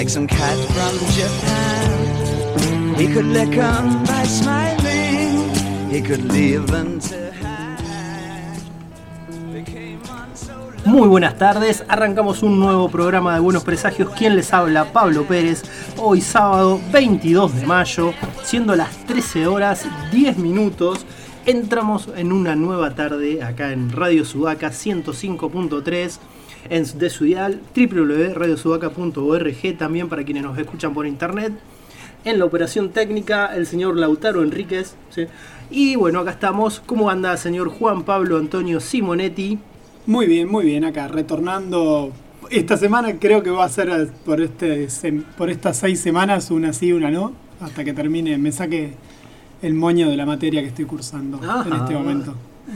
[0.00, 5.50] Like some cat from Japan He could lick by smiling
[5.90, 6.64] He could leave
[10.86, 14.08] Muy buenas tardes, arrancamos un nuevo programa de Buenos Presagios.
[14.16, 14.90] ¿Quién les habla?
[14.90, 15.64] Pablo Pérez.
[15.98, 21.04] Hoy sábado 22 de mayo, siendo las 13 horas 10 minutos,
[21.44, 26.18] entramos en una nueva tarde acá en Radio Sudaca 105.3
[26.68, 31.52] en de su dial www.radiosudaca.org también para quienes nos escuchan por internet.
[32.24, 34.94] En la operación técnica, el señor Lautaro Enríquez.
[35.10, 35.26] ¿sí?
[35.70, 36.80] Y bueno, acá estamos.
[36.84, 39.58] ¿Cómo anda, señor Juan Pablo Antonio Simonetti?
[40.06, 42.12] Muy bien, muy bien, acá retornando.
[42.50, 44.88] Esta semana creo que va a ser por, este,
[45.38, 48.94] por estas seis semanas, una sí, una no, hasta que termine, me saque
[49.62, 51.68] el moño de la materia que estoy cursando Ajá.
[51.68, 52.34] en este momento.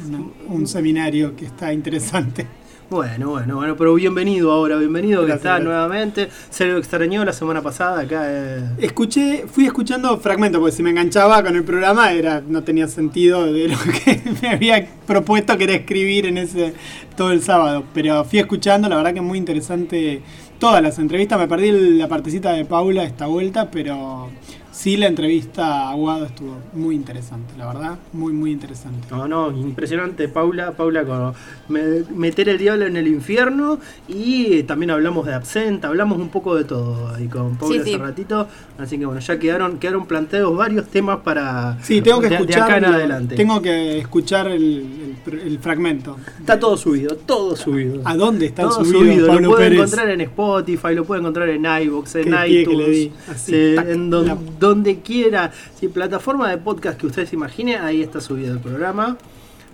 [0.08, 2.46] Una- un seminario que está interesante.
[2.94, 6.28] Bueno, bueno, bueno, pero bienvenido ahora, bienvenido que está nuevamente.
[6.48, 8.22] Se lo extrañó la semana pasada acá.
[8.28, 8.62] eh.
[8.78, 13.52] Escuché, fui escuchando fragmentos, porque si me enganchaba con el programa era, no tenía sentido
[13.52, 16.72] de lo que me había propuesto que era escribir en ese
[17.16, 17.82] todo el sábado.
[17.92, 20.22] Pero fui escuchando, la verdad que muy interesante
[20.60, 21.36] todas las entrevistas.
[21.36, 24.30] Me perdí la partecita de Paula esta vuelta, pero
[24.74, 29.06] sí la entrevista a Aguado estuvo muy interesante, la verdad, muy muy interesante.
[29.10, 31.32] No, no, impresionante, Paula, Paula con
[31.68, 36.56] me- meter el diablo en el infierno y también hablamos de absenta, hablamos un poco
[36.56, 37.96] de todo ahí con Paula Sí, hace sí.
[37.96, 42.30] ratito, así que bueno, ya quedaron, quedaron planteados varios temas para Sí, tengo que de-
[42.30, 42.62] de escuchar.
[42.64, 43.36] acá en adelante.
[43.36, 46.16] Tengo que escuchar el, el- el fragmento.
[46.40, 48.02] Está todo subido, todo subido.
[48.04, 49.78] ¿A dónde está todo subido, subido, Pablo lo Pérez?
[49.78, 54.10] encontrar en Spotify, lo pueden encontrar en iVoox, en iTunes, di, así, sí, tac, en
[54.10, 58.60] don- la- donde quiera, si plataforma de podcast que ustedes imaginen, ahí está subido el
[58.60, 59.16] programa,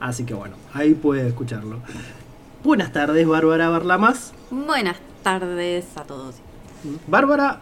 [0.00, 1.78] así que bueno, ahí puede escucharlo.
[2.64, 4.32] Buenas tardes, Bárbara Barlamas.
[4.50, 6.36] Buenas tardes a todos.
[7.06, 7.60] Bárbara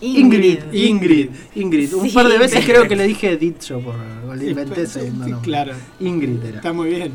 [0.00, 1.94] Ingrid, Ingrid, Ingrid.
[1.94, 3.94] Un Sí, par de veces pero- creo que le dije dicho por
[4.36, 5.72] le inventé ese Sí, claro.
[6.00, 6.56] Ingrid era.
[6.58, 7.12] Está muy bien.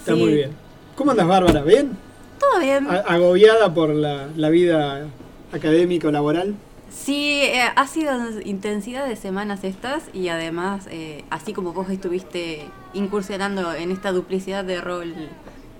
[0.00, 0.20] Está Sí.
[0.20, 0.50] muy bien.
[0.96, 1.62] ¿Cómo andas, Bárbara?
[1.62, 1.90] ¿Bien?
[2.38, 2.86] ¿Todo bien?
[2.88, 5.06] A- ¿Agobiada por la, la vida
[5.52, 6.54] académica o laboral?
[6.94, 8.12] Sí, eh, ha sido
[8.44, 14.64] intensidad de semanas estas y además, eh, así como vos estuviste incursionando en esta duplicidad
[14.64, 15.14] de rol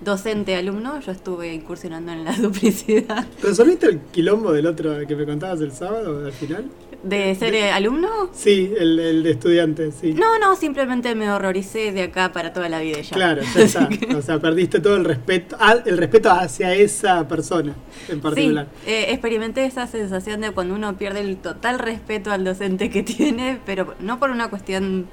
[0.03, 5.61] docente-alumno, yo estuve incursionando en la duplicidad ¿Resolviste el quilombo del otro que me contabas
[5.61, 6.69] el sábado, al final?
[7.03, 8.29] De ser eh, alumno.
[8.33, 10.13] Sí, el, el de estudiante, sí.
[10.13, 13.15] No, no, simplemente me horroricé de acá para toda la vida ya.
[13.15, 13.89] Claro, ya está.
[14.17, 17.75] O sea, perdiste todo el respeto, ah, el respeto hacia esa persona
[18.07, 18.67] en particular.
[18.85, 23.03] Sí, eh, experimenté esa sensación de cuando uno pierde el total respeto al docente que
[23.03, 25.07] tiene, pero no por una cuestión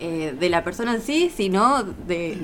[0.00, 2.38] eh, de la persona en sí, sino de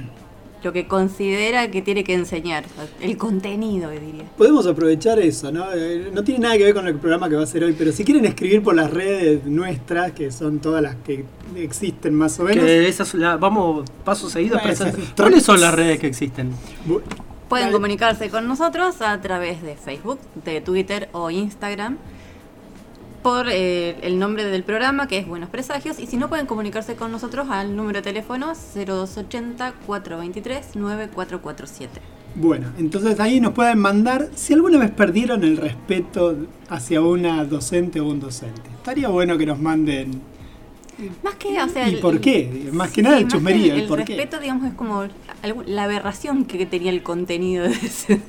[0.63, 2.65] lo que considera que tiene que enseñar,
[3.01, 4.25] el contenido, diría.
[4.37, 5.65] Podemos aprovechar eso, ¿no?
[5.75, 7.93] Eh, No tiene nada que ver con el programa que va a ser hoy, pero
[7.93, 11.25] si quieren escribir por las redes nuestras, que son todas las que
[11.57, 14.61] existen más o menos, Que esas la- vamos pasos seguidos.
[14.63, 16.51] Bueno, ¿Cuáles son las redes que existen?
[16.87, 17.01] bu-
[17.49, 21.97] Pueden comunicarse con nosotros a través de Facebook, de Twitter o Instagram
[23.23, 26.97] por eh, el nombre del programa que es Buenos Presagios y si no pueden comunicarse
[26.97, 32.01] con nosotros al número de teléfono 0280 423 9447.
[32.37, 36.37] Bueno, entonces ahí nos pueden mandar si alguna vez perdieron el respeto
[36.69, 38.63] hacia una docente o un docente.
[38.77, 40.23] Estaría bueno que nos manden.
[41.25, 42.69] Más que, o sea, ¿Y el- por qué?
[42.73, 44.15] Más que nada el más chusmerío, el el, por qué.
[44.17, 45.05] respeto, digamos, es como
[45.67, 48.21] la aberración que tenía el contenido de ese.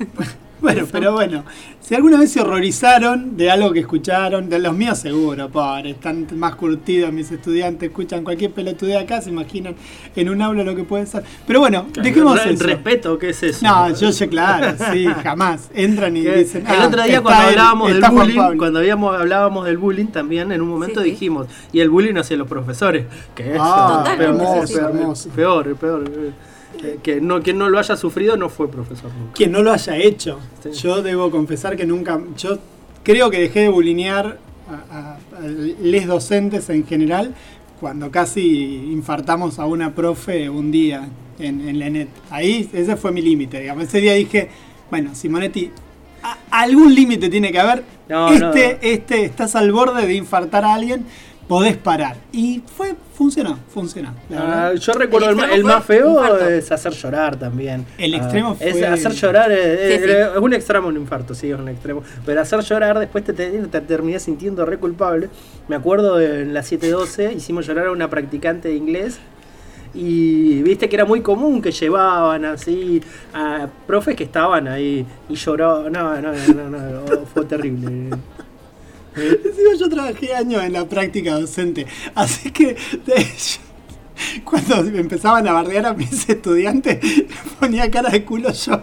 [0.72, 1.44] Bueno, pero bueno,
[1.80, 6.26] si alguna vez se horrorizaron de algo que escucharon, de los míos seguro, pobre, están
[6.36, 9.74] más curtidos mis estudiantes, escuchan cualquier pelotudez acá, se imaginan
[10.14, 11.24] en un aula lo que puede ser.
[11.46, 12.64] Pero bueno, dejemos eso.
[12.64, 13.66] respeto, ¿qué es eso?
[13.66, 15.68] No, yo sé, claro, sí, jamás.
[15.74, 16.64] Entran y dicen.
[16.66, 18.58] el "Ah, otro día cuando él, hablábamos del bullying, Pablo".
[18.58, 21.10] cuando habíamos, hablábamos del bullying también en un momento Sí, sí.
[21.10, 24.46] dijimos, y el bullying hacia los profesores, que es Ah, peor, peor,
[24.80, 25.28] hermoso.
[25.30, 26.30] peor, peor, eh,
[27.02, 29.32] que no quien no lo haya sufrido no fue profesor nunca.
[29.34, 30.38] Quien no lo haya hecho.
[30.62, 30.70] Sí.
[30.72, 32.20] Yo debo confesar que nunca.
[32.36, 32.58] Yo
[33.02, 34.38] creo que dejé de bulinear
[34.68, 37.34] a, a- a les docentes en general
[37.80, 41.08] cuando casi infartamos a una profe un día
[41.38, 42.08] en, en la net.
[42.30, 43.84] Ahí, ese fue mi límite, digamos.
[43.84, 44.48] Ese día dije,
[44.90, 45.70] bueno, Simonetti,
[46.22, 47.82] a- algún límite tiene que haber.
[48.08, 48.40] No, este,
[48.74, 48.78] no.
[48.82, 51.04] este, estás al borde de infartar a alguien,
[51.48, 52.16] podés parar.
[52.32, 54.14] Y fue, funcionó, funcionó.
[54.30, 56.48] la Ah, yo recuerdo El el, extremo el más feo infarto.
[56.48, 57.84] es hacer llorar también.
[57.98, 60.10] El Ah, extremo es fue- hacer llorar es, Sí, es- sí.
[60.10, 62.02] es un extremo un infarto, sí, es un extremo.
[62.24, 65.28] Pero hacer llorar después te, te, te terminás sintiendo re culpable.
[65.68, 69.18] Me acuerdo en la 712 hicimos llorar a una practicante de inglés.
[69.94, 73.02] Y viste que era muy común que llevaban así
[73.34, 75.90] a profes que estaban ahí y lloró.
[75.90, 78.08] No, no, no, no, no, fue terrible.
[79.78, 82.76] Yo trabajé años en la práctica docente, así que
[84.44, 86.98] cuando empezaban a bardear a mis estudiantes,
[87.60, 88.80] ponía cara de culo yo.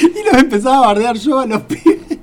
[0.00, 2.18] Y los empezaba a bardear yo a los pibes.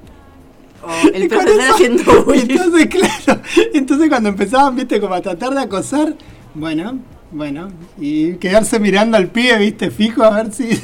[0.83, 2.33] O el haciendo.
[2.33, 3.41] Entonces, claro,
[3.73, 6.15] entonces cuando empezaban, viste, como a tratar de acosar,
[6.55, 6.99] bueno,
[7.31, 7.69] bueno,
[7.99, 10.81] y quedarse mirando al pibe, viste, fijo, a ver si...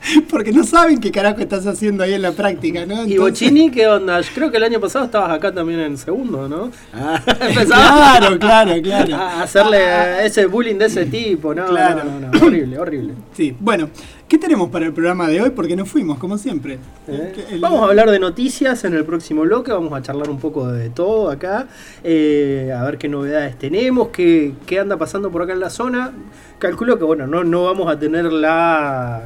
[0.30, 3.04] Porque no saben qué carajo estás haciendo ahí en la práctica, ¿no?
[3.06, 4.20] ¿Y Bochini qué onda?
[4.34, 6.70] Creo que el año pasado estabas acá también en segundo, ¿no?
[6.94, 7.20] Ah,
[7.66, 9.14] Claro, claro, claro.
[9.16, 11.66] a hacerle ese bullying de ese tipo, ¿no?
[11.66, 12.04] Claro.
[12.04, 13.14] No, no, no, horrible, horrible.
[13.38, 13.88] Sí, bueno,
[14.26, 15.50] ¿qué tenemos para el programa de hoy?
[15.50, 16.78] Porque nos fuimos, como siempre.
[17.06, 17.34] ¿Eh?
[17.50, 20.66] El- Vamos a hablar de noticias en el próximo bloque, vamos a charlar un poco
[20.68, 21.68] de todo acá,
[22.02, 26.12] eh, a ver qué novedades tenemos, qué, qué anda pasando por acá en la zona.
[26.58, 29.22] Calculo que bueno, no, no vamos a tener la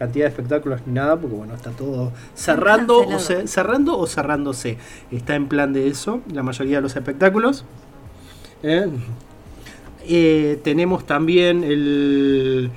[0.00, 4.78] cantidad de espectáculos ni nada, porque bueno, está todo cerrando o, ce- cerrando o cerrándose.
[5.12, 7.64] Está en plan de eso, la mayoría de los espectáculos.
[8.62, 8.88] ¿Eh?
[10.08, 12.70] Eh, tenemos también el,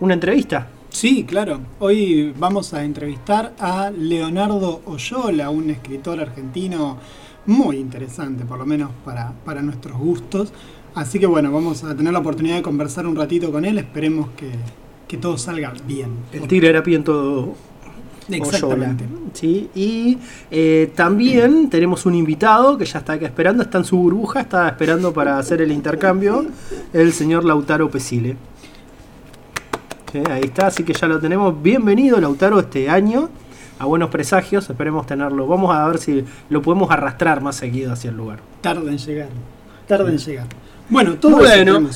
[0.00, 1.58] una entrevista Sí, claro.
[1.80, 6.98] Hoy vamos a entrevistar a Leonardo Oyola, un escritor argentino
[7.46, 10.52] muy interesante, por lo menos para, para nuestros gustos.
[10.94, 13.76] Así que bueno, vamos a tener la oportunidad de conversar un ratito con él.
[13.78, 14.52] Esperemos que,
[15.14, 16.10] que todo salga bien.
[16.32, 17.54] El tigre harapiento
[18.28, 19.04] Exactamente.
[19.04, 19.70] Oyola, ¿sí?
[19.74, 20.18] Y
[20.50, 24.66] eh, también tenemos un invitado que ya está acá esperando, está en su burbuja, está
[24.66, 26.46] esperando para hacer el intercambio,
[26.92, 28.36] el señor Lautaro Pesile.
[30.10, 31.62] Sí, ahí está, así que ya lo tenemos.
[31.62, 33.28] Bienvenido Lautaro este año
[33.78, 35.46] a Buenos Presagios, esperemos tenerlo.
[35.46, 38.40] Vamos a ver si lo podemos arrastrar más seguido hacia el lugar.
[38.62, 39.28] Tarda en llegar.
[39.86, 40.46] Tarda en llegar.
[40.88, 41.88] Bueno, todo Bueno.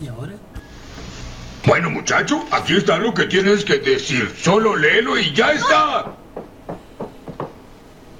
[0.00, 0.34] ¿Y ahora?
[1.66, 4.34] Bueno, muchacho, aquí está lo que tienes que decir.
[4.40, 6.06] Solo léelo y ya está.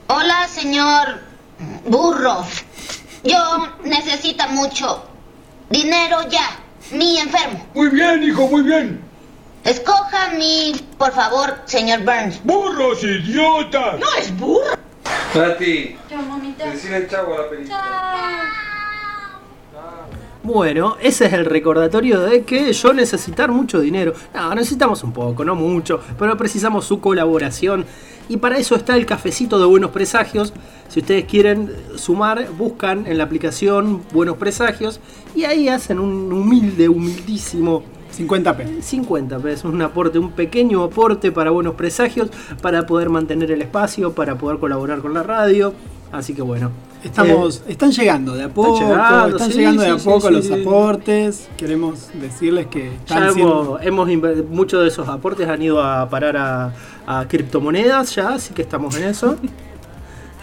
[0.08, 1.20] Hola, señor
[1.86, 2.44] burro.
[3.24, 5.04] Yo necesito mucho
[5.70, 6.58] dinero ya.
[6.92, 7.66] Mi enfermo.
[7.74, 9.02] Muy bien, hijo, muy bien.
[9.64, 12.42] Escoja mi, por favor, señor Burns.
[12.44, 13.96] ¡Burros, idiotas!
[14.18, 14.78] es burro.
[15.34, 16.64] Tati, Yo, mamita.
[17.10, 18.47] chavo a la película.
[20.48, 24.14] Bueno, ese es el recordatorio de que yo necesitar mucho dinero.
[24.32, 27.84] No, necesitamos un poco, no mucho, pero precisamos su colaboración.
[28.30, 30.54] Y para eso está el cafecito de Buenos Presagios.
[30.88, 35.00] Si ustedes quieren sumar, buscan en la aplicación Buenos Presagios
[35.34, 37.82] y ahí hacen un humilde, humildísimo
[38.16, 38.80] 50p.
[38.80, 42.30] 50 pesos, un aporte, un pequeño aporte para buenos presagios,
[42.62, 45.74] para poder mantener el espacio, para poder colaborar con la radio.
[46.10, 46.87] Así que bueno.
[47.04, 51.48] Estamos, están llegando de a poco, están llegando, sí, de a poco sí, los aportes.
[51.56, 54.08] Queremos decirles que eh, están ya siendo- hemos,
[54.50, 56.72] muchos de esos aportes han ido a parar a,
[57.06, 59.36] a criptomonedas ya, así que estamos en eso.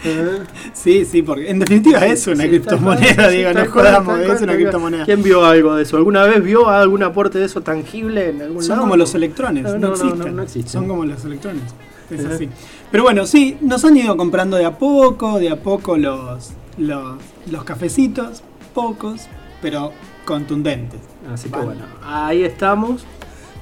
[0.04, 0.38] Eh,
[0.72, 4.54] Sí, sí, porque en definitiva es una criptomoneda, sí, digo, no jodamos, tal es una
[4.54, 5.04] criptomoneda.
[5.04, 5.96] ¿Quién vio algo de eso?
[5.96, 8.82] ¿Alguna vez vio algún aporte de eso tangible en algún Son lado?
[8.82, 10.18] como los electrones, No, no, no, no, existen.
[10.18, 10.72] no, no existen.
[10.72, 11.62] Son como los electrones.
[12.10, 12.34] Es Ajá.
[12.34, 12.48] así.
[12.90, 17.16] Pero bueno, sí, nos han ido comprando de a poco, de a poco los, los,
[17.50, 18.42] los cafecitos,
[18.74, 19.22] pocos,
[19.60, 19.92] pero
[20.24, 21.00] contundentes.
[21.32, 21.66] Así que Vale.
[21.66, 23.04] bueno, ahí estamos.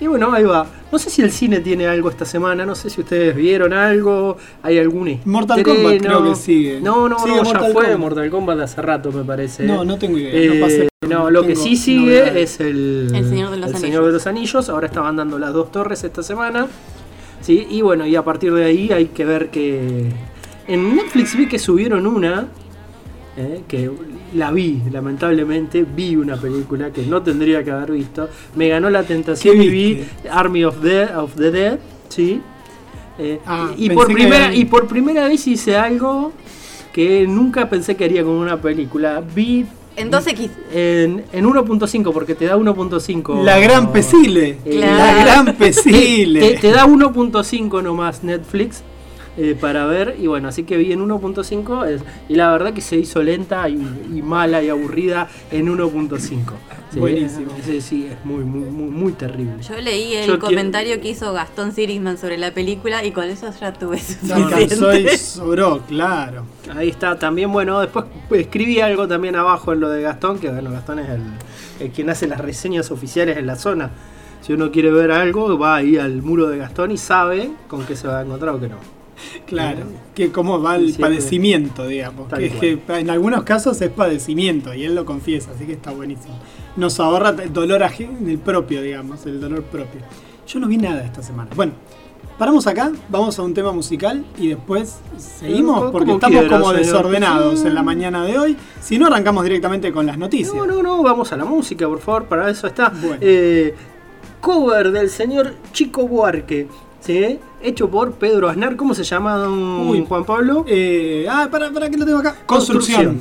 [0.01, 0.67] Y bueno, ahí va.
[0.93, 4.37] No sé si el cine tiene algo esta semana, no sé si ustedes vieron algo,
[4.63, 5.81] hay algún Mortal estreno.
[5.83, 6.81] Kombat creo que sigue.
[6.81, 7.99] No, no, Sigue no, ya Mortal fue Kombat.
[7.99, 9.65] Mortal Kombat de hace rato me parece.
[9.65, 10.89] No, no tengo idea, Eh, no pasé.
[11.09, 12.55] no, lo que sí sigue novedades.
[12.55, 13.81] es el, El Señor de los el Anillos.
[13.81, 14.69] Señor de los Anillos.
[14.69, 16.67] Ahora estaban dando las dos torres esta semana.
[17.45, 20.07] Sí, y bueno, y a partir de ahí hay que ver que.
[20.67, 22.49] En Netflix vi que subieron una.
[23.37, 23.91] eh, que
[24.35, 28.29] la vi, lamentablemente, vi una película que no tendría que haber visto.
[28.57, 30.05] Me ganó la tentación ¿Qué y vi?
[30.31, 32.41] Army of the, of the Dead, ¿sí?
[33.19, 36.33] Eh, Ah, y, por que- primera, y por primera vez hice algo
[36.93, 39.23] que nunca pensé que haría con una película.
[39.35, 40.51] Vi En 2X.
[40.73, 43.43] en, en 1.5 porque te da 1.5.
[43.45, 44.59] La gran Pesile.
[44.65, 45.25] Eh, La Claro.
[45.45, 46.41] gran Pesile.
[46.41, 48.83] Te, te da 1.5 nomás Netflix
[49.37, 50.17] eh, para ver.
[50.21, 53.69] Y bueno, así que vi en 1.5 es- y la verdad que se hizo lenta
[53.69, 53.75] y,
[54.15, 56.39] y mala y aburrida en 1.5.
[56.95, 57.51] Sí, Buenísimo.
[57.65, 59.61] Sí, sí, es muy, muy, muy, muy terrible.
[59.61, 63.51] Yo leí el Yo comentario que hizo Gastón Sirisman sobre la película y con eso
[63.61, 65.13] ya tuve suficiente.
[65.13, 66.45] y sobró, claro.
[66.73, 70.71] Ahí está, también, bueno, después escribí algo también abajo en lo de Gastón, que bueno,
[70.71, 71.23] Gastón es el,
[71.81, 73.91] el quien hace las reseñas oficiales en la zona.
[74.41, 77.97] Si uno quiere ver algo, va ahí al muro de Gastón y sabe con qué
[77.97, 78.94] se va a encontrar o qué no.
[79.47, 79.81] Claro,
[80.15, 81.03] que cómo va el Siempre.
[81.11, 82.33] padecimiento, digamos.
[82.33, 85.91] Que es que en algunos casos es padecimiento y él lo confiesa, así que está
[85.91, 86.35] buenísimo.
[86.77, 90.01] Nos ahorra el dolor el propio, digamos, el dolor propio.
[90.47, 91.51] Yo no vi nada esta semana.
[91.55, 91.73] Bueno,
[92.39, 96.77] paramos acá, vamos a un tema musical y después seguimos Como porque estamos como señor.
[96.77, 98.57] desordenados en la mañana de hoy.
[98.81, 100.55] Si no, arrancamos directamente con las noticias.
[100.55, 102.89] No, no, no, vamos a la música, por favor, para eso está.
[102.91, 103.19] Bueno.
[103.21, 103.75] Eh,
[104.41, 106.69] cover del señor Chico Buarque,
[107.05, 107.39] ¿sí?
[107.63, 108.77] hecho por Pedro Aznar.
[108.77, 110.05] ¿Cómo se llama, don Uy.
[110.07, 110.65] Juan Pablo?
[110.67, 112.37] Eh, ah, para, para que lo tengo acá.
[112.47, 113.21] Construcción.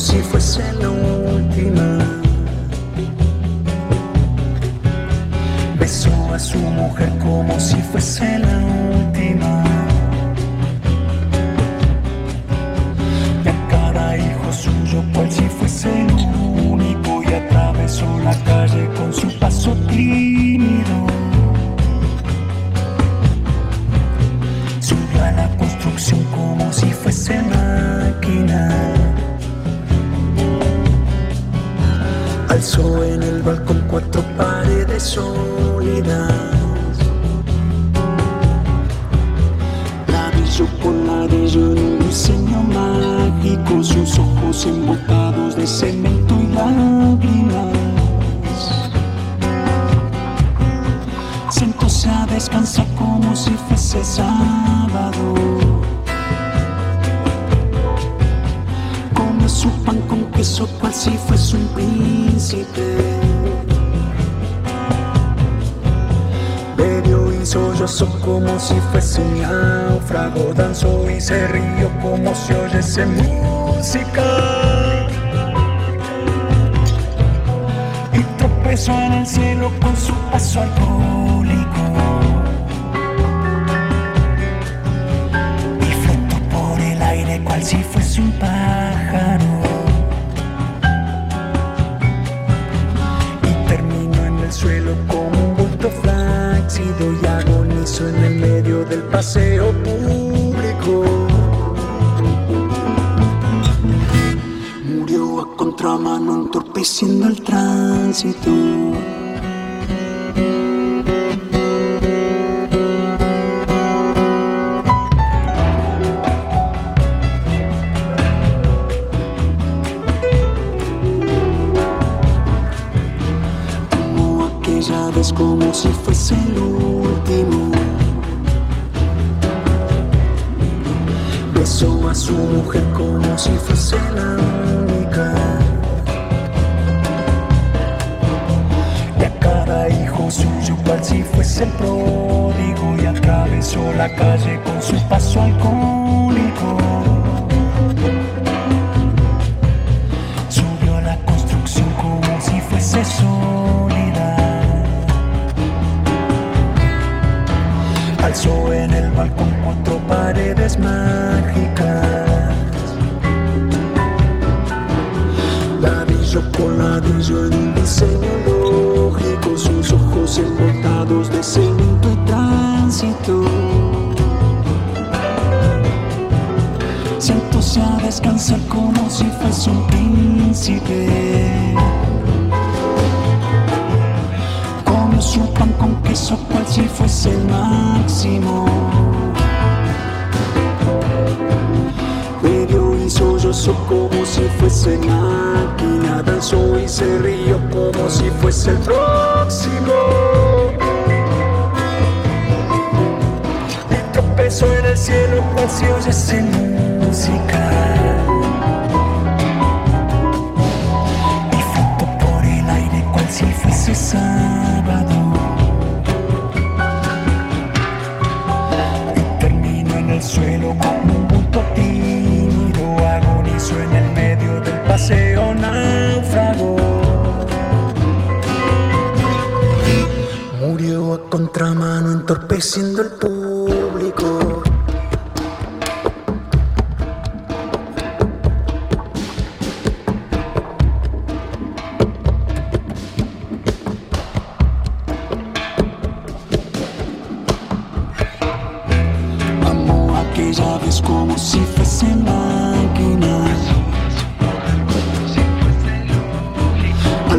[0.00, 1.98] Si fuese la última.
[5.78, 8.58] Besó a su mujer como si fuese la
[8.96, 9.62] última.
[13.44, 16.12] Y a cada hijo suyo cual si fuese el
[16.72, 17.22] único.
[17.22, 19.59] Y atravesó la calle con su paso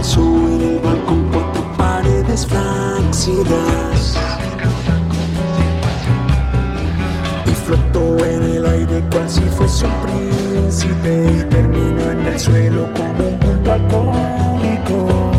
[0.01, 4.17] Alzó en el balcón cuatro paredes flácidas.
[7.45, 11.31] Y flotó en el aire cual si fuese un príncipe.
[11.37, 15.31] Y terminó en el suelo como un alcohólico.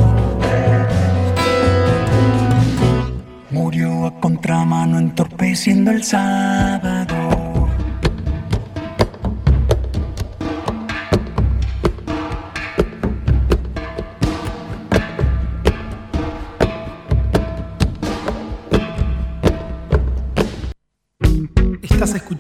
[3.51, 7.02] Murió a contramano entorpeciendo el sábado.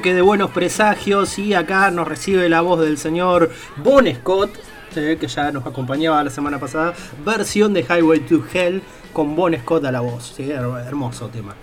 [0.00, 3.50] Bloque de Buenos Presagios y acá nos recibe la voz del señor
[3.84, 4.50] Bon Scott,
[4.96, 8.80] eh, que ya nos acompañaba la semana pasada, versión de Highway to Hell
[9.12, 10.40] con Bon Scott a la voz.
[10.40, 11.54] Hermoso tema.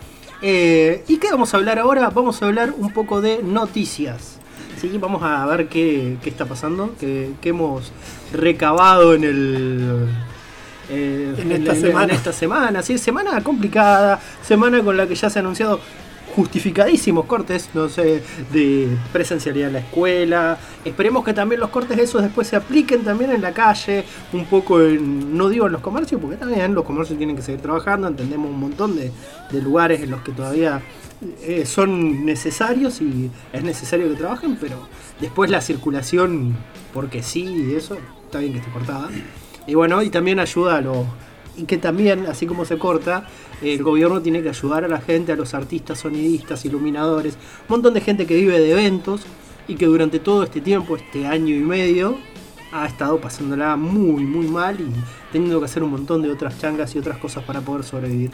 [0.44, 2.12] Eh, ¿Y qué vamos a hablar ahora?
[2.12, 4.38] Vamos a hablar un poco de noticias.
[4.80, 4.96] ¿sí?
[5.00, 7.92] Vamos a ver qué, qué está pasando, qué, qué hemos
[8.32, 10.08] recabado en el...
[10.92, 12.14] eh, En esta semana.
[12.14, 15.80] esta semana, sí, semana complicada, semana con la que ya se ha anunciado
[16.38, 18.22] justificadísimos cortes, no sé,
[18.54, 20.60] de presencialidad en la escuela.
[20.86, 24.80] Esperemos que también los cortes esos después se apliquen también en la calle, un poco
[24.80, 28.52] en, no digo en los comercios, porque también los comercios tienen que seguir trabajando, entendemos
[28.52, 29.12] un montón de,
[29.64, 30.80] lugares en los que todavía
[31.42, 34.88] eh, son necesarios y es necesario que trabajen, pero
[35.20, 36.56] después la circulación,
[36.94, 39.10] porque sí, y eso, está bien que esté cortada.
[39.66, 40.98] Y bueno, y también ayuda a los...
[41.58, 43.28] Y que también, así como se corta,
[43.62, 47.94] el gobierno tiene que ayudar a la gente, a los artistas, sonidistas, iluminadores, un montón
[47.96, 49.22] de gente que vive de eventos
[49.68, 52.18] y que durante todo este tiempo, este año y medio,
[52.72, 54.88] ha estado pasándola muy, muy mal y
[55.32, 58.32] teniendo que hacer un montón de otras changas y otras cosas para poder sobrevivir.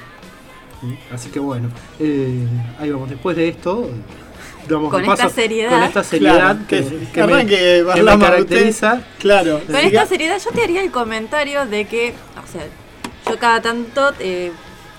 [1.13, 2.45] Así que bueno, eh,
[2.79, 3.09] ahí vamos.
[3.09, 3.89] Después de esto,
[4.67, 5.71] damos Con esta seriedad.
[5.71, 8.93] con esta seriedad Claro, que, que, que me, que me caracteriza.
[8.95, 9.05] usted.
[9.19, 9.61] Claro.
[9.65, 12.65] Con esta seriedad yo te haría el comentario de que, o sea,
[13.29, 14.51] yo cada tanto eh,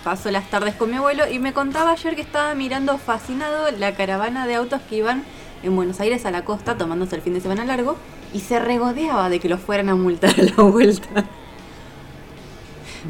[0.02, 3.94] paso las tardes con mi abuelo y me contaba ayer que estaba mirando fascinado la
[3.94, 5.24] caravana de autos que iban
[5.62, 7.96] en Buenos Aires a la costa tomándose el fin de semana largo
[8.32, 11.24] y se regodeaba de que los fueran a multar a la vuelta.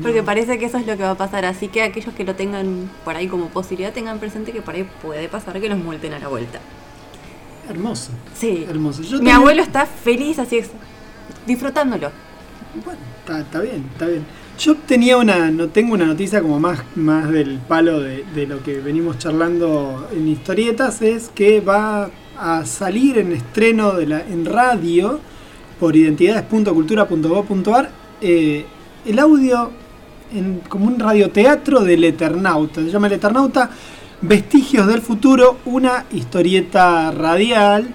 [0.02, 2.34] Porque parece que eso es lo que va a pasar, así que aquellos que lo
[2.34, 6.14] tengan por ahí como posibilidad tengan presente que por ahí puede pasar que los multen
[6.14, 6.58] a la vuelta.
[7.68, 8.10] Hermoso.
[8.34, 8.66] Sí.
[8.68, 9.02] Hermoso.
[9.02, 10.70] Yo Mi abuelo está feliz así es,
[11.46, 12.10] disfrutándolo.
[12.84, 14.26] Bueno, está, está bien, está bien.
[14.58, 18.78] Yo tenía una, no tengo una noticia como más, más del palo de, lo que
[18.78, 25.18] venimos charlando en historietas, es que va a salir en estreno de la, en radio
[25.80, 27.90] por identidades.cultura.gov.ar
[28.20, 28.64] eh,
[29.04, 29.70] el audio
[30.32, 32.80] en, como un radioteatro del Eternauta.
[32.80, 33.70] Se llama El Eternauta
[34.20, 37.94] Vestigios del Futuro, una historieta radial.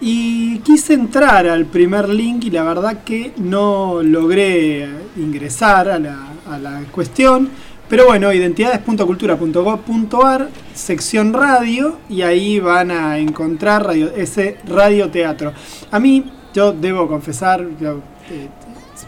[0.00, 6.16] Y quise entrar al primer link y la verdad que no logré ingresar a la,
[6.50, 7.50] a la cuestión.
[7.90, 15.52] Pero bueno, identidades.cultura.gov.ar, sección radio, y ahí van a encontrar radio, ese radioteatro.
[15.90, 17.96] A mí, yo debo confesar, yo,
[18.30, 18.48] eh,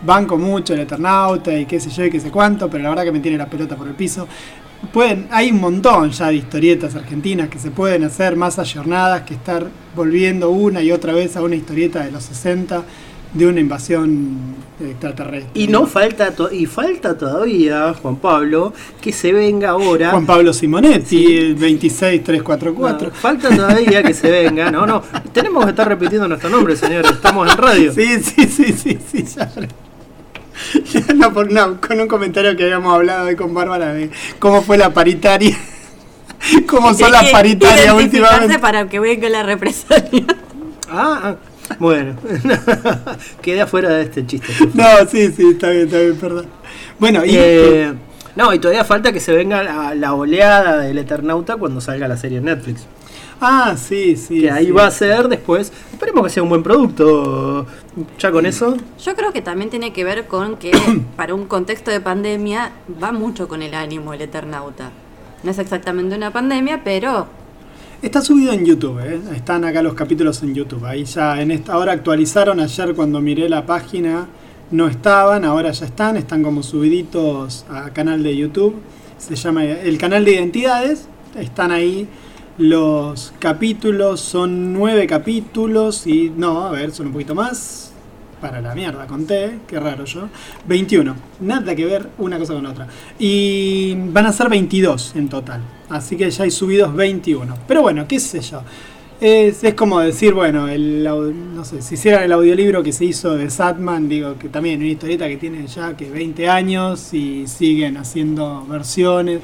[0.04, 3.04] banco mucho el Eternauta y qué sé yo y qué sé cuánto, pero la verdad
[3.04, 4.26] que me tiene la pelota por el piso.
[4.92, 9.34] Pueden, hay un montón ya de historietas argentinas que se pueden hacer más ayornadas que
[9.34, 12.82] estar volviendo una y otra vez a una historieta de los 60
[13.32, 14.36] de una invasión
[14.78, 15.50] extraterrestre.
[15.54, 20.10] Y no falta to- y falta todavía, Juan Pablo, que se venga ahora.
[20.10, 23.08] Juan Pablo Simonetti, el 26344.
[23.08, 24.70] No, falta todavía que se venga.
[24.70, 25.02] No, no.
[25.32, 27.10] Tenemos que estar repitiendo nuestro nombre, señores.
[27.12, 27.92] Estamos en radio.
[27.94, 29.50] Sí, sí, sí, sí, sí, ya
[31.14, 34.78] no, por- no, con un comentario que habíamos hablado hoy con Bárbara de cómo fue
[34.78, 35.56] la paritaria.
[36.66, 38.58] cómo son las paritarias últimamente.
[38.58, 40.24] para que venga la represalia.
[40.90, 41.20] Ah,
[41.70, 42.16] ah, bueno.
[43.42, 44.52] Quedé afuera de este chiste.
[44.74, 46.46] No, sí, sí, está bien, está bien, perdón.
[46.98, 47.92] Bueno, y Eh,
[48.36, 52.16] no, y todavía falta que se venga la, la oleada del Eternauta cuando salga la
[52.16, 52.86] serie en Netflix.
[53.44, 54.42] Ah, sí, sí.
[54.42, 54.70] Que ahí sí.
[54.70, 55.72] va a ser después.
[55.92, 57.66] Esperemos que sea un buen producto.
[58.18, 58.76] Ya con eso.
[59.04, 60.70] Yo creo que también tiene que ver con que
[61.16, 62.70] para un contexto de pandemia
[63.02, 64.92] va mucho con el ánimo el Eternauta.
[65.42, 67.26] No es exactamente una pandemia, pero
[68.02, 69.20] Está subido en YouTube, ¿eh?
[69.32, 70.84] están acá los capítulos en YouTube.
[70.84, 74.26] Ahí ya en esta, ahora actualizaron ayer cuando miré la página,
[74.72, 78.74] no estaban, ahora ya están, están como subiditos a canal de YouTube.
[79.18, 81.06] Se llama el canal de identidades.
[81.36, 82.08] Están ahí
[82.58, 87.88] los capítulos, son nueve capítulos y no, a ver, son un poquito más.
[88.40, 90.28] Para la mierda, conté, qué raro yo.
[90.66, 92.88] 21, nada que ver una cosa con otra.
[93.16, 95.60] Y van a ser 22 en total.
[95.88, 97.56] Así que ya hay subidos 21.
[97.68, 98.62] Pero bueno, qué sé yo.
[99.20, 103.36] Es, es como decir, bueno, el, no sé, si hicieran el audiolibro que se hizo
[103.36, 107.96] de Satman, digo que también una historieta que tiene ya que 20 años y siguen
[107.96, 109.40] haciendo versiones.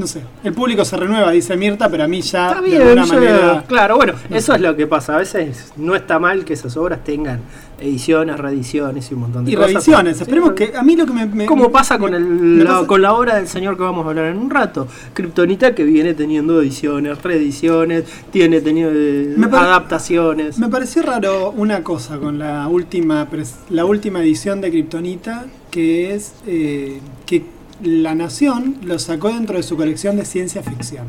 [0.00, 3.04] No sé, el público se renueva, dice Mirta, pero a mí ya Está de alguna
[3.06, 3.64] manera...
[3.68, 5.14] claro, bueno, eso es lo que pasa.
[5.14, 7.40] A veces no está mal que esas obras tengan
[7.78, 9.72] ediciones, reediciones y un montón de Y cosas.
[9.72, 11.26] revisiones, Sí, esperemos re- que a mí lo que me...
[11.26, 14.08] me- Como pasa con, el, la, pasa- con la obra del señor que vamos a
[14.10, 14.88] hablar en un rato.
[15.12, 20.58] Kryptonita que viene teniendo ediciones, reediciones, tiene tenido eh, Me adaptaciones.
[20.58, 23.28] Me pareció raro una cosa con la última
[23.68, 29.62] la última edición de Kryptonita, que es eh, que La Nación lo sacó dentro de
[29.62, 31.06] su colección de ciencia ficción.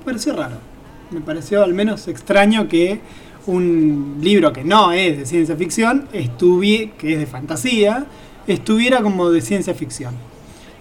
[0.00, 0.56] Me pareció raro.
[1.10, 3.00] Me pareció al menos extraño que
[3.46, 8.06] un libro que no es de ciencia ficción, estuvie, que es de fantasía,
[8.46, 10.14] estuviera como de ciencia ficción.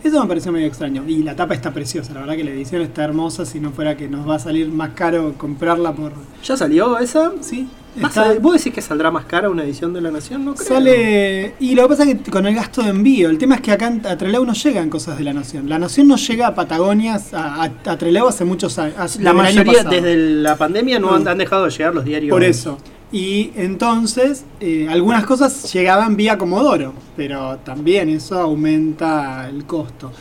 [0.03, 1.03] Eso me pareció medio extraño.
[1.07, 3.95] Y la tapa está preciosa, la verdad que la edición está hermosa, si no fuera
[3.95, 6.11] que nos va a salir más caro comprarla por...
[6.43, 7.31] ¿Ya salió esa?
[7.41, 7.67] Sí,
[8.03, 10.43] ¿Va a está- ¿Vos decís que saldrá más cara una edición de La Nación?
[10.43, 10.67] No creo.
[10.67, 11.55] Sale.
[11.59, 13.71] Y lo que pasa es que con el gasto de envío, el tema es que
[13.71, 15.69] acá en- a Trelew no llegan cosas de la Nación.
[15.69, 19.19] La Nación no llega a Patagonia, a, a, Trelew hace muchos años.
[19.21, 21.15] La mayoría, desde la pandemia, no, No.
[21.15, 22.31] Han, han dejado de llegar los diarios.
[22.31, 22.77] Por eso.
[23.13, 30.11] Y entonces, eh, algunas cosas llegaban vía Comodoro, pero también eso aumenta el costo.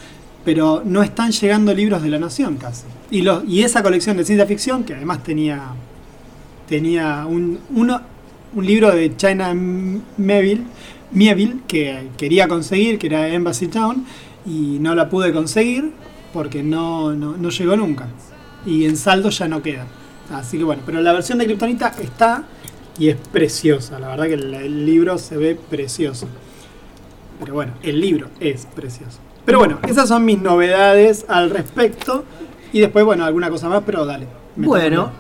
[0.45, 2.85] Pero no están llegando libros de la Nación casi.
[3.11, 5.69] Y, los, y esa colección de ciencia ficción, que además tenía,
[6.69, 8.03] tenía un, uno,
[8.55, 10.65] un libro de China Mieville,
[11.13, 14.05] Mieville que quería conseguir, que era Embassy Town,
[14.45, 15.93] y no la pude conseguir
[16.35, 18.09] porque no, no, no llegó nunca.
[18.67, 19.87] Y en saldo ya no queda.
[20.31, 22.45] Así que bueno, pero la versión de Kryptonita está
[22.99, 23.99] y es preciosa.
[23.99, 26.27] La verdad que el, el libro se ve precioso.
[27.41, 29.19] Pero bueno, el libro es precioso.
[29.45, 32.25] Pero bueno, esas son mis novedades al respecto.
[32.73, 34.27] Y después, bueno, alguna cosa más, pero dale.
[34.57, 35.11] Bueno,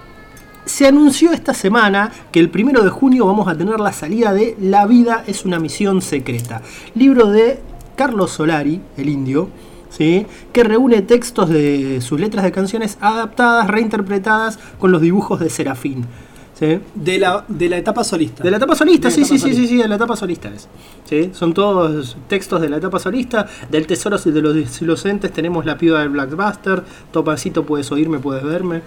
[0.65, 4.57] se anunció esta semana que el primero de junio vamos a tener la salida de
[4.61, 6.63] La vida es una misión secreta.
[6.95, 7.61] Libro de
[7.97, 9.49] Carlos Solari, el indio,
[9.91, 10.27] ¿sí?
[10.53, 16.07] que reúne textos de sus letras de canciones adaptadas, reinterpretadas con los dibujos de Serafín.
[16.62, 16.79] ¿Sí?
[16.94, 18.44] De la, de la etapa solista.
[18.44, 20.68] De la etapa solista, De sí, sí, sí, sí, sí, de la etapa solista es.
[21.05, 21.31] ¿sí?
[21.35, 23.46] Son todos textos de la etapa solista.
[23.68, 28.83] Del Tesoro de los Inocentes tenemos La piba del Blackbuster, Topacito, puedes oírme, puedes verme,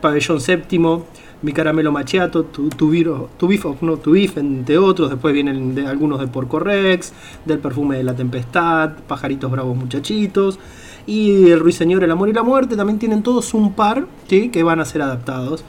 [0.00, 1.04] Pabellón Séptimo,
[1.42, 5.10] Mi Caramelo Machiato, Tu, tu, Viro- tu Beef No Tu Beef, entre otros.
[5.10, 7.12] Después vienen de, algunos de Porco Rex,
[7.44, 10.58] del Perfume de la Tempestad, Pajaritos Bravos Muchachitos.
[11.06, 14.50] Y el Ruiseñor, el Amor y la Muerte también tienen todos un par ¿sí?
[14.50, 15.64] que van a ser adaptados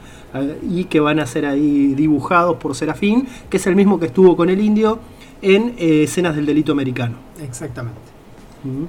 [0.70, 4.36] y que van a ser ahí dibujados por Serafín, que es el mismo que estuvo
[4.36, 4.98] con el indio
[5.42, 7.16] en eh, escenas del delito americano.
[7.42, 7.98] Exactamente.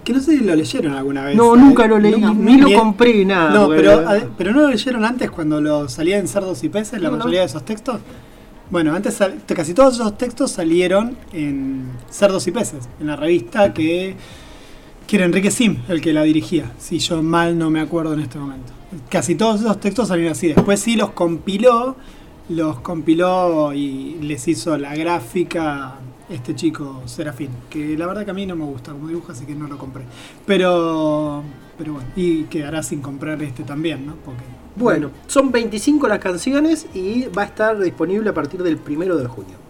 [0.05, 1.35] Que no sé si lo leyeron alguna vez.
[1.35, 1.59] No, ¿eh?
[1.59, 3.53] nunca lo leí, No, ni lo compré, nada.
[3.53, 7.01] No, pero, ade- pero no lo leyeron antes cuando lo salía en Cerdos y Peces,
[7.01, 7.17] la No, no.
[7.17, 7.99] mayoría de esos textos.
[8.71, 9.19] Bueno, antes
[9.53, 14.15] casi todos esos textos salieron en Cerdos y Peces, en la revista que,
[15.05, 18.21] que era Enrique Sim el que la dirigía, si yo mal no me acuerdo en
[18.21, 18.71] este momento.
[19.09, 20.47] Casi todos esos textos salieron así.
[20.47, 21.95] Después sí los compiló,
[22.49, 25.95] los compiló y les hizo la gráfica
[26.29, 29.45] este chico Serafín, que la verdad que a mí no me gusta como dibuja, así
[29.45, 30.03] que no lo compré.
[30.45, 31.43] Pero,
[31.77, 34.15] pero bueno, y quedará sin comprar este también, ¿no?
[34.25, 34.43] Porque
[34.75, 39.27] Bueno, son 25 las canciones y va a estar disponible a partir del primero de
[39.27, 39.64] junio.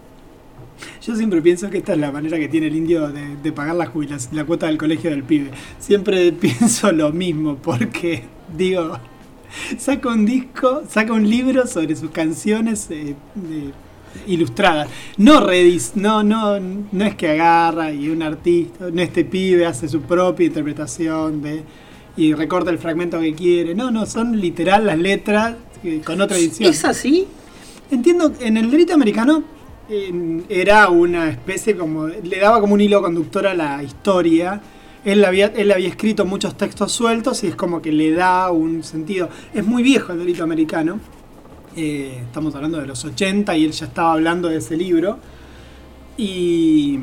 [1.04, 3.76] Yo siempre pienso que esta es la manera que tiene el indio de, de pagar
[3.76, 3.90] la
[4.32, 5.50] la cuota del colegio del pibe.
[5.78, 8.24] Siempre pienso lo mismo, porque
[8.56, 8.98] digo,
[9.78, 13.72] saca un disco, saca un libro sobre sus canciones eh, de-
[14.26, 14.88] ilustradas.
[15.18, 19.88] No redis, no, no, no es que agarra y un artista, no este pibe hace
[19.88, 21.62] su propia interpretación de
[22.18, 23.74] y recorta el fragmento que quiere.
[23.74, 26.70] No, no, son literal las letras eh, con otra edición.
[26.70, 27.26] ¿Es así?
[27.90, 29.44] Entiendo, en el derecho americano
[30.48, 32.06] era una especie como.
[32.08, 34.60] le daba como un hilo conductor a la historia.
[35.04, 38.82] Él había, él había escrito muchos textos sueltos y es como que le da un
[38.82, 39.28] sentido.
[39.54, 40.98] Es muy viejo el delito americano.
[41.76, 45.18] Eh, estamos hablando de los 80 y él ya estaba hablando de ese libro.
[46.16, 46.98] Y.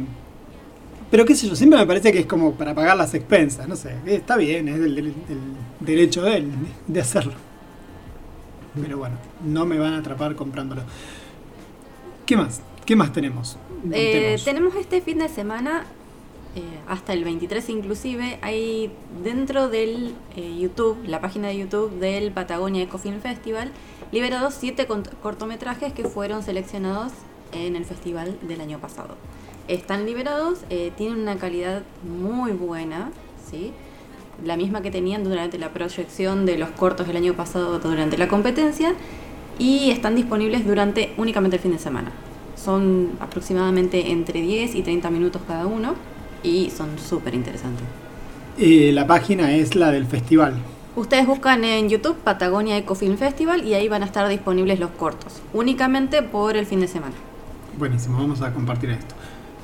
[1.12, 3.76] Pero qué sé yo, siempre me parece que es como para pagar las expensas, no
[3.76, 3.92] sé.
[4.06, 5.14] eh, Está bien, es el- el
[5.80, 6.48] derecho de él
[6.88, 7.34] de hacerlo.
[8.82, 9.16] Pero bueno,
[9.46, 10.82] no me van a atrapar comprándolo.
[12.26, 12.62] ¿Qué más?
[12.86, 13.58] ¿Qué más tenemos?
[13.92, 15.86] Eh, tenemos este fin de semana,
[16.56, 18.92] eh, hasta el 23 inclusive, hay
[19.24, 23.72] dentro del eh, YouTube, la página de YouTube del Patagonia Ecofilm Festival,
[24.12, 24.86] liberados siete
[25.22, 27.14] cortometrajes que fueron seleccionados
[27.54, 29.16] en el festival del año pasado.
[29.70, 33.12] Están liberados, eh, tienen una calidad muy buena,
[33.50, 33.72] ¿sí?
[34.44, 38.28] la misma que tenían durante la proyección de los cortos del año pasado durante la
[38.28, 38.94] competencia
[39.58, 42.12] y están disponibles durante únicamente el fin de semana.
[42.64, 45.96] Son aproximadamente entre 10 y 30 minutos cada uno
[46.44, 47.86] y son súper interesantes.
[48.58, 50.56] Eh, la página es la del festival.
[50.96, 55.42] Ustedes buscan en YouTube Patagonia Ecofilm Festival y ahí van a estar disponibles los cortos,
[55.52, 57.16] únicamente por el fin de semana.
[57.80, 59.16] Buenísimo, vamos a compartir esto.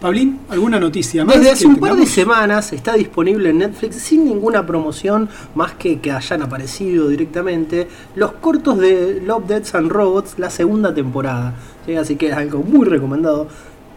[0.02, 1.36] Pablín, ¿alguna noticia más?
[1.36, 6.00] Desde hace un par de semanas está disponible en Netflix sin ninguna promoción más que
[6.00, 11.54] que hayan aparecido directamente los cortos de Love, Deaths and Robots, la segunda temporada.
[11.86, 11.96] ¿Sí?
[11.96, 13.48] Así que es algo muy recomendado,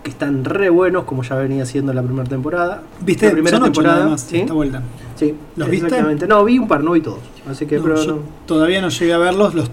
[0.03, 2.83] que están re buenos como ya venía siendo la primera temporada.
[3.01, 3.27] ¿Viste?
[3.27, 4.19] La primera Son temporada.
[4.19, 4.39] ¿sí?
[4.41, 4.83] esta vuelta.
[5.17, 6.27] Sí, ¿Los viste?
[6.27, 7.21] No, vi un par, no vi todos.
[7.49, 8.19] Así que, No, pero yo no.
[8.47, 9.71] todavía no llegué a verlos, los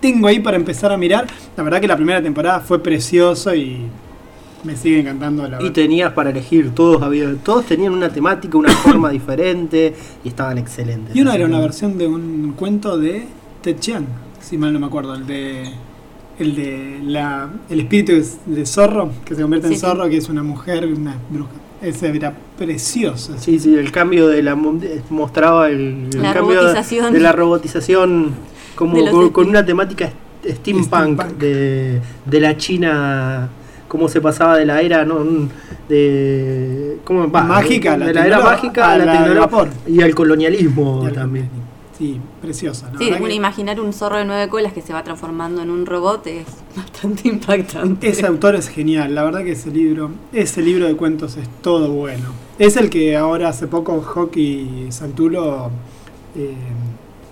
[0.00, 1.26] tengo ahí para empezar a mirar.
[1.56, 3.86] La verdad que la primera temporada fue precioso y
[4.64, 5.72] me sigue encantando la Y verdad.
[5.72, 11.14] tenías para elegir, todos había, todos tenían una temática, una forma diferente y estaban excelentes.
[11.14, 13.26] Y una era una versión de un cuento de
[13.62, 14.06] Ted Chiang,
[14.40, 15.70] si mal no me acuerdo, el de
[16.38, 18.12] el de la el espíritu
[18.46, 19.86] de, zorro que se convierte Sí, en sí.
[19.86, 21.50] zorro, que es una mujer, una bruja.
[21.82, 23.34] Ese era precioso.
[23.38, 27.12] Sí, sí, el cambio de la de- mostraba el, el La cambio de- robotización.
[27.12, 28.30] de la robotización
[28.74, 30.10] como con, una temática
[30.46, 31.38] steampunk, Steampunk.
[31.38, 33.48] De, de la China
[33.88, 35.24] cómo se pasaba de la era no
[35.88, 41.06] de cómo Mágica, de, la de la era mágica a la, tecnología y al colonialismo
[41.08, 41.48] Y también.
[41.98, 42.90] Sí, preciosa.
[42.92, 45.62] la Sí, verdad un- que imaginar un zorro de nueve colas que se va transformando
[45.62, 46.44] en un robot es
[46.76, 48.08] bastante impactante.
[48.08, 51.88] Ese autor es genial, la verdad que ese libro, ese libro de cuentos es todo
[51.90, 52.26] bueno.
[52.58, 55.70] Es el que ahora hace poco Hockey y Santulo
[56.36, 56.54] eh,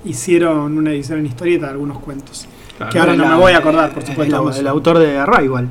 [0.05, 2.46] hicieron una edición en historieta de algunos cuentos.
[2.90, 4.51] que ahora no La- me voy a acordar, por supuesto.
[4.51, 5.68] el autor de Arrival.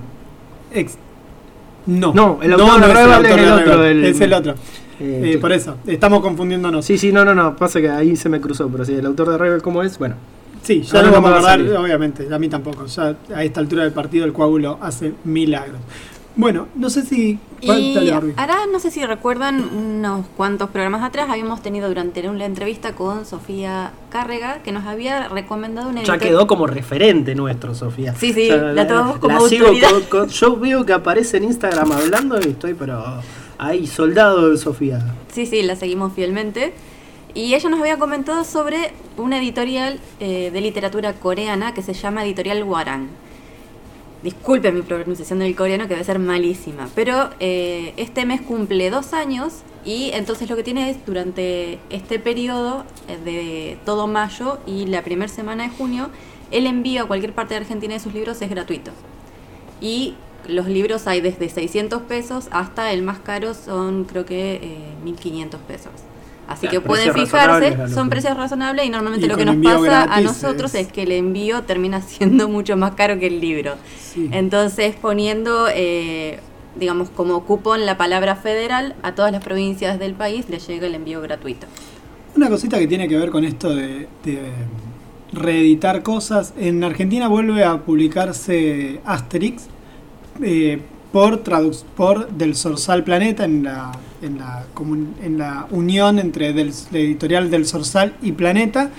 [0.73, 0.97] Ex-
[1.87, 4.21] no, No, el autor de es Arrival es autor el de otro, Arrival, el- es
[4.21, 4.55] el otro.
[5.01, 6.85] Eh, Eh, por eso, estamos confundiéndonos.
[6.85, 9.29] Sí, sí, no, no, no, pasa que ahí se me cruzó, pero sí, el autor
[9.29, 10.15] de Arrival cómo es, bueno.
[10.63, 11.73] Sí, ya no vamos a salir.
[11.75, 12.85] obviamente, a mí tampoco.
[12.85, 15.79] Ya a esta altura del partido el coágulo hace milagros.
[16.35, 17.39] Bueno, no sé si...
[17.59, 17.69] Y
[18.37, 23.25] ahora no sé si recuerdan unos cuantos programas atrás habíamos tenido durante una entrevista con
[23.25, 28.15] Sofía Cárrega que nos había recomendado una Ya quedó como referente nuestro, Sofía.
[28.15, 29.89] Sí, sí, la tomamos como la sigo autoridad.
[30.09, 33.03] con- con- yo veo que aparece en Instagram hablando y estoy, pero
[33.61, 34.99] ahí, soldado de Sofía.
[35.31, 36.73] Sí, sí, la seguimos fielmente.
[37.33, 42.25] Y ella nos había comentado sobre una editorial eh, de literatura coreana que se llama
[42.25, 43.07] Editorial Warang.
[44.23, 49.13] Disculpe mi pronunciación del coreano que debe ser malísima, pero eh, este mes cumple dos
[49.13, 54.87] años y entonces lo que tiene es durante este periodo eh, de todo mayo y
[54.87, 56.09] la primera semana de junio,
[56.51, 58.91] el envío a cualquier parte de Argentina de sus libros es gratuito.
[59.79, 60.15] Y
[60.51, 65.59] los libros hay desde 600 pesos hasta el más caro son creo que eh, 1500
[65.61, 65.91] pesos.
[66.47, 70.03] Así Claro, que pueden fijarse, son precios razonables y normalmente Y lo que nos pasa
[70.03, 73.75] a nosotros es- es que el envío termina siendo mucho más caro que el libro.
[73.97, 74.27] Sí.
[74.33, 76.39] Entonces poniendo, eh,
[76.77, 80.95] digamos, como cupón la palabra federal, a todas las provincias del país les llega el
[80.95, 81.67] envío gratuito.
[82.35, 84.39] Una cosita que tiene que ver con esto de, de
[85.31, 86.53] reeditar cosas.
[86.57, 89.63] En Argentina vuelve a publicarse Asterix
[90.41, 90.79] eh,
[91.11, 91.41] por,
[91.95, 93.91] por Del Sorsal Planeta en la,
[94.21, 94.65] en la,
[95.23, 98.89] en la unión entre del, la editorial Del Sorsal y Planeta,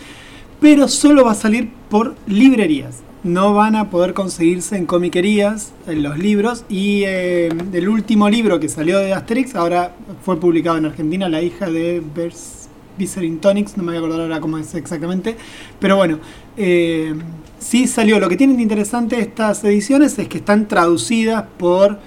[0.60, 3.00] pero solo va a salir por librerías.
[3.24, 8.58] No van a poder conseguirse en comiquerías en los libros y eh, el último libro
[8.58, 12.02] que salió de Asterix ahora fue publicado en Argentina, La hija de
[12.98, 15.36] Viscerin Tonics, no me voy a acordar ahora cómo es exactamente.
[15.78, 16.18] Pero bueno,
[16.56, 17.14] eh,
[17.58, 18.18] sí salió.
[18.20, 21.98] Lo que tienen de interesante estas ediciones es que están traducidas por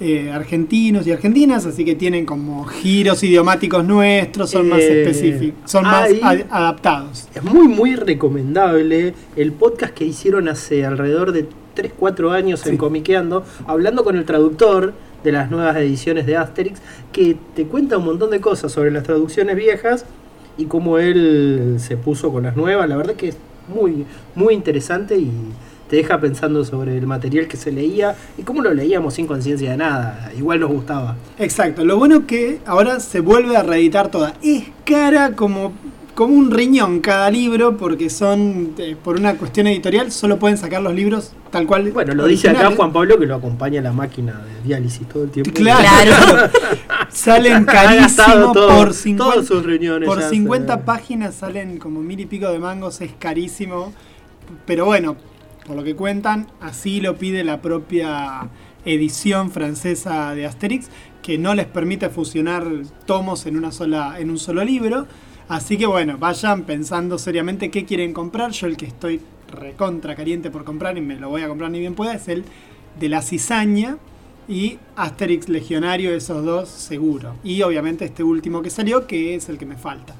[0.00, 5.70] eh, argentinos y argentinas, así que tienen como giros idiomáticos nuestros, son más Eh, específicos,
[5.70, 7.28] son más ad- adaptados.
[7.34, 12.76] Es muy, muy recomendable el podcast que hicieron hace alrededor de 3-4 años en.
[12.76, 16.80] Comiqueando, hablando con el traductor de las nuevas ediciones de Asterix,
[17.12, 20.04] que te cuenta un montón de cosas sobre las traducciones viejas
[20.56, 22.88] y cómo él se puso con las nuevas.
[22.88, 23.36] La verdad que es
[23.68, 25.30] muy, muy interesante y
[25.88, 29.72] te deja pensando sobre el material que se leía y cómo lo leíamos sin conciencia
[29.72, 30.32] de nada.
[30.36, 31.16] Igual nos gustaba.
[31.38, 34.34] Exacto, lo bueno que ahora se vuelve a reeditar toda.
[34.42, 35.72] Es cara como,
[36.14, 40.82] como un riñón cada libro, porque son, eh, por una cuestión editorial, solo pueden sacar
[40.82, 41.90] los libros tal cual.
[41.90, 42.70] Bueno, lo dice acá.
[42.76, 45.50] Juan Pablo que lo acompaña a la máquina de diálisis todo el tiempo.
[45.54, 45.80] Claro.
[45.82, 46.50] Claro.
[47.10, 52.00] Salen carísimo todo- por todos 50, sus riñones por ya 50 se- páginas salen como
[52.00, 53.92] mil y pico de mangos, es carísimo.
[54.66, 55.16] Pero bueno,
[55.66, 58.48] por lo que cuentan, así lo pide la propia
[58.84, 60.88] edición francesa de Asterix,
[61.22, 62.66] que no les permite fusionar
[63.06, 65.06] tomos en una sola, en un solo libro.
[65.48, 68.52] Así que bueno, vayan pensando seriamente qué quieren comprar.
[68.52, 71.78] Yo el que estoy recontra caliente por comprar y me lo voy a comprar ni
[71.78, 72.44] bien pueda es el
[72.98, 73.98] de la cizaña
[74.48, 77.36] y Asterix Legionario, esos dos seguro.
[77.44, 80.14] Y obviamente este último que salió, que es el que me falta.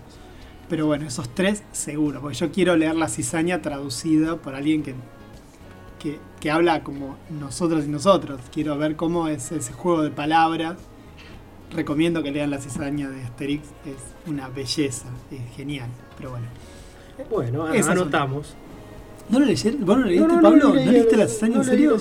[0.68, 4.94] Pero bueno, esos tres seguro, porque yo quiero leer la cizaña traducida por alguien que,
[5.98, 8.40] que, que habla como nosotros y nosotros.
[8.52, 10.76] Quiero ver cómo es ese juego de palabras.
[11.74, 15.88] Recomiendo que lean la cizaña de Asterix, es una belleza, es genial.
[16.18, 16.46] Pero bueno.
[17.30, 18.54] Bueno, anotamos.
[19.30, 19.84] ¿No lo leyeron?
[19.84, 20.58] ¿Vos no lo leíste, No, no, Pablo?
[20.64, 21.96] no ¿No, leí leíste la- cizaña en serio?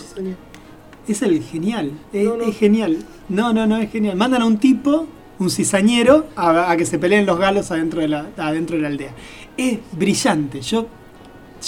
[1.07, 2.97] Es el genial, es, genial.
[3.29, 4.15] No, no, no, es genial.
[4.17, 5.07] Mandan a un tipo,
[5.39, 8.87] un cizañero, a, a que se peleen los galos adentro de, la, adentro de la
[8.89, 9.11] aldea.
[9.57, 10.87] Es brillante, yo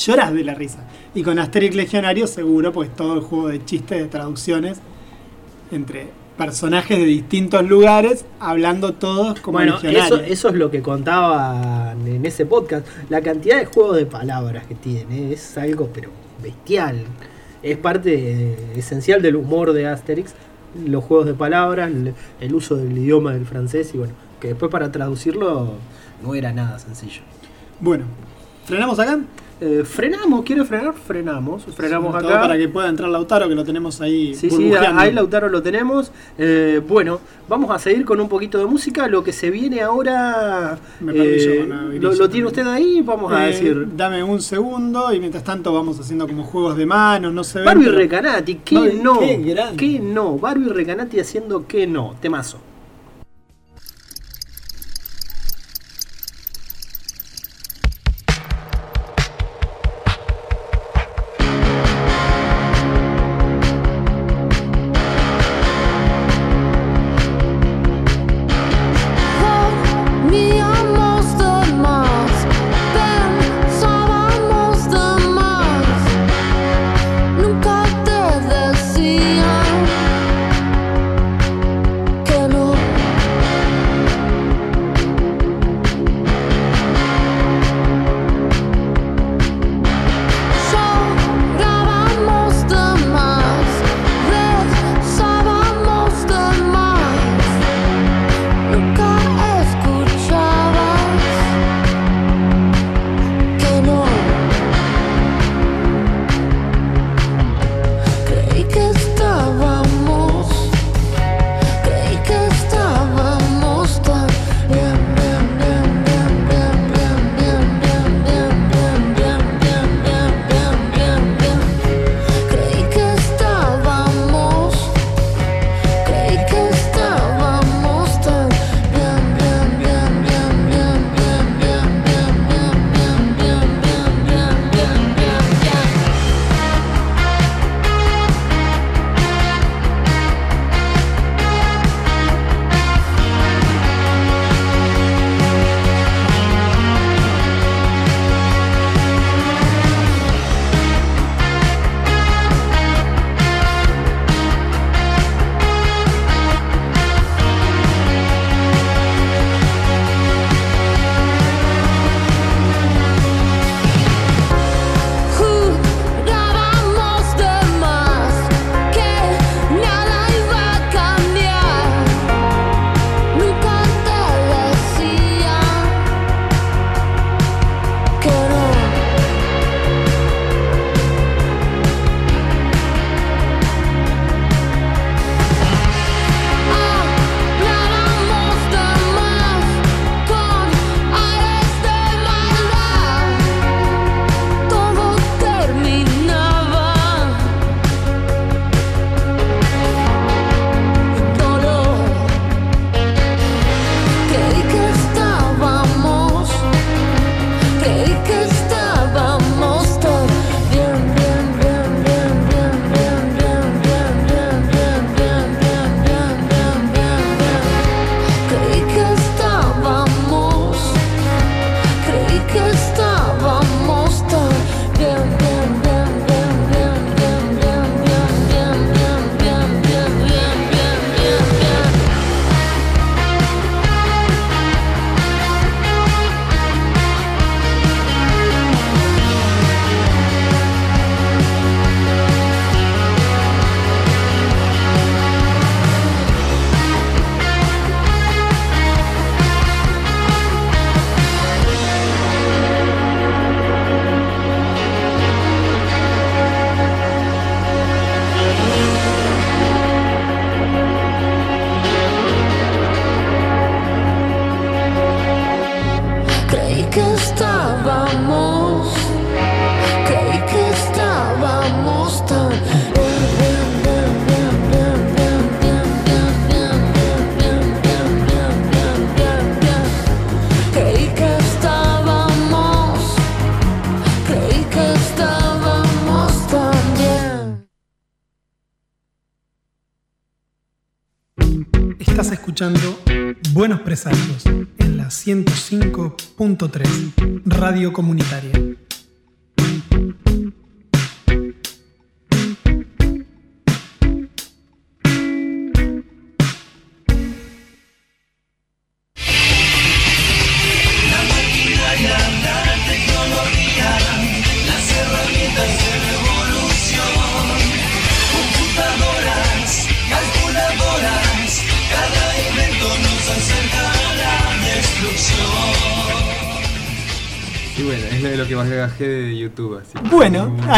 [0.06, 0.86] llorás de la risa.
[1.16, 4.80] Y con Asterix Legionario seguro, pues todo el juego de chistes, de traducciones,
[5.72, 12.08] entre personajes de distintos lugares, hablando todos como Bueno, eso, eso es lo que contaban
[12.08, 12.86] en ese podcast.
[13.10, 16.10] La cantidad de juegos de palabras que tiene es algo, pero
[16.42, 17.04] bestial.
[17.62, 20.34] Es parte esencial del humor de Asterix.
[20.86, 24.72] Los juegos de palabras, el, el uso del idioma del francés y bueno, que después
[24.72, 25.74] para traducirlo
[26.24, 27.22] no era nada sencillo.
[27.80, 28.06] Bueno,
[28.66, 29.20] ¿frenamos acá?
[29.66, 30.94] Eh, frenamos, ¿quiere frenar?
[30.94, 31.64] Frenamos.
[31.74, 32.42] Frenamos acá.
[32.42, 34.36] Para que pueda entrar Lautaro, que lo tenemos ahí.
[34.36, 36.12] Sí, sí, ahí Lautaro lo tenemos.
[36.38, 39.08] Eh, bueno, vamos a seguir con un poquito de música.
[39.08, 40.78] Lo que se viene ahora.
[41.00, 43.02] Me eh, yo lo, lo tiene usted ahí?
[43.02, 43.88] Vamos a Eh, decir.
[43.96, 47.66] Dame un segundo y mientras tanto vamos haciendo como juegos de manos, no se ven.
[47.66, 49.20] Barbie pero- Recanati, ¿qué Barbie, no?
[49.20, 49.56] qué.
[49.78, 50.38] ¿Qué no?
[50.38, 52.16] Barbie Recanati haciendo qué no.
[52.20, 52.58] Temazo.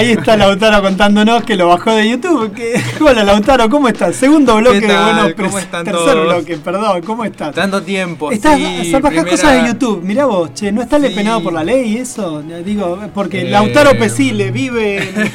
[0.06, 2.54] Ahí está Lautaro contándonos que lo bajó de YouTube.
[2.54, 2.82] Que...
[3.04, 4.16] Hola Lautaro, ¿cómo estás?
[4.16, 6.26] Segundo bloque ¿Qué de buenos ¿Cómo pres- están Tercer todos?
[6.26, 7.56] bloque, perdón, ¿cómo estás?
[7.56, 8.32] Tanto tiempo.
[8.32, 11.10] Estás, sí, bajás primera- cosas de YouTube, mirá vos, che, ¿no está Sí.
[11.16, 12.42] penado por la ley eso?
[12.64, 15.32] Digo, porque Eh, Lautaro Pesile vive en...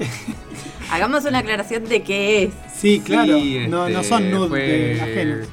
[0.92, 2.50] Hagamos una aclaración de qué es.
[2.76, 5.48] Sí, claro, Sí, no, no este, son nudes fue- de ajenos.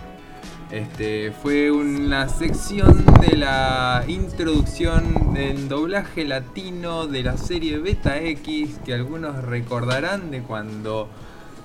[0.72, 8.78] Este, fue una sección de la introducción del doblaje latino de la serie Beta X
[8.86, 11.08] que algunos recordarán de cuando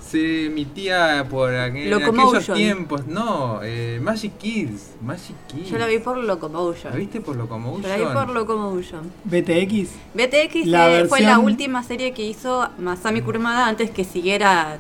[0.00, 3.07] se emitía por aquel- en aquellos tiempos.
[3.09, 4.92] No, eh, Magic Kids.
[5.03, 5.70] Magic Kids.
[5.70, 6.92] Yo la vi por Locomotion.
[6.92, 7.82] ¿La viste por Locomotion?
[7.82, 9.11] Yo la vi por Locomotion.
[9.24, 9.90] BTX.
[10.14, 14.78] BTX La eh, fue la última serie que hizo Masami Kurumada antes que siguiera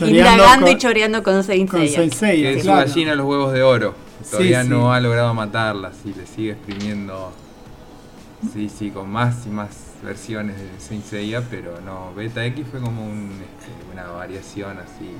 [0.00, 1.96] indagando y choreando con Saint con Seiya.
[1.96, 2.82] Saint Seiya, Que es claro.
[2.88, 3.94] su gallina los huevos de oro.
[4.30, 4.96] Todavía Sí, no sí.
[4.96, 7.32] ha logrado matarlas y le sigue exprimiendo.
[8.52, 9.70] Sí, sí, con más y más
[10.02, 15.10] versiones de Saint Seiya, pero no, Beta X fue como un, este, una variación así.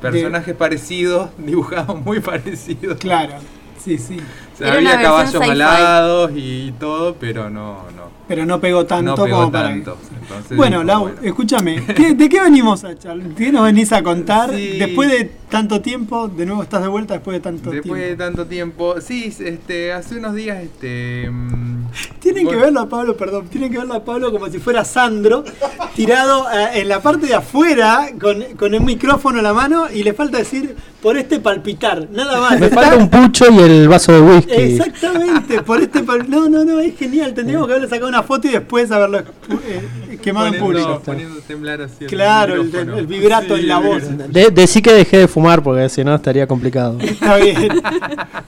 [0.00, 2.98] Personajes parecidos, dibujados muy parecidos.
[2.98, 3.34] Claro,
[3.82, 4.18] sí, sí.
[4.64, 5.50] Había caballos sci-fi.
[5.50, 8.06] alados y todo, pero no, no.
[8.28, 9.96] Pero no pegó tanto No pegó como para tanto.
[10.20, 11.18] Entonces Bueno, Lau, bueno.
[11.22, 13.28] escúchame, ¿qué- ¿de qué venimos a charlar?
[13.36, 14.50] ¿Qué nos venís a contar?
[14.52, 14.78] Sí.
[14.80, 18.24] Después de tanto tiempo, de nuevo estás de vuelta después de tanto Después de tiempo.
[18.24, 21.76] tanto tiempo, sí, este, hace unos días, este, mm,
[22.18, 25.44] Tienen que verlo a Pablo, perdón, tienen que verlo a Pablo como si fuera Sandro,
[25.94, 30.02] tirado eh, en la parte de afuera, con, con el micrófono en la mano, y
[30.02, 32.58] le falta decir por este palpitar, nada más.
[32.58, 34.45] Me falta un pucho y el vaso de whisky.
[34.48, 37.34] Exactamente, por este No, no, no, es genial.
[37.34, 41.02] Tendríamos que haberle sacado una foto y después haberlo eh, quemado en público.
[41.04, 44.02] poniendo temblar así el Claro, el, vibrato Sí, en la voz.
[44.32, 46.98] De, decí que dejé de fumar porque si no estaría complicado.
[47.00, 47.68] Está bien.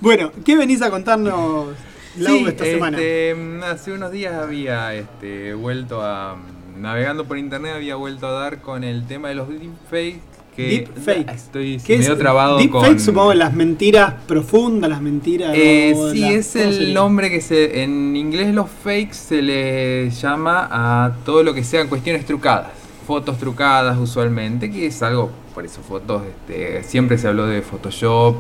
[0.01, 1.69] Bueno, ¿qué venís a contarnos,
[2.17, 2.99] Lau, Sí, esta semana?
[2.99, 6.37] este, hace unos días había este, vuelto a.
[6.79, 10.38] Navegando por internet había vuelto a dar con el tema de los deepfakes.
[10.59, 11.31] Que Deepfake.
[11.31, 12.19] Estoy ¿Qué medio es?
[12.19, 13.01] trabado Deepfake, con.
[13.01, 15.53] supongo, las mentiras profundas, las mentiras.
[15.55, 16.95] Eh, sí, las- es ¿cómo el sería?
[16.95, 17.83] nombre que se.
[17.85, 22.73] En inglés, los fakes se le llama a todo lo que sean cuestiones trucadas.
[23.07, 25.31] Fotos trucadas, usualmente, que es algo.
[25.55, 26.23] Por eso, fotos.
[26.27, 28.37] Este, siempre se habló de Photoshop.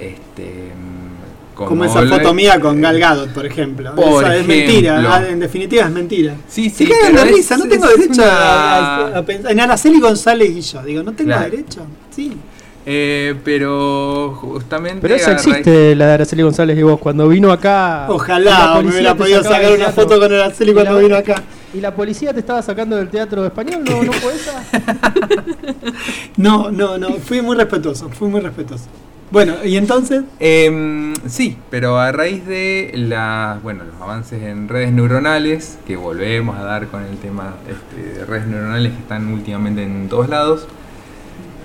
[0.00, 0.72] Este.
[1.54, 3.94] Como esa la- foto mía con Gal Gadot, por ejemplo.
[3.94, 4.54] Por es ejemplo.
[4.56, 6.34] mentira, ah, en definitiva es mentira.
[6.48, 9.52] Sí, Se sí, cagan de pero es- risa, no tengo derecho una- a, pensar.
[9.52, 11.50] En Araceli González y yo, digo, no tengo Claro.
[11.50, 11.80] derecho.
[12.10, 12.32] Sí.
[12.84, 14.98] Eh, pero justamente.
[15.02, 16.98] Pero eso existe, la de Araceli González y vos.
[16.98, 18.06] Cuando vino acá.
[18.08, 21.42] la Ojalá me hubiera podido sacar una foto con Araceli cuando la- vino acá.
[21.74, 23.82] ¿Y la policía te estaba sacando del teatro español?
[23.84, 24.62] ¿No, no fue esa?
[26.36, 28.84] No, no, no, fui muy respetuoso, fui muy respetuoso.
[29.32, 34.92] Bueno, y entonces, Em, sí, pero a raíz de la, bueno, los avances en redes
[34.92, 39.82] neuronales, que volvemos a dar con el tema este, de redes neuronales que están últimamente
[39.84, 40.68] en todos lados,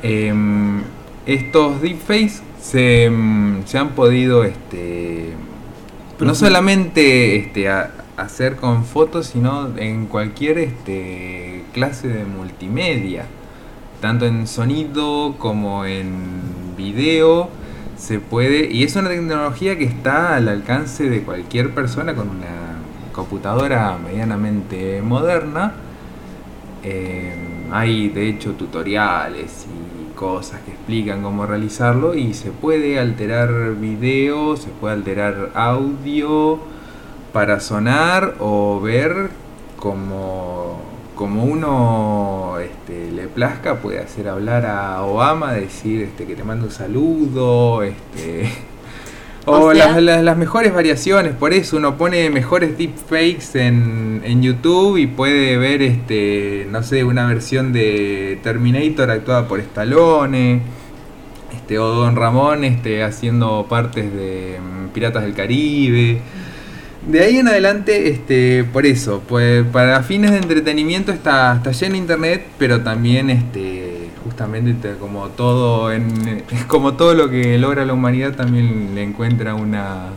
[0.02, 0.82] em,
[1.26, 5.34] estos deepfakes se, em, se han podido este,
[6.22, 13.26] no solamente este, a- hacer con fotos, sino en cualquier este, clase de multimedia
[14.02, 17.50] tanto en sonido como en video
[17.98, 22.78] se puede y es una tecnología que está al alcance de cualquier persona con una
[23.12, 25.74] computadora medianamente moderna.
[26.84, 27.34] Eh,
[27.72, 34.56] hay de hecho tutoriales y cosas que explican cómo realizarlo y se puede alterar video
[34.56, 36.60] se puede alterar audio
[37.34, 39.30] para sonar o ver
[39.78, 40.80] como,
[41.18, 46.66] como uno este, le plazca, puede hacer hablar a Obama, decir este, que te manda
[46.66, 48.50] un saludo, este,
[49.46, 54.22] o, O sea- las, las- las mejores variaciones, por eso uno pone mejores deepfakes en,
[54.24, 60.62] en YouTube y puede ver, este, no sé, una versión de Terminator actuada por Stallone.
[61.54, 66.20] Este, o Don Ramón este, haciendo partes de mm, Piratas del Caribe.
[67.08, 71.96] De ahí en adelante, este, por eso, pues para fines de entretenimiento está, está lleno
[71.96, 77.94] internet, pero también este, justamente te- como todo en, como todo lo que logra la
[77.94, 80.08] humanidad también le encuentra una,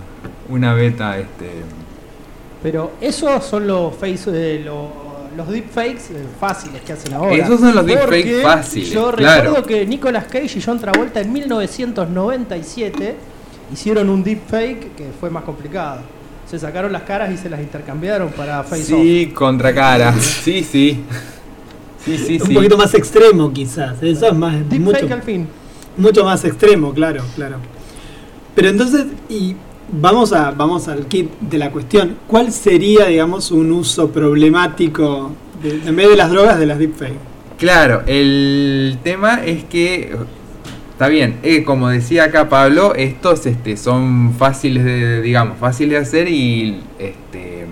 [0.48, 1.50] una beta este,
[2.60, 7.32] Pero esos son los face, eh, lo- los deepfakes eh, fáciles que hacen ahora.
[7.36, 9.42] Esos son los deepfakes fáciles, Yo claro.
[9.44, 13.14] recuerdo que Nicolas Cage y John Travolta en 1997
[13.72, 16.00] hicieron un deepfake que fue más complicado.
[16.50, 20.12] Se sacaron las caras y se las intercambiaron para Face Sí, contra cara.
[20.18, 21.00] Sí, sí.
[22.04, 22.54] Sí, sí, un sí.
[22.54, 24.02] poquito más extremo quizás.
[24.02, 25.46] Eso es más, Deepfake mucho, al fin.
[25.96, 27.56] mucho más extremo, claro, claro.
[28.54, 29.54] Pero entonces, y
[29.92, 32.16] vamos a vamos al kit de la cuestión.
[32.26, 35.30] ¿Cuál sería, digamos, un uso problemático
[35.62, 37.18] de- en vez de las drogas de las deepfakes?
[37.58, 40.16] Claro, el tema es que
[41.00, 45.96] está bien, eh, como decía acá Pablo, estos este, son fáciles de, digamos, fáciles de
[45.96, 47.64] hacer y este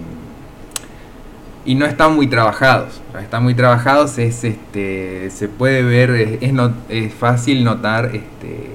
[1.66, 3.02] y no están muy trabajados.
[3.20, 8.70] Están muy trabajados, es este se puede ver, es, es no- es fácil notar este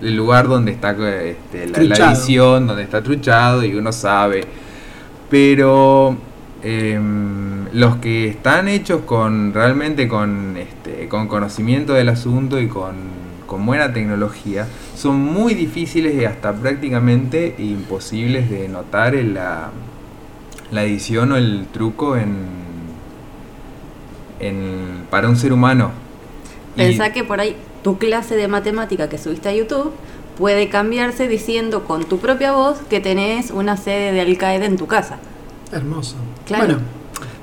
[0.00, 4.40] el lugar donde está este, la, la edición, donde está truchado y uno sabe.
[5.28, 6.16] Pero
[6.62, 13.17] em, los que están hechos con realmente con este con conocimiento del asunto y con,
[13.48, 19.70] con buena tecnología son muy difíciles y hasta prácticamente imposibles de notar en la,
[20.70, 22.36] la edición o el truco en,
[24.40, 25.90] en para un ser humano.
[26.76, 29.92] Y- Pensá que por ahí tu clase de matemática que subiste a YouTube
[30.36, 34.76] puede cambiarse diciendo con tu propia voz que tenés una sede de Al Qaeda en
[34.76, 35.18] tu casa.
[35.72, 36.16] Hermoso.
[36.46, 36.66] Claro.
[36.66, 36.80] Bueno,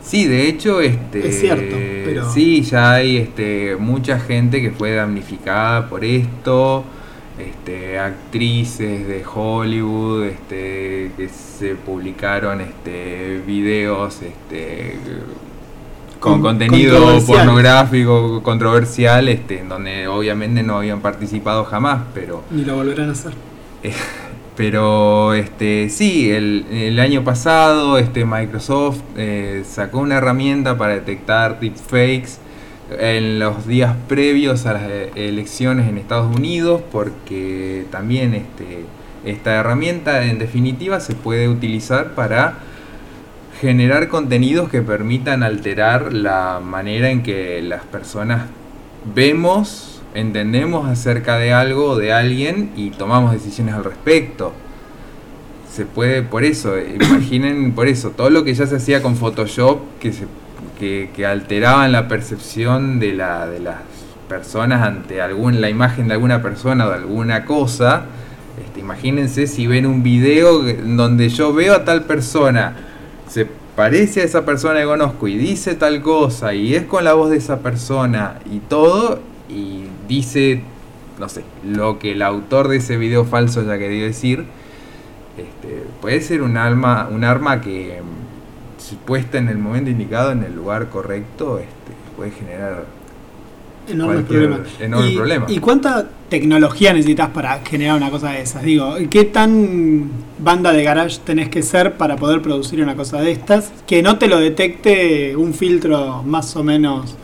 [0.04, 1.76] Sí, de hecho, este, Es cierto,
[2.24, 6.84] sí, ya hay este, mucha gente que fue damnificada por esto,
[7.40, 14.98] este, actrices de Hollywood, este, que se publicaron este, videos este,
[16.20, 17.38] con Con- contenido controversial.
[17.46, 23.12] pornográfico controversial, este, en donde obviamente no habían participado jamás, pero ni lo volverán a
[23.12, 23.34] hacer.
[24.56, 31.60] Pero este sí, el, el año pasado este Microsoft eh, sacó una herramienta para detectar
[31.60, 32.38] deepfakes
[33.00, 34.84] en los días previos a las
[35.16, 38.86] elecciones en Estados Unidos, porque también este,
[39.26, 42.60] esta herramienta en definitiva se puede utilizar para
[43.60, 48.44] generar contenidos que permitan alterar la manera en que las personas
[49.14, 54.54] vemos, entendemos acerca de algo o de alguien y tomamos decisiones al respecto.
[55.72, 59.16] Se puede, por eso, eh, imaginen por eso, todo lo que ya se hacía con
[59.16, 60.26] Photoshop, que, se,
[60.80, 63.76] que, que alteraban la percepción de, la, de las
[64.30, 68.06] personas ante algún, la imagen de alguna persona o de alguna cosa.
[68.66, 72.76] Este, imagínense si ven un video donde yo veo a tal persona,
[73.28, 73.46] se
[73.76, 77.30] parece a esa persona que conozco y dice tal cosa y es con la voz
[77.30, 80.62] de esa persona y todo y dice,
[81.20, 84.46] no sé, lo que el autor de ese video falso haya querido decir,
[85.38, 90.32] este, puede ser un, alma, un arma que mm, si puesta en el momento indicado,
[90.32, 92.86] en el lugar correcto, este, puede generar
[93.88, 94.22] enorme
[95.08, 95.46] ¿Y, problema.
[95.48, 98.64] ¿Y cuánta tecnología necesitas para generar una cosa de esas?
[98.64, 103.32] Digo, ¿qué tan banda de garage tenés que ser para poder producir una cosa de
[103.32, 103.72] estas?
[103.86, 107.16] Que no te lo detecte un filtro más o menos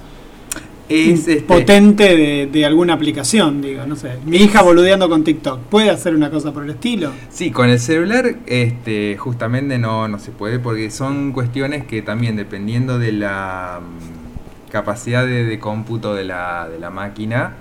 [0.91, 4.17] Es, este- potente de, de alguna aplicación, digo, no sé.
[4.25, 7.11] Mi hija boludeando con TikTok, ¿puede hacer una cosa por el estilo?
[7.29, 12.35] Sí, con el celular este, justamente no, no se puede porque son cuestiones que también
[12.35, 17.53] dependiendo de la mm, capacidad de, de cómputo de la, de la máquina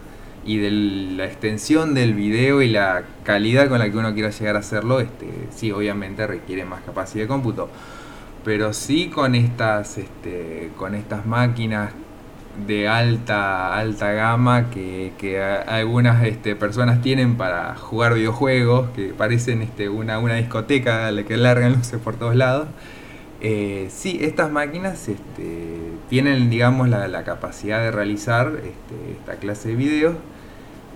[0.45, 4.57] y de la extensión del video y la calidad con la que uno quiera llegar
[4.57, 7.69] a hacerlo, este, sí, obviamente requiere más capacidad de cómputo.
[8.45, 11.93] Pero sí con estas, este, con estas máquinas
[12.67, 19.63] de alta alta gama que, que algunas este, personas tienen para jugar videojuegos que parecen
[19.63, 22.69] este, una, una discoteca a la que largan luces por todos lados.
[23.43, 29.71] Eh, sí estas máquinas este, tienen digamos la, la capacidad de realizar este, esta clase
[29.71, 30.17] de videos.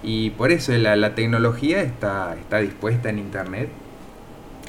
[0.03, 3.69] Y por eso la, la tecnología está, está dispuesta en internet.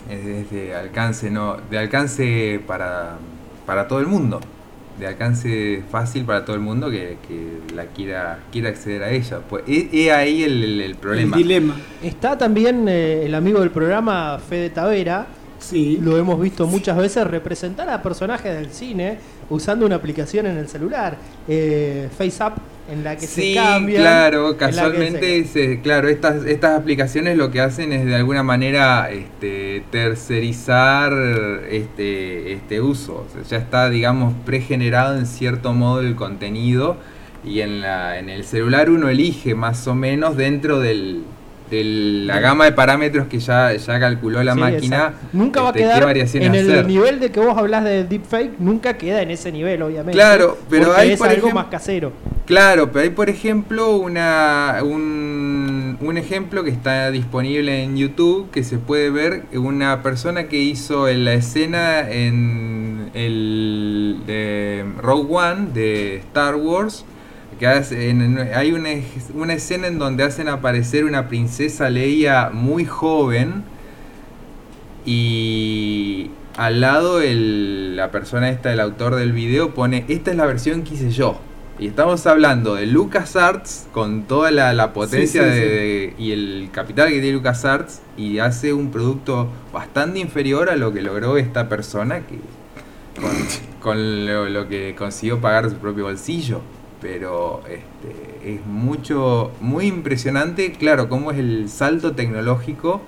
[0.09, 3.17] Es, es de alcance no de alcance para,
[3.65, 4.39] para todo el mundo
[4.99, 9.39] de alcance fácil para todo el mundo que, que la quiera quiera acceder a ella
[9.49, 11.75] pues es, es ahí el, el- el problema El dilema.
[12.01, 15.27] Está también eh, el amigo del programa Fede Tavera.
[15.59, 15.97] Sí.
[16.01, 19.17] Lo hemos visto muchas veces representar a personajes del cine
[19.49, 21.17] usando una aplicación en el celular.
[21.47, 23.99] Eh, FaceApp en la que Sí, se cambia.
[23.99, 29.83] claro, casualmente, se- claro, estas, estas aplicaciones lo que hacen es de alguna manera este,
[29.91, 31.11] tercerizar
[31.69, 33.25] este, este uso.
[33.27, 36.97] O sea, ya está, digamos, pregenerado en cierto modo el contenido
[37.43, 41.23] y en, la, en el celular uno elige más o menos dentro del,
[41.83, 44.95] la gama de parámetros que ya, ya calculó la Sí, máquina.
[44.97, 45.27] exacto.
[45.33, 46.85] Nunca va a este, quedar en el hacer.
[46.85, 50.13] nivel de que vos hablas de deepfake, nunca queda en ese nivel, obviamente.
[50.13, 52.11] Claro, pero hay, es por algo ejem- más casero.
[52.45, 58.63] Claro, pero hay por ejemplo una, un, un ejemplo que está disponible en YouTube que
[58.63, 65.67] se puede ver una persona que hizo en la escena en el de Rogue One
[65.73, 67.05] de Star Wars.
[67.59, 68.89] Que hace- en- hay una,
[69.33, 73.63] una escena en donde hacen aparecer una princesa Leia muy joven
[75.05, 80.45] y al lado el- la persona esta, el autor del video, pone, esta es la
[80.45, 81.39] versión que hice yo.
[81.77, 86.23] Y estamos hablando de LucasArts con toda la, la potencia Sí, sí, de- sí.
[86.23, 91.01] y el capital que tiene LucasArts y hace un producto bastante inferior a lo que
[91.01, 92.35] logró esta persona que
[93.21, 93.31] con,
[93.81, 96.61] con lo, lo que consiguió pagar su propio bolsillo.
[97.01, 103.01] Pero este, es mucho, muy impresionante, claro, cómo es el salto tecnológico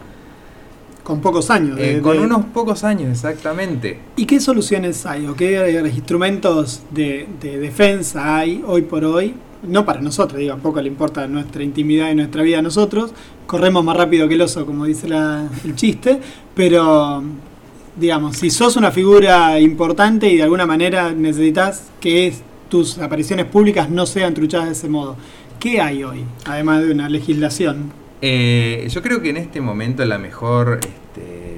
[1.04, 1.80] Con pocos años.
[1.80, 4.00] eh, de- con de- unos pocos años, exactamente.
[4.18, 9.36] ¿Y qué soluciones hay o qué eh, instrumentos de, de defensa hay hoy por hoy?
[9.64, 13.12] No para nosotros, digo, poco le importa nuestra intimidad y nuestra vida a nosotros.
[13.48, 16.20] Corremos más rápido que el oso, como dice la- el chiste,
[16.54, 17.24] pero
[17.96, 23.46] digamos, si sos una figura importante y de alguna manera necesitas que es- tus apariciones
[23.46, 25.16] públicas no sean truchadas de ese modo,
[25.60, 26.24] ¿qué hay hoy?
[26.46, 27.92] Además de una legislación.
[28.22, 31.58] Eh, yo creo que en este momento la mejor este,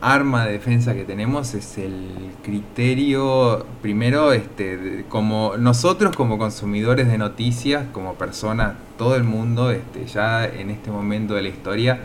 [0.00, 2.06] arma de defensa que tenemos es el
[2.42, 10.06] criterio, primero, este, como nosotros como consumidores de noticias, como personas, todo el mundo, este,
[10.06, 12.00] ya en este momento de la historia,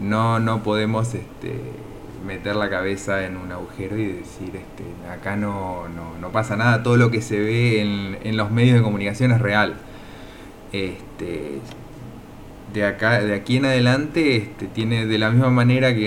[0.00, 1.54] no, no podemos este,
[2.26, 6.82] meter la cabeza en un agujero y decir, este, acá no, no, no pasa nada,
[6.82, 9.74] todo lo que se ve en, en los medios de comunicación es real.
[10.72, 11.58] Este,
[12.72, 16.06] de acá de aquí en adelante este, tiene de la misma manera que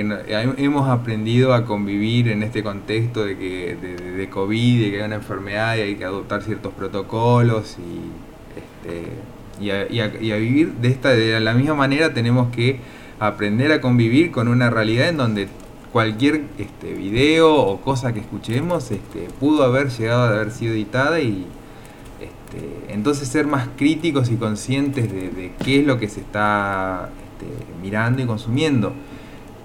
[0.57, 3.78] hemos aprendido a convivir en este contexto de que
[4.18, 9.72] de, COVID de que hay una enfermedad y hay que adoptar ciertos protocolos y este,
[9.72, 12.80] a- y a vivir de esta de la misma manera tenemos que
[13.20, 15.47] aprender a convivir con una realidad en donde
[15.95, 21.21] cualquier este, video o cosa que escuchemos este, pudo haber llegado a haber sido editada
[21.21, 21.47] y
[22.19, 27.47] este, entonces ser más críticos y conscientes de, qué es lo que se está este,
[27.81, 28.91] mirando y consumiendo.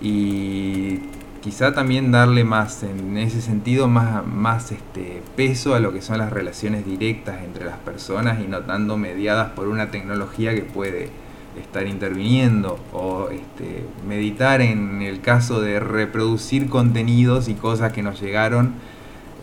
[0.00, 1.00] Y
[1.40, 6.18] quizá también darle más, en ese sentido, más, más este, peso a lo que son
[6.18, 11.10] las relaciones directas entre las personas y no tanto mediadas por una tecnología que puede
[11.58, 18.20] estar interviniendo o este, meditar en el caso de reproducir contenidos y cosas que nos
[18.20, 18.74] llegaron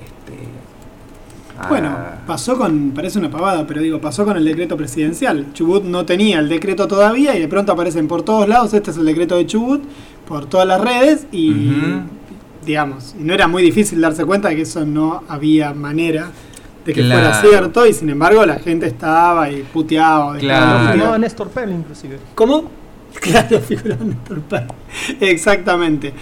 [0.05, 5.47] este, a- Bueno, pasó con, parece una pavada, pero digo, pasó con el decreto presidencial.
[5.53, 8.97] Chubut no tenía el decreto todavía y de pronto aparecen por todos lados, este es
[8.97, 9.84] el decreto de Chubut,
[10.28, 12.01] por todas las redes y, Ujú.
[12.66, 16.32] digamos, y no era muy difícil darse cuenta de que eso no había manera
[16.88, 20.38] de que fuera cierto y sin embargo la gente estaba y puteaba.
[20.38, 20.93] Claro.
[20.95, 21.19] videos.
[21.19, 22.17] Néstor Pell, inclusive.
[22.35, 22.71] ¿Cómo?
[23.21, 24.67] Claro, figurando Néstor Pell.
[25.21, 26.13] Exactamente.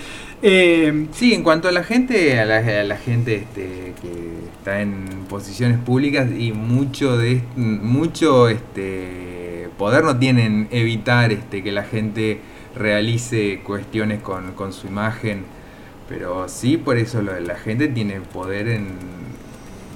[0.41, 4.81] Eh, Sí, en cuanto a la gente, a la, a la gente este, que está
[4.81, 11.83] en posiciones públicas y mucho de mucho este poder no tienen evitar este que la
[11.83, 12.39] gente
[12.75, 15.43] realice cuestiones con, con su imagen,
[16.07, 18.87] pero sí por eso lo- la gente tiene poder en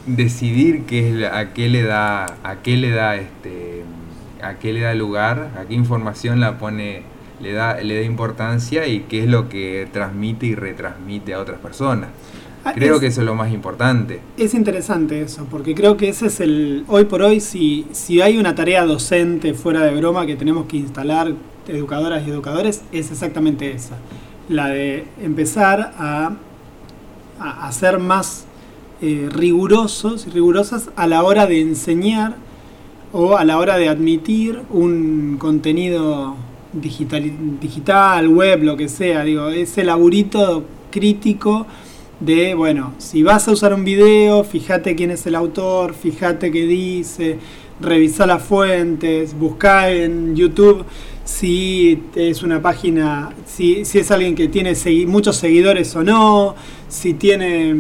[0.06, 3.84] decidir qué es la- a qué le da a qué le da este
[4.42, 7.04] a qué le da lugar, a qué información la pone
[7.42, 11.60] le da le da importancia y qué es lo que transmite y retransmite a otras
[11.60, 12.10] personas.
[12.66, 14.20] Ah, Creo es- que eso es lo más importante.
[14.38, 16.84] Es interesante eso, porque creo que ese es el.
[16.88, 20.76] Hoy por hoy, si, si hay una tarea docente fuera de broma que tenemos que
[20.78, 21.32] instalar,
[21.70, 23.96] educadoras y educadores, es exactamente esa.
[24.50, 26.32] La de empezar a,
[27.40, 28.46] a, ser más
[29.02, 32.36] eh, rigurosos y rigurosas a la hora de enseñar
[33.14, 36.36] o a la hora de admitir un contenido
[36.74, 39.24] digital, digital web, lo que sea.
[39.24, 41.66] Digo, ese laburito crítico
[42.20, 46.66] de, bueno, si vas a usar un video, fíjate quién es el autor, fíjate qué
[46.66, 47.40] dice,
[47.80, 50.86] revisa las fuentes, busca en YouTube
[51.34, 56.56] si es una página, si, si es alguien que tiene segui- muchos seguidores o no,
[56.88, 57.76] si tiene,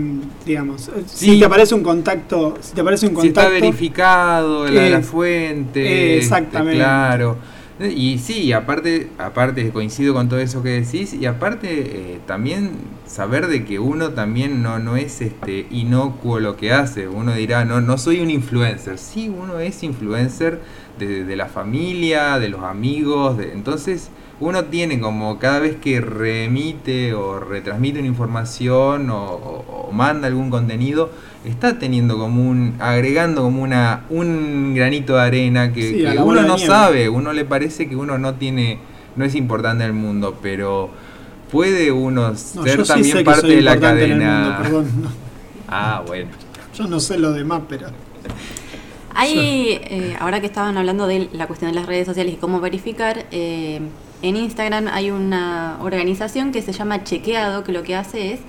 [0.45, 1.39] digamos, si Sí.
[1.39, 5.01] te aparece un contacto, si te aparece un Si está contacto, verificado, la la Eh,
[5.01, 6.75] fuente, este, exactamente.
[6.77, 7.37] claro.
[7.81, 12.71] Y sí, aparte, aparte coincido con todo eso que decís, y aparte eh, también
[13.07, 17.07] saber de que uno también no, no es este inocuo lo que hace.
[17.07, 18.97] Uno dirá, no, no soy un influencer.
[18.97, 20.59] Sí, uno es influencer
[20.99, 24.09] de, de la familia, de los amigos, de, entonces
[24.41, 30.27] uno tiene como cada vez que remite o retransmite una información o, o- o manda
[30.27, 31.09] algún contenido,
[31.45, 36.55] está teniendo como un, agregando como una, un granito de arena que, Sí, uno no
[36.55, 36.67] nieve.
[36.67, 38.79] sabe, uno le parece que uno no tiene,
[39.15, 40.89] no es importante en el mundo, pero
[41.51, 44.39] puede uno No, ser sí también parte de la cadena.
[44.41, 45.09] mundo, perdón, no.
[45.67, 46.29] Ah, bueno.
[46.75, 47.87] Yo no sé lo demás, pero.
[49.19, 52.59] Hay, eh, ahora que estaban hablando de la cuestión de las redes sociales y cómo
[52.61, 53.79] verificar, eh,
[54.21, 58.39] en Instagram hay una organización que se llama Chequeado, que lo que hace es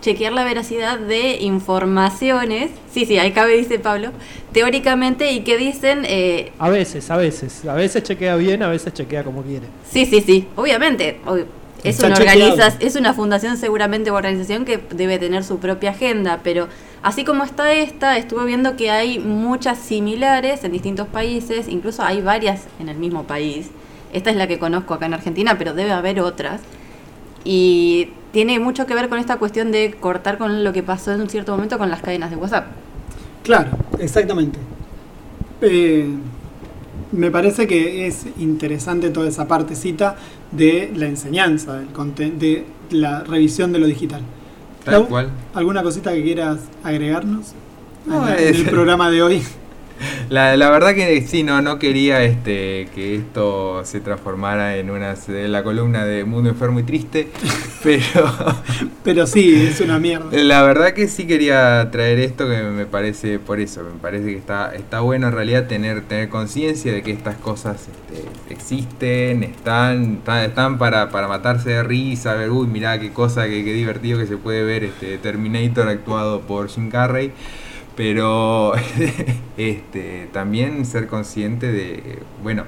[0.00, 4.10] chequear la veracidad de informaciones, sí, sí, ahí cabe, dice Pablo,
[4.52, 7.64] teóricamente y que dicen, eh, A veces, a veces.
[7.64, 9.66] A veces chequea bien, a veces chequea como quiere.
[9.90, 11.46] sí, sí, sí, obviamente, ob-
[11.84, 16.40] es una, organiza- es una fundación seguramente o organización que debe tener su propia agenda,
[16.42, 16.68] pero
[17.02, 22.20] así como está esta, estuve viendo que hay muchas similares en distintos países, incluso hay
[22.20, 23.70] varias en el mismo país.
[24.12, 26.60] Esta es la que conozco acá en Argentina, pero debe haber otras.
[27.44, 31.20] Y tiene mucho que ver con esta cuestión de cortar con lo que pasó en
[31.20, 32.66] un cierto momento con las cadenas de WhatsApp.
[33.42, 34.58] Claro, exactamente.
[35.62, 36.08] Eh,
[37.12, 40.16] me parece que es interesante toda esa partecita
[40.52, 41.88] de la enseñanza, del
[42.38, 44.22] de la revisión de lo digital.
[44.84, 45.30] Tal Lau, cual.
[45.54, 47.52] ¿Alguna cosita que quieras agregarnos
[48.06, 49.42] No, en, es- el programa de hoy?
[50.30, 55.14] La, la verdad que sí, no, no quería este, que esto se transformara en una
[55.26, 57.28] la columna de Mundo Enfermo y Triste,
[57.82, 58.30] pero
[59.02, 60.26] Pero sí, es una mierda.
[60.30, 64.36] la verdad que sí quería traer esto que me parece, por eso, me parece que
[64.36, 70.16] está, está bueno en realidad tener, tener conciencia de que estas cosas este, existen, están,
[70.18, 74.18] están, están para, para matarse de risa, ver, uy, mirá qué cosa, qué, qué divertido
[74.18, 77.32] que se puede ver este Terminator actuado por Jim Carrey.
[77.98, 78.74] Pero
[79.58, 82.64] este, también ser consciente de, bueno,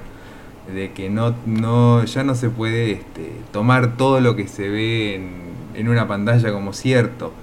[0.73, 5.15] de que no, no, ya no se puede este, tomar todo lo que se ve
[5.15, 5.31] en,
[5.75, 7.33] en una pantalla como cierto.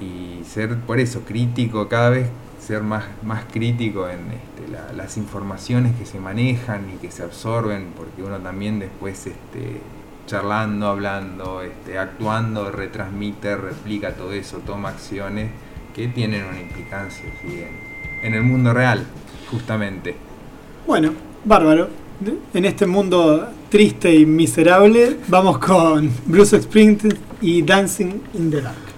[0.00, 5.16] Y ser por eso crítico, cada vez ser más, más crítico en este, la- las
[5.16, 9.80] informaciones que se manejan y que se absorben, porque uno también después este,
[10.26, 15.50] charlando, hablando, este, actuando, retransmite, replica todo eso, toma acciones
[15.94, 17.24] que tienen una implicancia
[18.22, 19.04] en, el mundo real,
[19.50, 20.14] justamente.
[20.86, 21.12] Bueno,
[21.44, 21.88] bárbaro.
[22.52, 28.89] En este mundo triste y miserable, vamos con Bruce Springsteen y Dancing in the Dark.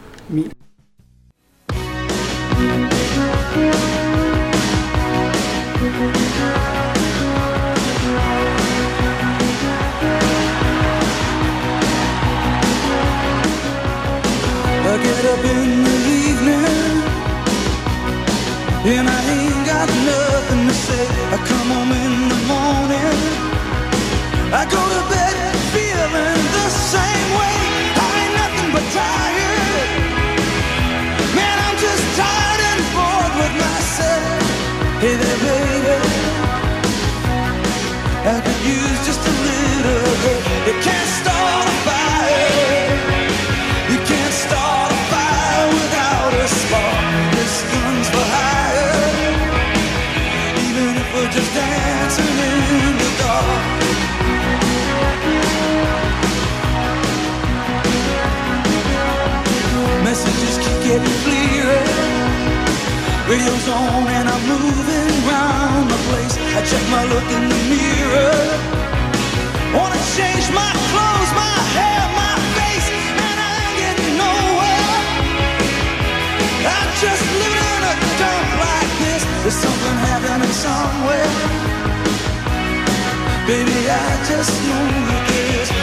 [83.52, 84.82] Baby, I just know.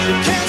[0.09, 0.49] You can't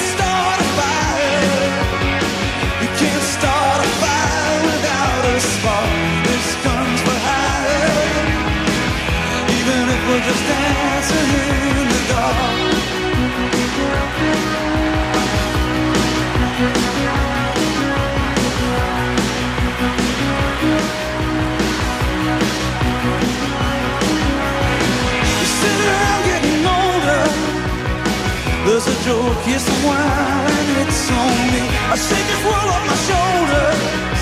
[29.05, 31.63] joke, here's the wine, it's on me.
[31.89, 34.21] I shake this world off my shoulders.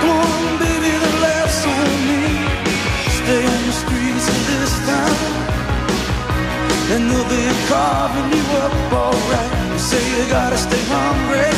[0.00, 2.24] Come on, baby, the laughs on me.
[3.20, 5.20] Stay on the streets of this town.
[6.92, 9.52] And they'll be carving you up alright.
[9.72, 11.52] You say you gotta stay hungry.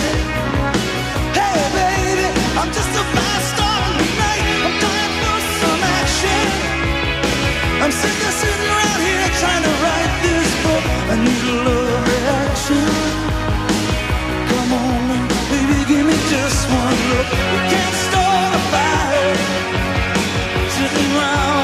[1.38, 2.26] Hey, baby,
[2.58, 4.44] I'm just a fast star tonight.
[4.66, 6.46] I'm dying for some action.
[7.82, 9.73] I'm sick of sitting around here trying to.
[11.12, 12.86] I need a love reaction.
[14.50, 17.28] Come on, baby, give me just one look.
[17.52, 19.36] We can't start a fire.
[20.76, 21.63] Sitting around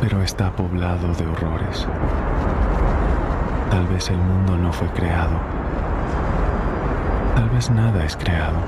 [0.00, 1.86] Pero está poblado de horrores.
[3.70, 5.38] Tal vez el mundo no fue creado.
[7.36, 8.58] Tal vez nada es creado.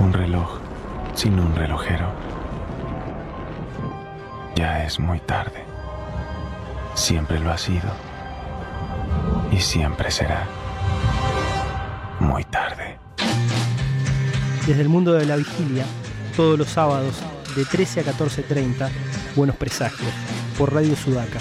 [0.00, 0.58] Un reloj
[1.14, 2.06] sin un relojero.
[4.54, 5.64] Ya es muy tarde.
[6.94, 7.90] Siempre lo ha sido.
[9.50, 10.46] Y siempre será.
[12.20, 12.98] Muy tarde.
[14.66, 15.84] Desde el mundo de la vigilia,
[16.36, 17.20] todos los sábados
[17.56, 18.88] de 13 a 14.30,
[19.34, 20.12] Buenos Presagios,
[20.58, 21.40] por Radio Sudaca.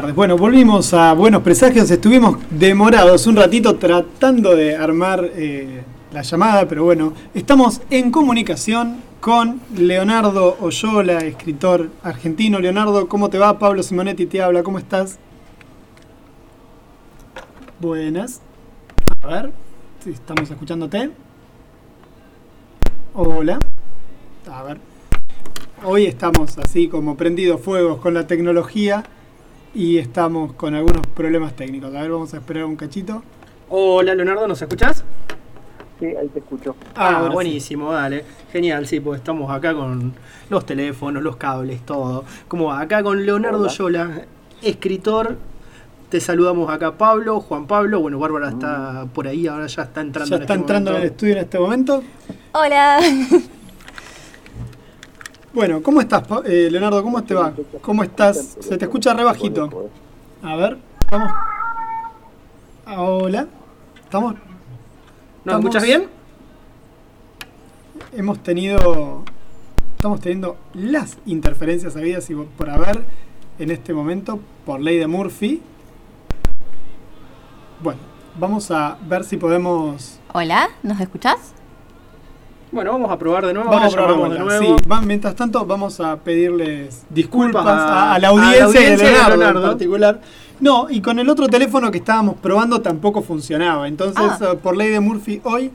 [0.00, 1.90] Bueno, volvimos a Buenos Presagios.
[1.90, 9.02] Estuvimos demorados un ratito tratando de armar eh, la llamada, pero bueno, estamos en comunicación
[9.20, 12.60] con Leonardo Oyola, escritor argentino.
[12.60, 13.58] Leonardo, ¿cómo te va?
[13.58, 15.18] Pablo Simonetti te habla, ¿cómo estás?
[17.78, 18.40] Buenas.
[19.20, 19.52] A ver,
[20.02, 21.10] si estamos escuchándote.
[23.12, 23.60] Hola.
[24.50, 24.78] A ver,
[25.84, 29.04] hoy estamos así como prendidos fuegos con la tecnología
[29.74, 31.94] y estamos con algunos problemas técnicos.
[31.94, 33.22] A ver, vamos a esperar un cachito.
[33.68, 35.04] Hola Leonardo, ¿nos escuchás?
[36.00, 36.74] Sí, ahí te escucho.
[36.96, 38.24] Ah, ah buenísimo, dale.
[38.52, 40.14] Genial, sí, pues estamos acá con
[40.48, 42.24] los teléfonos, los cables, todo.
[42.48, 42.80] Como va?
[42.80, 43.72] acá con Leonardo Hola.
[43.72, 44.22] Yola,
[44.62, 45.36] escritor.
[46.08, 49.08] Te saludamos acá Pablo, Juan Pablo, bueno, Bárbara está mm.
[49.10, 50.36] por ahí, ahora ya está entrando.
[50.36, 50.96] Ya está en este entrando momento.
[50.98, 52.02] en el estudio en este momento.
[52.52, 52.98] Hola.
[55.52, 57.02] Bueno, ¿cómo estás, eh, Leonardo?
[57.02, 57.52] ¿Cómo te va?
[57.82, 58.56] ¿Cómo estás?
[58.60, 59.90] Se te escucha re bajito.
[60.42, 60.78] A ver,
[61.10, 61.32] vamos.
[62.86, 63.48] Ah, Hola.
[64.00, 64.36] ¿Estamos?
[65.44, 66.06] ¿Nos escuchas bien?
[68.12, 69.24] Hemos tenido.
[69.96, 73.04] Estamos teniendo las interferencias habidas y por haber
[73.58, 75.60] en este momento por ley de Murphy.
[77.82, 78.00] Bueno,
[78.38, 80.20] vamos a ver si podemos.
[80.32, 81.54] Hola, ¿nos escuchás?
[82.72, 83.68] Bueno, vamos a probar de nuevo.
[83.70, 84.76] Vamos a probar de nuevo.
[84.78, 88.90] Sí, va- mientras tanto, vamos a pedirles disculpas a, a- la a la audiencia, audiencia
[88.90, 89.60] de de Leonardo, Leonardo.
[89.62, 90.20] en particular.
[90.60, 93.88] No, y con el otro teléfono que estábamos probando tampoco funcionaba.
[93.88, 94.54] Entonces, Ah.
[94.62, 95.72] por ley de Murphy, hoy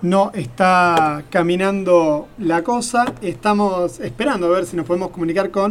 [0.00, 3.04] no está caminando la cosa.
[3.20, 5.70] Estamos esperando a ver si nos podemos comunicar con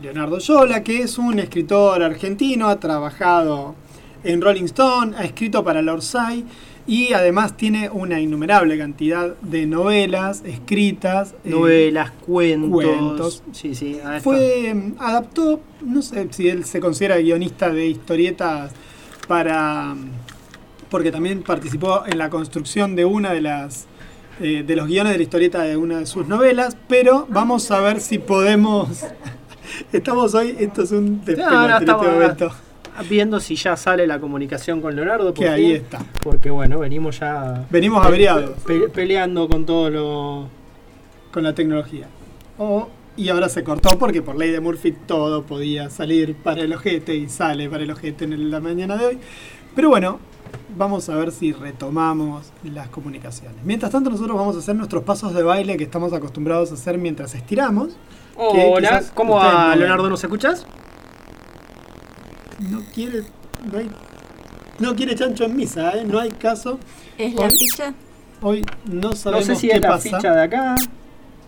[0.00, 3.74] Leonardo Yola, que es un escritor argentino, ha trabajado
[4.22, 6.44] en Rolling Stone, ha escrito para la Orsay
[6.86, 11.34] y además tiene una innumerable cantidad de novelas escritas.
[11.44, 12.70] eh, Novelas, cuentos.
[12.70, 13.42] cuentos.
[13.52, 14.00] Sí, sí.
[14.22, 18.72] fue mm, adaptó, no sé si él se considera guionista de historietas
[19.28, 20.10] para mm,
[20.90, 23.86] porque también participó en la construcción de una de las
[24.40, 27.80] eh, de los guiones de la historieta de una de sus novelas, pero vamos a
[27.80, 29.04] ver si podemos
[29.92, 32.50] estamos hoy, esto es un No, no, en este estamos momento.
[33.08, 35.32] Viendo si ya sale la comunicación con Leonardo.
[35.34, 36.00] por Que ahí está.
[36.22, 37.66] Porque bueno, venimos ya.
[37.70, 38.50] Venimos averiados.
[38.66, 40.48] pe- peleando con todo lo.
[41.32, 42.06] con la tecnología.
[42.58, 46.72] O- y ahora se cortó porque por ley de Murphy todo podía salir para el
[46.72, 49.18] ojete y sale para el ojete en la mañana de hoy.
[49.74, 50.18] Pero bueno,
[50.76, 53.56] vamos a ver si retomamos las comunicaciones.
[53.64, 56.98] Mientras tanto nosotros vamos a hacer nuestros pasos de baile que estamos acostumbrados a hacer
[56.98, 57.90] mientras estiramos.
[58.36, 59.74] Hola, ¿cómo va.
[59.76, 60.08] Leonardo?
[60.08, 60.66] ¿Nos escuchas?
[62.60, 63.24] No quiere...
[63.70, 63.90] No, hay-
[64.78, 66.04] no quiere chancho en misa, ¿eh?
[66.04, 66.78] No hay caso.
[67.18, 67.92] ¿Es la ficha?
[68.42, 70.02] Hoy no No sabemos sé si qué es la pasa.
[70.16, 70.74] ficha de acá.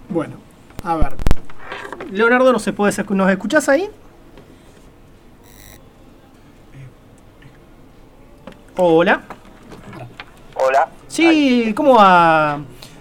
[0.08, 0.36] Bueno,
[0.82, 1.14] a ver.
[2.10, 3.88] Leonardo, ¿nos, se puede, ¿nos escuchás ahí?
[8.76, 9.22] Hola.
[10.54, 12.60] Hola, Sí, ¿cómo va?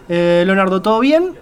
[0.10, 1.36] Eh, Leonardo, ¿todo bien?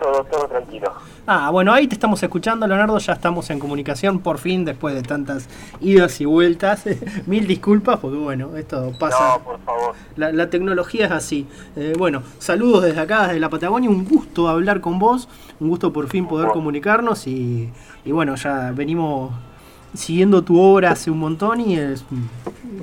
[0.00, 0.92] todo, todo tranquilo.
[1.28, 5.02] Ah, bueno, ahí te estamos escuchando, Leonardo, ya estamos en comunicación por fin, después de
[5.02, 5.48] tantas
[5.80, 6.84] idas y vueltas.
[7.26, 9.38] Mil disculpas, porque bueno, esto pasa.
[9.38, 9.94] No, por favor.
[10.14, 11.48] La, la tecnología es así.
[11.74, 15.28] Eh, bueno, saludos desde acá, desde la Patagonia, un gusto hablar con vos,
[15.58, 17.70] un gusto por fin poder comunicarnos y,
[18.04, 19.32] y bueno, ya venimos
[19.96, 22.04] siguiendo tu obra hace un montón y es,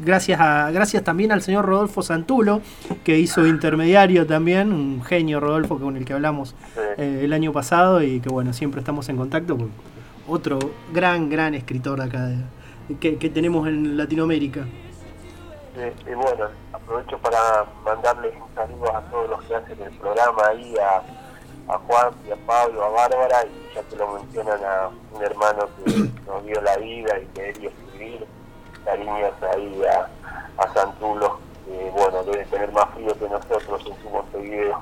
[0.03, 2.61] gracias, a, gracias también al señor Rodolfo Santulo,
[3.03, 6.55] que hizo intermediario también, un genio Rodolfo con el que hablamos
[6.97, 9.71] eh, el año pasado y que bueno, siempre estamos en contacto con
[10.27, 10.59] otro
[10.93, 12.37] gran, gran escritor acá de-
[12.99, 14.65] que, que tenemos en Latinoamérica.
[15.75, 20.75] Y bueno, aprovecho para mandarles un saludo a todos los que hacen el programa ahí,
[20.77, 25.23] a, a Juan, y a Pablo, a Bárbara, y ya que lo mencionan a un
[25.23, 25.91] hermano que
[26.27, 28.25] nos dio la vida y que quería escribir,
[28.85, 34.09] cariños ahí a, a Santulo, que bueno, debe tener más frío que nosotros en su
[34.09, 34.81] Montevideo.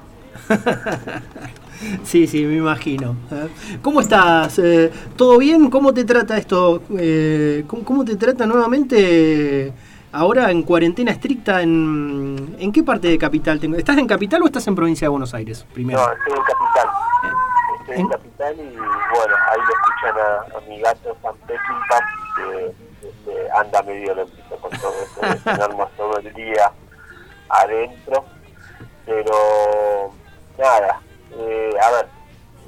[2.04, 3.16] Sí, sí, me imagino.
[3.32, 3.48] ¿eh?
[3.82, 4.60] ¿Cómo estás?
[4.60, 5.70] Eh, ¿Todo bien?
[5.70, 6.84] ¿Cómo te trata esto?
[6.98, 9.74] Eh, ¿cómo, te trata nuevamente
[10.12, 11.62] ahora en cuarentena estricta?
[11.62, 13.60] ¿En, en qué parte de Capital?
[13.60, 13.78] tengo?
[13.78, 15.66] ¿Estás en Capital o estás en Provincia de Buenos Aires?
[15.74, 16.00] Primero.
[16.00, 16.88] No, estoy en Capital.
[17.94, 22.00] En Capital y bueno, ahí lo escuchan a, a mi gato San Peckinpah,
[22.36, 22.76] que
[23.08, 26.72] este, anda medio loquito con todo esto de tenernos todo el día
[27.50, 28.26] adentro.
[29.06, 30.14] Pero
[30.58, 31.02] nada,
[31.38, 32.08] eh, a ver,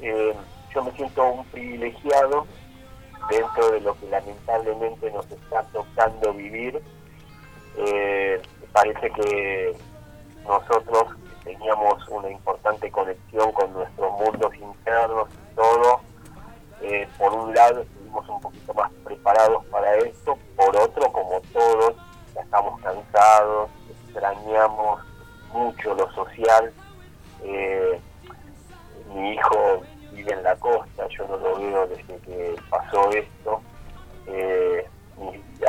[0.01, 0.35] eh,
[0.73, 2.47] yo me siento un privilegiado
[3.29, 6.81] dentro de lo que lamentablemente nos está tocando vivir.
[7.77, 8.41] Eh,
[8.71, 9.75] parece que
[10.43, 16.01] nosotros teníamos una importante conexión con nuestros mundos internos y todo.
[16.81, 21.95] Eh, por un lado estuvimos un poquito más preparados para esto, por otro, como todos,
[22.35, 23.69] ya estamos cansados,
[24.05, 25.01] extrañamos
[25.53, 26.73] mucho lo social.
[27.43, 27.99] Eh,
[29.13, 33.61] mi hijo vive en la costa, yo no lo veo desde que pasó esto.
[34.27, 34.87] Eh,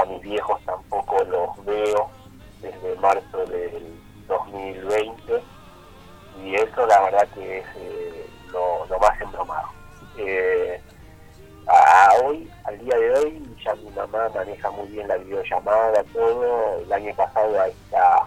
[0.01, 2.11] a mis viejos tampoco los veo
[2.61, 5.54] desde marzo del 2020
[6.45, 9.69] y eso la verdad que es eh, lo, lo más embromado.
[10.19, 10.81] Eh,
[11.67, 16.05] a, a hoy, al día de hoy, ya mi mamá maneja muy bien la videollamada,
[16.13, 16.79] todo.
[16.81, 18.27] El año pasado a esta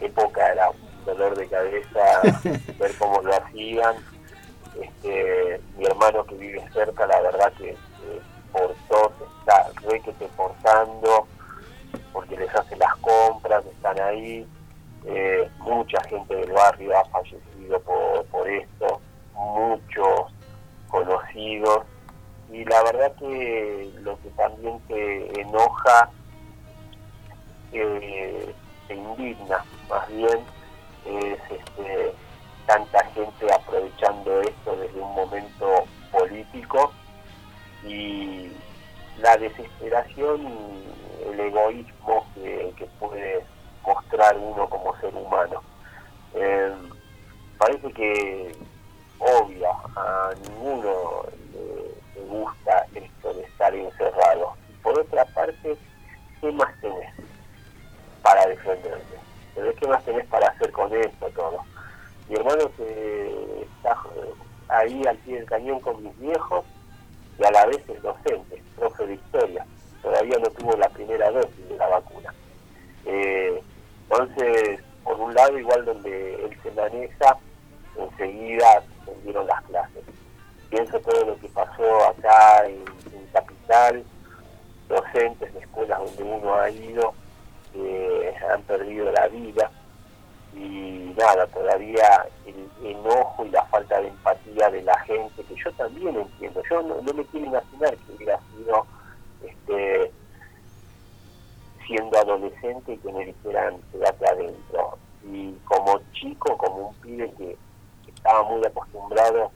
[0.00, 0.70] época era
[1.06, 2.22] dolor de cabeza
[2.78, 3.96] ver cómo lo hacían.
[4.80, 7.76] Este, mi hermano que vive cerca, la verdad que eh,
[8.52, 11.26] por todo se está re que te forzando,
[12.12, 14.46] porque les hace las compras, están ahí.
[15.06, 17.53] Eh, mucha gente del barrio ha fallecido
[18.30, 19.00] por, esto,
[19.34, 20.32] muchos
[20.88, 21.84] conocidos.
[22.52, 26.10] Y la verdad que lo que también te enoja,
[27.72, 28.54] eh,
[28.86, 30.40] te indigna más bien,
[31.06, 32.14] es este,
[32.66, 36.92] tanta gente aprovechando esto desde un momento político
[37.84, 38.52] y
[39.18, 43.44] la desesperación y el egoísmo que, que puede
[43.84, 45.62] mostrar uno como ser humano.
[46.34, 46.72] Eh,
[47.58, 48.54] parece que
[49.18, 54.54] obvia, a ninguno le, gusta esto de estar encerrado.
[54.82, 55.76] Por otra parte,
[56.40, 57.12] ¿qué más tenés
[58.22, 59.18] para defenderte?
[59.54, 61.60] ¿Pero ¿Qué más tenés para hacer con esto todo?
[62.28, 64.32] Mi hermano que está eh,
[64.68, 66.64] ahí al pie del cañón con mis viejos
[67.38, 69.66] y a la vez es docente, profe de historia.
[70.02, 72.34] Todavía no tuvo la primera dosis de la vacuna.
[73.06, 73.62] Eh,
[74.08, 77.36] entonces, por un lado, igual donde él se maneja,
[77.96, 80.04] enseguida suspendieron las clases.
[80.70, 82.82] Pienso todo lo que pasó acá en,
[83.32, 84.04] Capital,
[84.88, 87.14] docentes de escuelas donde uno ha ido,
[87.72, 89.72] que han perdido la vida
[90.54, 95.72] y nada, todavía el enojo y la falta de empatía de la gente, que yo
[95.72, 98.86] también entiendo, yo no, no me quiero imaginar que hubiera sido
[99.42, 100.12] este,
[101.86, 104.98] siendo adolescente y que me dijeran quédate adentro.
[105.24, 107.56] Y como chico, como un pibe que
[108.08, 109.50] estaba muy acostumbrado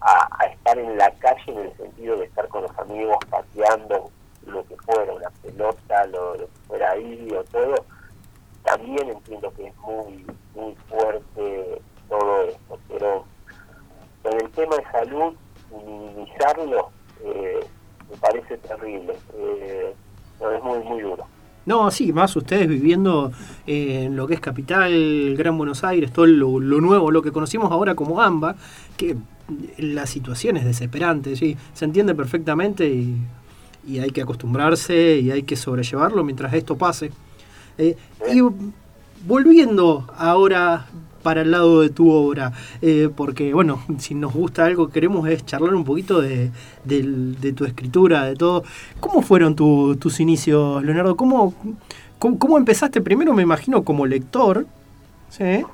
[0.00, 4.10] a, estar en la calle en el sentido de estar con los amigos pateando
[4.46, 7.74] lo que fuera, una pelota, lo, que fuera ahí o todo,
[8.62, 13.24] también entiendo que es muy, muy fuerte todo esto, pero
[14.24, 15.34] en el tema de salud,
[15.70, 16.90] minimizarlo
[17.24, 17.66] eh,
[18.08, 19.94] me parece terrible, eh,
[20.40, 21.26] es muy, muy duro.
[21.66, 23.32] No, sí, más ustedes viviendo
[23.66, 27.32] eh, en lo que es Capital, Gran Buenos Aires, todo lo, lo nuevo, lo que
[27.32, 28.54] conocimos ahora como AMBA,
[28.96, 29.16] que
[29.78, 33.16] la situación es desesperante, sí, se entiende perfectamente y,
[33.86, 37.10] y hay que acostumbrarse y hay que sobrellevarlo mientras esto pase.
[37.78, 37.96] Eh,
[38.32, 38.40] y
[39.26, 40.86] volviendo ahora
[41.26, 45.44] para el lado de tu obra, eh, porque bueno, si nos gusta algo queremos es
[45.44, 46.52] charlar un poquito de,
[46.84, 48.62] de tu escritura, de todo.
[49.00, 51.16] ¿Cómo fueron tu- tus inicios, Leonardo?
[51.16, 51.52] ¿Cómo,
[52.20, 53.00] cómo, cómo empezaste?
[53.00, 54.66] Primero me imagino como lector,
[55.30, 55.64] ¿sí?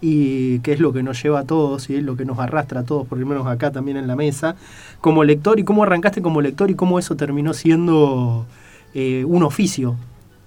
[0.00, 2.80] Y que es lo que nos lleva a todos y es lo que nos arrastra
[2.80, 4.56] a todos, por lo menos acá también en la mesa,
[5.02, 8.46] como lector y cómo arrancaste como lector y cómo eso terminó siendo
[8.94, 9.96] eh, un oficio,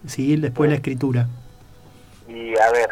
[0.08, 0.38] ¿sí?
[0.38, 1.28] Después la escritura.
[2.28, 2.90] Y a ver,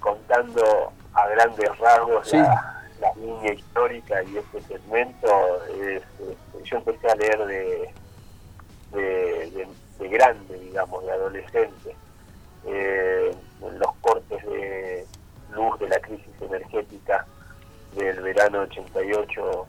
[0.00, 2.36] contando a grandes rasgos Sí.
[2.36, 7.94] la, la línea histórica y este segmento, es, este, yo empecé a leer de,
[8.92, 9.00] de,
[9.50, 9.68] de-
[9.98, 11.94] de grande, digamos, de adolescente,
[12.66, 15.06] eh, en los cortes de
[15.52, 17.26] luz de la crisis energética
[17.94, 19.66] del verano 88,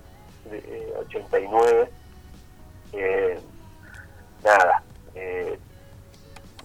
[0.51, 1.89] eh, 89.
[2.93, 3.39] eh,
[4.43, 4.83] nada,
[5.15, 5.57] eh,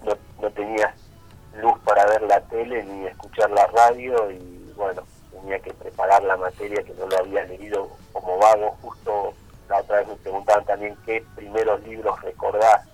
[0.04, 0.94] no, no tenías
[1.60, 6.36] luz para ver la tele ni escuchar la radio y bueno, tenía que preparar la
[6.36, 8.76] materia que no lo había leído como vago.
[8.82, 9.32] Justo
[9.68, 12.86] la otra vez me preguntaban también qué primeros libros recordás.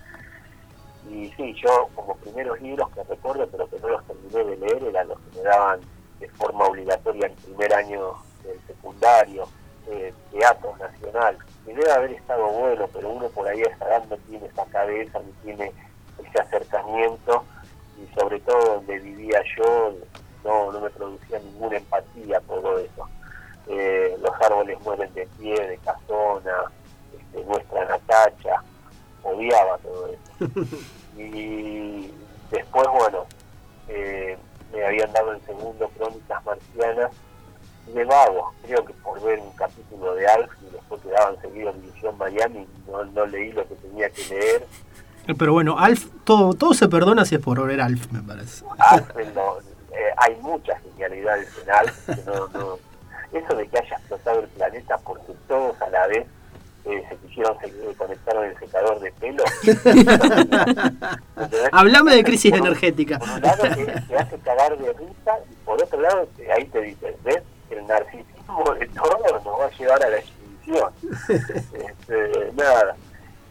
[1.09, 4.83] Y sí, yo como primeros libros que recuerdo, pero que no los terminé de leer,
[4.83, 5.81] eran los que me daban
[6.19, 8.13] de forma obligatoria en primer año
[8.43, 9.47] del secundario,
[9.87, 11.37] eh, Teatro Nacional.
[11.65, 14.65] Que debe haber estado bueno, pero uno por ahí a esa edad no tiene esa
[14.65, 15.71] cabeza, ni tiene
[16.19, 17.43] ese acercamiento
[17.97, 19.93] y sobre todo donde vivía yo
[20.43, 23.07] no, no me producía ninguna empatía todo eso.
[23.67, 26.71] Eh, los árboles mueren de pie, de casona,
[27.17, 28.61] este, nuestra Natacha,
[29.23, 30.65] odiaba todo eso.
[31.15, 32.11] Y
[32.49, 33.27] después, bueno,
[33.87, 34.35] eh,
[34.71, 37.11] me habían dado el segundo Crónicas Marcianas
[37.85, 41.81] de vago, creo que por ver un capítulo de Alf y después quedaban seguidos en
[41.81, 44.65] División Miami, no, no leí lo que tenía que leer
[45.37, 48.63] Pero bueno, Alf, todo, todo se perdona si es por ver Alf, me parece.
[48.77, 49.57] Alfred no-
[49.91, 52.77] eh, hay muchas genialidades en Alf, que no, no-
[53.31, 56.27] eso de que haya explotado el planeta porque todos a la vez
[56.85, 59.43] eh, se quisieron se- eh, conectar en el secador de pelo.
[61.71, 63.19] Hablame de crisis energética.
[63.19, 66.65] Por un lado te, te hace cagar de risa y por otro lado te- ahí
[66.65, 67.41] te dice, ¿ves?
[67.69, 70.91] El narcisismo de todo nos va a llevar a la extinción.
[71.73, 72.95] Este, nada.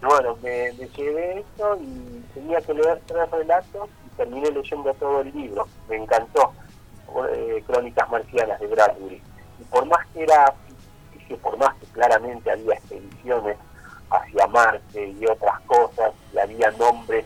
[0.01, 4.93] Y Bueno, me, me llevé esto y tenía que leer tres relatos y terminé leyendo
[4.95, 5.67] todo el libro.
[5.89, 6.53] Me encantó.
[7.31, 9.23] eh, Crónicas Marcianas de Bradbury.
[9.61, 10.53] Y por más que era
[11.13, 13.57] ficticio, por más que claramente había expediciones
[14.11, 17.25] hacia Marte y otras cosas, y había nombres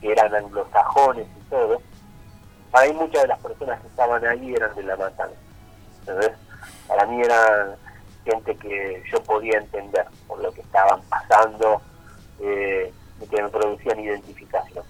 [0.00, 1.80] que eran anglosajones y todo,
[2.70, 5.36] para mí muchas de las personas que estaban ahí eran de la matanza.
[6.00, 6.32] ¿entendés?
[6.88, 7.76] Para mí eran
[8.24, 11.82] gente que yo podía entender por lo que estaban pasando
[12.40, 12.92] eh,
[13.32, 14.84] que me producían identificación.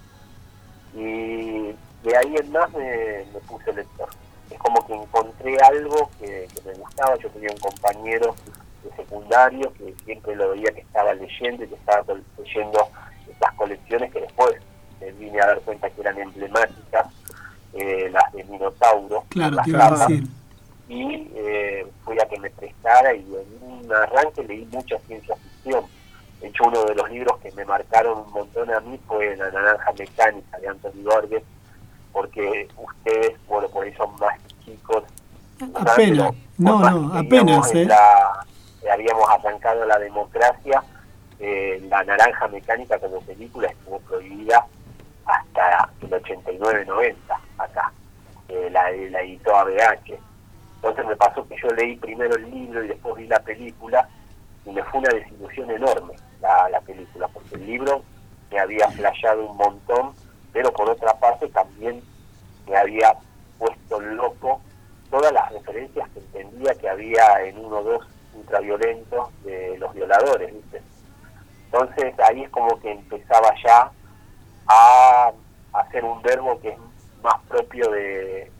[0.93, 4.09] Y de ahí en más me, me puse lector.
[4.51, 7.17] Es como que encontré algo que, que me gustaba.
[7.17, 8.35] Yo tenía un compañero
[8.83, 12.03] de secundario que siempre lo veía que estaba leyendo y que estaba
[12.37, 12.87] leyendo
[13.29, 14.55] estas colecciones que después
[14.99, 17.07] me vine a dar cuenta que eran emblemáticas,
[17.73, 19.23] eh, las de Minotauro.
[19.29, 20.27] Claro, las decir.
[20.89, 25.85] y eh, fui a que me prestara y en un arranque leí mucha ciencia ficción.
[26.43, 29.49] De hecho, uno de los libros que me marcaron un montón a mí fue La
[29.49, 31.41] Naranja Mecánica de Anthony Borges,
[32.11, 35.05] porque ustedes, bueno, por ahí son más chicos.
[35.57, 35.93] ¿verdad?
[35.93, 36.33] Apenas.
[36.57, 37.85] No, no, apenas, ¿eh?
[37.85, 38.45] la-
[38.83, 40.83] eh, habíamos arrancado la democracia,
[41.39, 44.65] eh, La Naranja Mecánica como película estuvo prohibida
[45.25, 47.15] hasta el 89-90
[47.57, 47.89] acá.
[48.49, 50.19] Eh, la, la editó ABH.
[50.75, 54.09] Entonces me pasó que yo leí primero el libro y después vi la película
[54.65, 56.13] y me fue una desilusión enorme
[56.43, 58.03] la, la película, porque el libro
[58.51, 60.13] me había flasheado un montón,
[60.51, 62.03] pero por otra parte también
[62.67, 63.15] me había
[63.57, 64.61] puesto loco
[65.09, 70.53] todas las referencias que entendía que había en uno o dos ultraviolentos de los violadores,
[70.53, 70.81] ¿viste?
[71.65, 73.91] Entonces ahí es como que empezaba ya
[74.67, 75.31] a
[75.73, 76.77] hacer un verbo que es
[77.23, 78.51] más propio de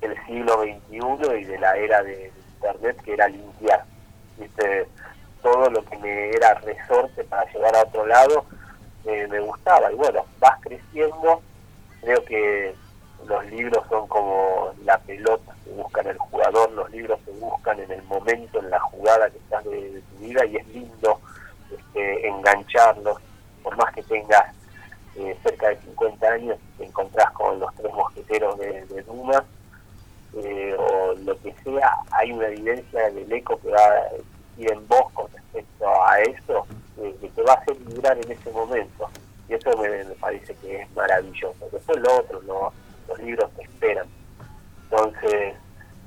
[0.00, 3.84] el siglo XXI y de la era de internet que era limpiar
[4.38, 4.88] viste
[5.42, 8.44] todo lo que me era resorte para llevar a otro lado
[9.04, 9.90] eh, me gustaba.
[9.92, 11.42] Y bueno vas creciendo.
[12.00, 12.74] Creo que
[13.26, 17.92] los libros son como la pelota que buscan el jugador los libros se buscan en
[17.92, 21.20] el momento en la jugada que estás de, tu vida y es lindo
[21.70, 23.18] este, engancharlos.
[23.62, 24.52] Por más que tengas
[25.16, 29.04] eh, cerca de 50 años te encontrás con los tres mosqueteros de, de
[30.34, 34.08] eh, o lo que sea, hay una evidencia del eco que va
[34.56, 36.66] existir en vos con respecto a eso,
[37.02, 39.08] eh, que te va a hacer vibrar en ese momento.
[39.48, 39.88] Y eso me,
[40.20, 41.68] parece que es maravilloso.
[41.72, 42.72] Después lo otro, lo-
[43.08, 44.06] los libros te esperan.
[44.90, 45.54] Entonces,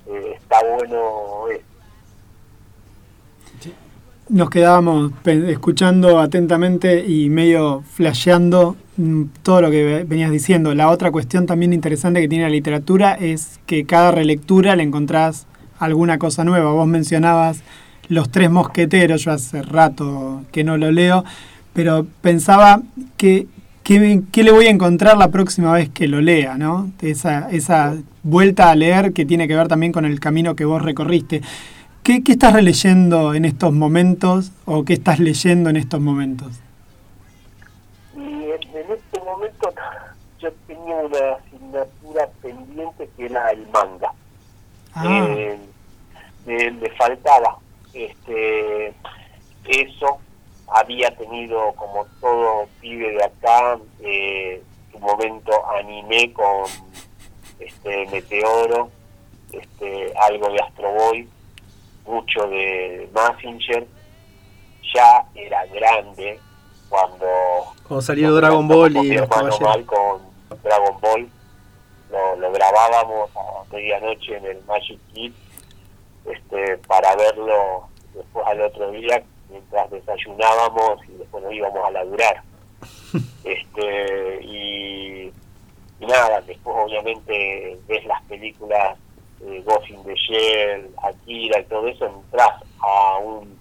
[0.08, 1.64] eh, está bueno eso.
[4.28, 10.74] Nos quedábamos escuchando atentamente y medio flasheando mm, todo lo que ve- venías diciendo.
[10.74, 15.46] La otra cuestión también interesante que tiene la literatura es que cada relectura le encontrás
[15.78, 16.72] alguna cosa nueva.
[16.72, 17.62] Vos mencionabas
[18.08, 21.24] Los Tres Mosqueteros, yo hace rato que no lo leo,
[21.74, 22.82] pero pensaba
[23.18, 23.48] que
[23.86, 26.92] qué le voy a encontrar la próxima vez que lo lea, ¿no?
[27.02, 30.82] Esa, esa vuelta a leer que tiene que ver también con el camino que vos
[30.82, 31.42] recorriste.
[32.02, 36.60] ¿Qué, qué estás releyendo en estos momentos o qué estás leyendo en estos momentos?
[38.16, 39.70] Y en, en este momento
[40.40, 44.12] yo tenía una asignatura pendiente que era el manga.
[44.96, 45.06] Ah.
[45.08, 45.60] Eh,
[46.48, 47.60] me, me faltaba
[47.96, 48.94] este
[49.66, 50.20] eso
[50.68, 54.62] había tenido como todo pibe de acá eh,
[54.92, 56.66] su momento anime con
[57.60, 58.90] este Meteoro
[59.52, 61.30] este algo de Astro Boy
[62.06, 63.88] mucho de Massinger
[64.94, 66.40] ya era grande
[66.90, 67.26] cuando
[67.88, 69.62] Cuando salió Dragon Ball y mi los hermano caballeros.
[69.62, 71.30] Mal con Dragon Ball
[72.12, 75.34] lo, lo grabábamos a medianoche en el Magic Kid
[76.32, 82.42] este, para verlo después al otro día mientras desayunábamos y después nos íbamos a laburar.
[83.44, 85.32] Este y,
[86.00, 88.98] y nada después obviamente ves las películas
[89.42, 93.56] eh, Ghost in the Shell Akira y todo eso entras a un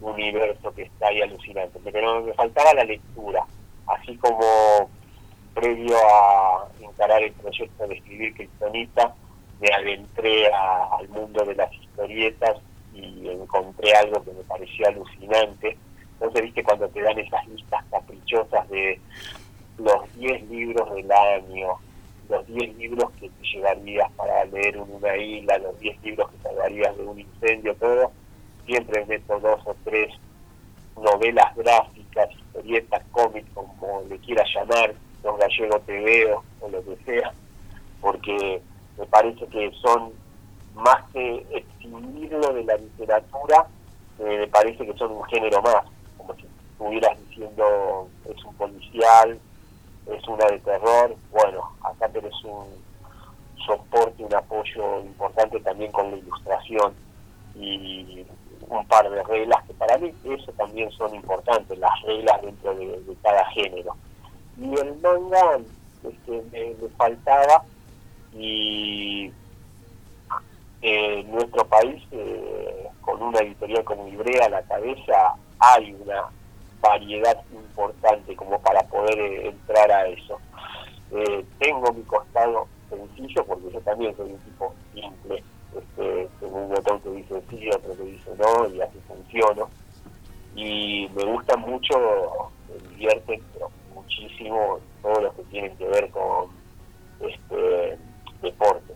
[0.00, 3.44] universo que está ahí alucinante pero me faltaba la lectura
[3.86, 4.90] así como
[5.54, 9.14] previo a encarar el proyecto de escribir Kryptonita,
[9.60, 12.56] me adentré a- al mundo de las historietas
[12.94, 15.76] y encontré algo que me pareció alucinante.
[16.14, 19.00] Entonces, viste, cuando te dan esas listas caprichosas de
[19.78, 21.68] los 10 libros del año,
[22.28, 26.42] los 10 libros que te llevarías para leer en una isla, los 10 libros que
[26.42, 28.10] salvarías de un incendio, todo,
[28.66, 30.12] siempre meto dos o tres
[31.00, 36.96] novelas gráficas, historietas, cómics, como le quieras llamar, los gallegos te veo o lo que
[37.04, 37.32] sea,
[38.00, 38.60] porque
[38.98, 40.12] me parece que son
[40.74, 43.66] más que extinguirlo de la literatura,
[44.18, 45.84] eh, me parece que son un género más,
[46.16, 49.38] como si estuvieras diciendo es un policial,
[50.06, 52.66] es una de terror, bueno, acá tenés un
[53.66, 56.94] soporte, un apoyo importante también con la ilustración
[57.54, 58.24] y
[58.68, 62.86] un par de reglas que para mí eso también son importantes, las reglas dentro de,
[63.00, 63.96] de cada género.
[64.58, 65.58] Y el manga
[66.04, 67.64] este, me, me faltaba
[68.38, 69.32] y
[70.80, 76.28] eh, en nuestro país, eh, con una editorial como Ibrea a la cabeza, hay una
[76.80, 80.38] variedad importante como para poder eh, entrar a eso.
[81.10, 85.42] Eh, tengo mi costado sencillo porque yo también soy un tipo simple,
[85.76, 89.68] este, tengo un botón que dice sí, otro que dice no y así funciono.
[90.54, 96.50] Y me gusta mucho, me divierten pero muchísimo todo lo que tienen que ver con
[97.20, 97.98] este
[98.42, 98.94] deporte.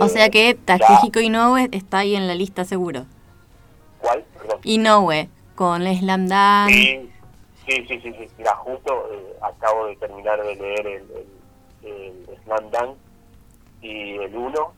[0.00, 3.04] O sea que Takehiko Inoue está ahí en la lista seguro.
[4.00, 4.24] ¿Cuál?
[4.38, 4.58] Perdón.
[4.64, 6.70] Inoue, con la Slam Dunk.
[6.70, 7.10] Sí,
[7.66, 8.28] sí, sí, sí, sí.
[8.38, 11.02] Mira, justo eh, acabo de terminar de leer el,
[11.82, 12.96] el, el Slam Dunk
[13.82, 14.72] y el 1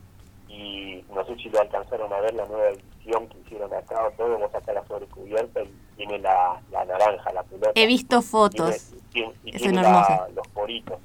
[0.49, 4.11] y no sé si lo alcanzaron a ver la nueva edición que hicieron acá o
[4.13, 7.71] todo, vos acá la sobrecubierta y tiene la, la naranja, la pelota.
[7.75, 8.93] He visto fotos.
[9.13, 10.99] Tiene- y tiene la- los poritos.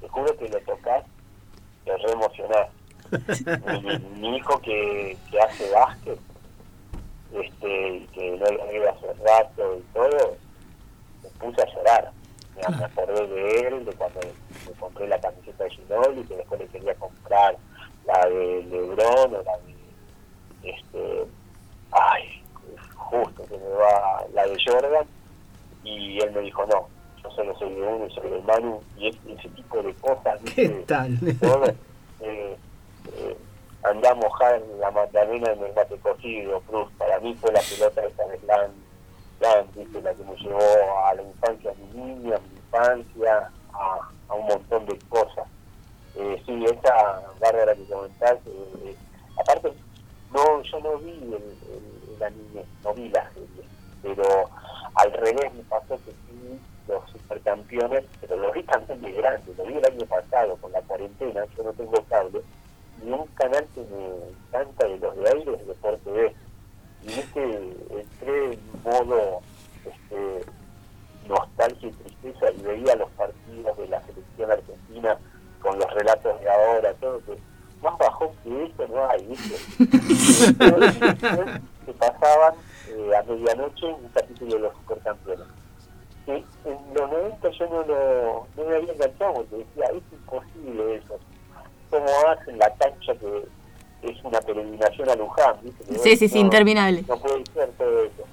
[0.00, 1.04] Te juro que lo tocas,
[1.96, 2.68] re emocionás.
[3.82, 6.18] mi, mi hijo que, que hace básquet,
[7.32, 10.36] este, y que no veo hace rato y todo,
[11.22, 12.12] me puse a llorar.
[12.56, 14.20] Me, me acordé de él, de cuando
[14.66, 17.56] me compré la camiseta de Ginobili, que después le quería comprar
[18.06, 21.26] la de Lebron o la de, este,
[21.92, 22.42] ay,
[22.94, 25.06] justo que me va la de Jordan,
[25.84, 26.88] y él me dijo, no,
[27.22, 30.40] yo solo soy de uno y soy de Manu, y es- ese tipo de cosas,
[30.54, 31.18] ¿Qué tal?
[31.40, 31.64] todo,
[32.20, 32.56] eh,
[33.12, 33.36] eh,
[33.82, 38.02] andá a mojar la magdalena en el mate cocido, Cruz, para mí fue la pelota
[38.04, 38.70] esa de Slam,
[39.38, 40.02] Slam, ¿viste?
[40.02, 40.60] la que me llevó
[41.06, 43.98] a la infancia, a mi niña, a mi infancia, a,
[44.28, 45.46] a un montón de cosas.
[46.16, 48.96] Eh, sí, esa bárbara que comentás, eh, eh,
[49.40, 49.72] aparte,
[50.32, 53.64] no, yo no vi el, el- el anime, no vi la serie,
[54.02, 54.24] pero
[54.94, 56.12] al revés me pasó que
[57.30, 61.44] supercampeones, pero lo vi también de grande, lo vi el año pasado con la cuarentena,
[61.56, 62.42] yo no tengo cable,
[63.04, 66.34] y un canal que me encanta de los de aire es Deporte B.
[67.02, 67.42] Y este
[67.90, 69.40] entré en modo
[69.86, 70.44] este,
[71.28, 75.16] nostalgia y tristeza y veía los partidos de la selección argentina
[75.62, 77.38] con los relatos de ahora, todo que
[77.82, 79.56] más bajón que eso no hay, ¿viste?
[81.86, 82.54] que pasaban
[82.88, 85.46] eh, a medianoche un capítulo de los supercampeones.
[86.26, 90.94] Que en los 90 yo no, lo, no me había enganchado porque decía, es imposible
[90.96, 91.18] eso.
[91.90, 93.44] ¿Cómo hacen la cancha que
[94.02, 95.56] es una peregrinación a Luján?
[95.62, 95.84] ¿viste?
[95.84, 97.04] Que Sí, sí, sí, no- interminable.
[97.06, 98.24] No puede ser todo eso.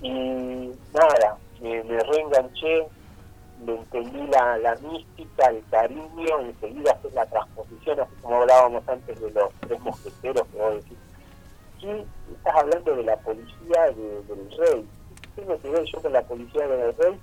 [0.00, 2.86] Y nada, me, me reenganché,
[3.66, 9.20] le entendí la, la mística, el cariño, enseguida hacer la transposición, así como hablábamos antes
[9.20, 10.98] de los tres mosqueteros que vos decís.
[11.80, 11.88] Sí,
[12.32, 14.86] estás hablando de la policía de- del rey.
[15.34, 17.18] ¿Qué tengo que ver yo con la policía del rey?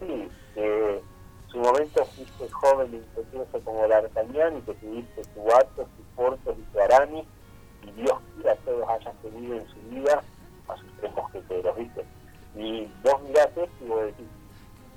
[0.00, 0.28] Sí,
[0.58, 1.00] que
[1.50, 6.56] su momento fuiste joven e impetuoso como D'Artagnan y que tuviste tu Athos, tu Portos
[6.58, 7.24] y tu Aramis,
[7.84, 10.22] y Dios quiera todos hayan tenido en su vida
[10.66, 12.04] a sus tres mosqueteros, ¿viste?
[12.56, 14.26] Y vos mirás esto y vos decís,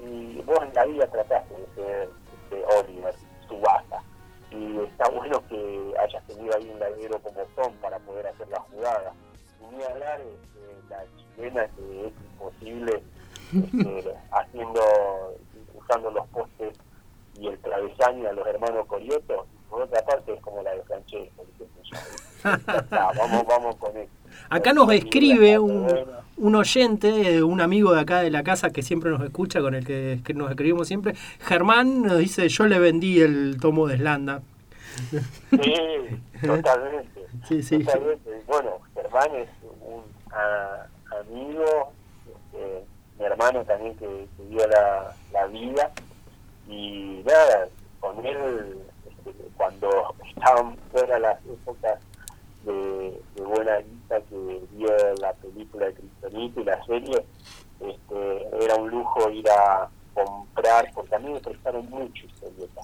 [0.03, 3.15] y vos en la vida trataste de ser este, Oliver,
[3.47, 4.03] Subasa,
[4.49, 8.59] y está bueno que hayas tenido ahí un ladrero como son para poder hacer la
[8.61, 9.13] jugada.
[9.61, 11.05] Y ni hablar este, la
[11.35, 13.03] chilena que es imposible
[13.53, 14.81] este, haciendo,
[15.81, 16.77] usando los postes
[17.39, 21.45] y el travesaño a los hermanos Corioto, por otra parte es como la de Francesco.
[22.43, 24.09] Ya está, vamos, vamos con eso.
[24.49, 25.87] Acá nos escribe un,
[26.37, 29.75] un oyente, eh, un amigo de acá de la casa que siempre nos escucha, con
[29.75, 31.13] el que, que nos escribimos siempre.
[31.39, 34.41] Germán nos dice, yo le vendí el tomo de Slanda.
[35.09, 35.73] Sí,
[36.45, 37.21] totalmente.
[37.47, 37.79] Sí, sí.
[37.83, 38.41] totalmente.
[38.45, 39.49] Bueno, Germán es
[39.81, 40.03] un
[40.33, 40.85] a-
[41.21, 41.91] amigo,
[42.27, 42.83] este,
[43.17, 45.91] mi hermano también que, que dio la, la vida.
[46.67, 47.67] Y nada,
[47.99, 49.89] con él, este, cuando
[50.35, 51.99] estaban fuera las épocas
[52.65, 54.87] de, de buena vista que dio
[55.19, 57.25] la película de Cristonito y la serie,
[57.79, 62.81] este, era un lujo ir a comprar, porque a mí me prestaron mucho historieta,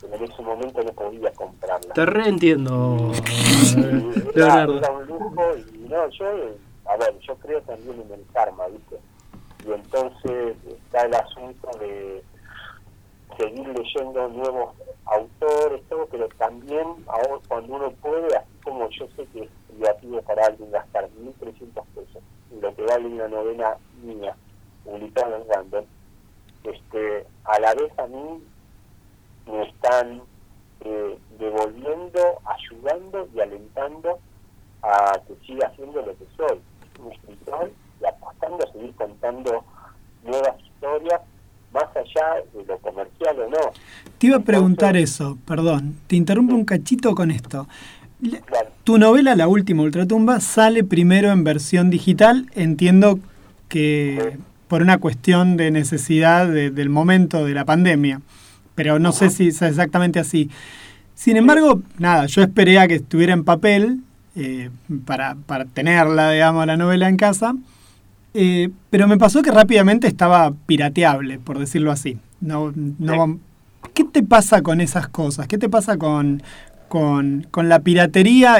[0.00, 1.94] pero en ese momento no podía comprarla.
[1.94, 3.12] Te reentiendo,
[4.34, 4.78] Era, Leonardo.
[4.78, 6.26] era un lujo y no, yo,
[6.84, 8.96] a ver, yo creo también en el karma, ¿viste?
[9.66, 12.22] Y entonces está el asunto de
[13.36, 14.74] seguir leyendo nuevos
[15.06, 20.22] autores, todo, pero también ahora cuando uno puede, así como yo sé que es privativo
[20.22, 22.22] para alguien gastar 1.300 pesos,
[22.60, 24.36] lo que vale una novela mía,
[24.84, 25.84] publicada en Random,
[26.62, 28.42] este, a la vez a mí
[29.46, 30.22] me están
[30.80, 34.18] eh, devolviendo, ayudando y alentando
[34.82, 36.60] a que siga haciendo lo que soy,
[37.00, 37.70] un escritor
[38.36, 39.64] apostando a seguir contando
[40.24, 41.20] nuevas historias
[41.72, 43.72] más allá de lo comercial o no.
[44.18, 47.68] Te iba a preguntar eso, perdón, te interrumpo un cachito con esto.
[48.84, 53.18] Tu novela, La Última Ultratumba, sale primero en versión digital, entiendo
[53.68, 54.38] que
[54.68, 58.20] por una cuestión de necesidad de- del momento de la pandemia,
[58.74, 60.50] pero no sé si es exactamente así.
[61.14, 64.00] Sin embargo, nada, yo esperé a que estuviera en papel
[64.34, 64.70] eh,
[65.06, 67.54] para, para tenerla, digamos, la novela en casa,
[68.38, 72.18] eh, pero me pasó que rápidamente estaba pirateable, por decirlo así.
[72.42, 73.40] No, no,
[73.94, 75.48] ¿Qué te pasa con esas cosas?
[75.48, 76.42] ¿Qué te pasa con,
[76.88, 78.58] con, con la piratería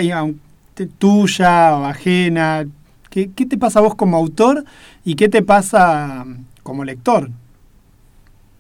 [0.99, 2.67] tuya o ajena?
[3.11, 4.65] ¿Qué, ¿Qué te pasa a vos como autor
[5.05, 7.29] y qué te pasa mm, como lector?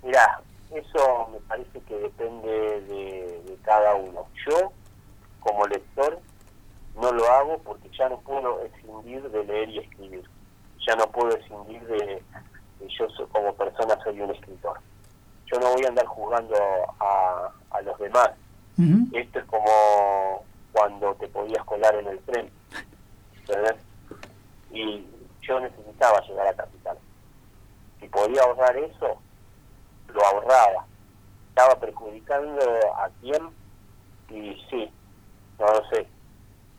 [0.04, 4.26] Mirá, eso me parece que depende de, de cada uno.
[4.46, 4.70] Yo,
[5.40, 6.20] como lector,
[7.00, 9.95] no lo hago porque ya no puedo escindir de leer y escribir.
[10.86, 12.22] Ya no puedo escindir de,
[12.78, 14.78] de yo como persona soy un escritor.
[15.52, 16.54] Yo no voy a andar jugando
[17.00, 18.30] a, a los demás.
[19.12, 22.50] Esto es como cuando te podías colar en el tren.
[23.38, 23.76] ¿entendés?
[24.70, 25.06] Y
[25.40, 26.98] yo necesitaba llegar a Capital.
[28.00, 29.18] Si podía ahorrar eso,
[30.08, 30.84] lo ahorraba.
[31.48, 32.62] Estaba perjudicando
[32.96, 33.50] a quién
[34.28, 34.90] y sí,
[35.58, 36.06] no lo sé.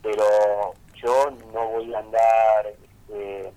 [0.04, 3.52] Pero yo no voy a andar este,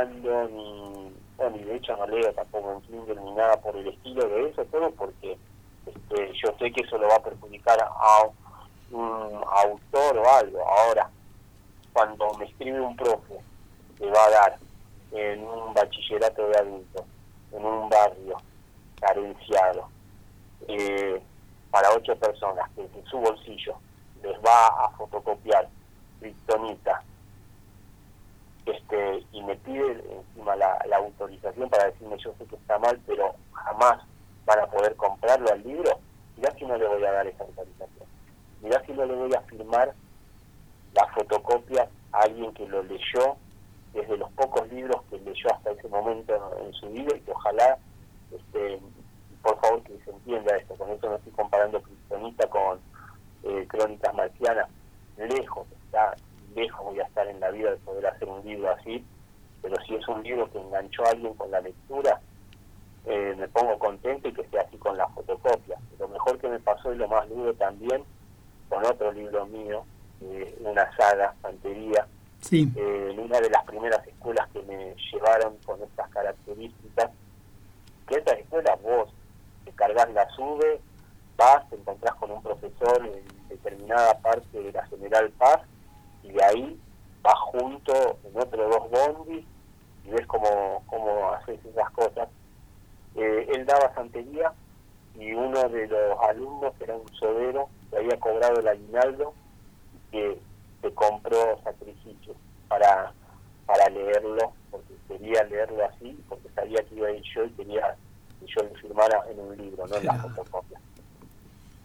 [0.00, 4.28] ni, bueno, ni de hecho no leo tampoco en Kindle ni nada por el estilo
[4.28, 5.38] de eso, todo porque
[5.86, 8.22] este, yo sé que eso lo va a perjudicar a
[8.90, 10.68] un autor o algo.
[10.68, 11.10] Ahora,
[11.92, 13.40] cuando me escribe un profe,
[13.98, 14.58] que va a dar
[15.12, 17.04] en un bachillerato de adultos,
[17.52, 18.36] en un barrio
[19.00, 19.88] carenciado,
[20.68, 21.20] eh,
[21.70, 23.76] para ocho personas, que en su bolsillo
[24.22, 25.68] les va a fotocopiar
[26.20, 27.02] Kryptonita,
[28.66, 33.34] este, y me pide encima la, autorización para decirme yo sé que está mal, pero
[33.52, 34.02] jamás
[34.46, 35.98] van a poder comprarlo al libro,
[36.36, 38.06] mirá si no le voy a dar esa autorización.
[38.60, 39.92] Mirá si no le voy a firmar
[40.94, 43.36] la fotocopia a alguien que lo leyó
[43.92, 46.34] desde los pocos libros que leyó hasta ese momento
[46.64, 47.78] en su vida y que ojalá,
[48.30, 48.80] este,
[49.42, 52.78] por favor que se entienda esto, con eso no estoy comparando Kryptonita con
[53.42, 54.68] eh, Crónicas Marcianas,
[55.16, 56.14] lejos, está
[56.54, 59.04] lejos voy a estar en la vida de poder hacer un libro así,
[59.60, 62.20] pero si es un libro que enganchó a alguien con la lectura,
[63.06, 65.76] eh, me pongo contento y que sea así con la fotocopia.
[65.98, 68.02] Lo mejor que me pasó y lo más duro también
[68.68, 69.84] con otro libro mío,
[70.22, 72.06] eh, una saga, Santería,
[72.40, 72.68] Sí.
[72.76, 77.10] eh, en una de las primeras escuelas que me llevaron con estas características,
[78.08, 79.10] que esas escuelas vos
[79.64, 80.80] te cargas la sube,
[81.36, 85.60] vas, te encontrás con un profesor en determinada parte de la General Paz
[86.22, 86.80] y de ahí
[87.22, 89.44] vas junto en otros dos bondis
[90.04, 92.28] y ves cómo, cómo haces esas cosas.
[93.14, 94.52] Eh, él daba santería
[95.14, 99.34] y uno de los alumnos, que era un sodero, que había cobrado el aguinaldo,
[100.10, 100.38] que
[100.80, 102.34] se compró sacrificio
[102.68, 103.12] para,
[103.66, 107.96] para leerlo, porque quería leerlo así, porque sabía que iba a ir yo y quería
[108.40, 110.80] que yo lo firmara en un libro, no en la fotocopia.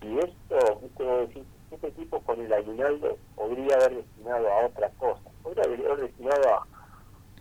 [0.02, 4.90] Y esto, viste, vos decís, este tipo con el aguinaldo podría haber destinado a otra
[4.98, 6.68] cosa, podría haber destinado a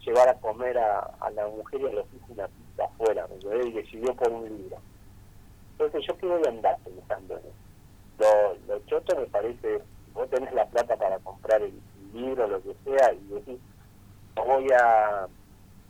[0.05, 3.35] llevar a comer a, a la mujer y a los hijos una pizza afuera, ¿me
[3.35, 3.67] entendés?
[3.67, 4.77] y decidió por un libro.
[5.73, 8.57] Entonces, ¿yo qué voy a andar pensando en eso?
[8.67, 9.83] Lo, choto me parece,
[10.15, 11.81] vos tenés la plata para comprar el,
[12.15, 13.61] el libro, lo que sea, y decís,
[14.37, 15.27] lo voy a,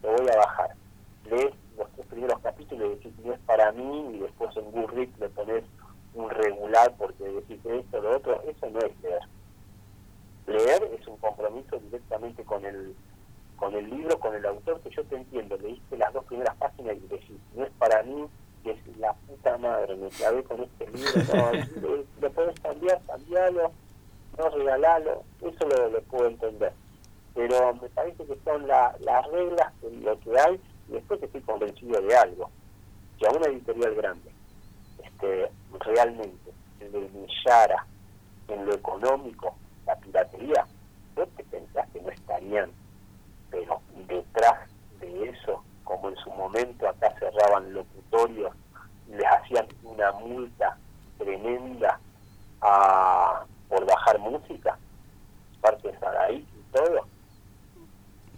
[0.02, 0.70] lo voy a bajar.
[1.30, 5.28] Lees los primeros capítulos y decís, no es para mí, y después en Goodreads le
[5.28, 5.64] pones
[6.16, 9.20] un regular porque decís esto, lo otro, eso no es leer.
[10.46, 12.94] Leer es un compromiso directamente con el
[13.56, 16.94] con el libro, con el autor, que yo te entiendo, leíste las dos primeras páginas
[16.98, 18.26] y decís, no es para mí,
[18.62, 23.72] que es la puta madre, me clavé con este libro, no, lo, podés cambiar, cambiarlo,
[24.36, 26.72] no regalalo, eso lo, lo puedo entender.
[27.34, 29.72] Pero me parece que son la- las reglas
[30.02, 30.60] lo que hay
[30.90, 32.50] y después estoy convencido de algo,
[33.18, 34.30] que a una editorial grande,
[35.16, 37.86] este, realmente le humillara
[38.48, 39.54] en lo económico
[39.86, 40.66] la piratería,
[41.14, 42.70] ¿vos te pensás que no estarían
[43.50, 44.68] pero detrás
[45.00, 48.52] de eso, como en su momento acá cerraban locutorios,
[49.08, 50.76] les hacían una multa
[51.16, 51.98] tremenda
[52.60, 54.76] a, por bajar música,
[55.60, 57.06] parte de Sadaí y todo.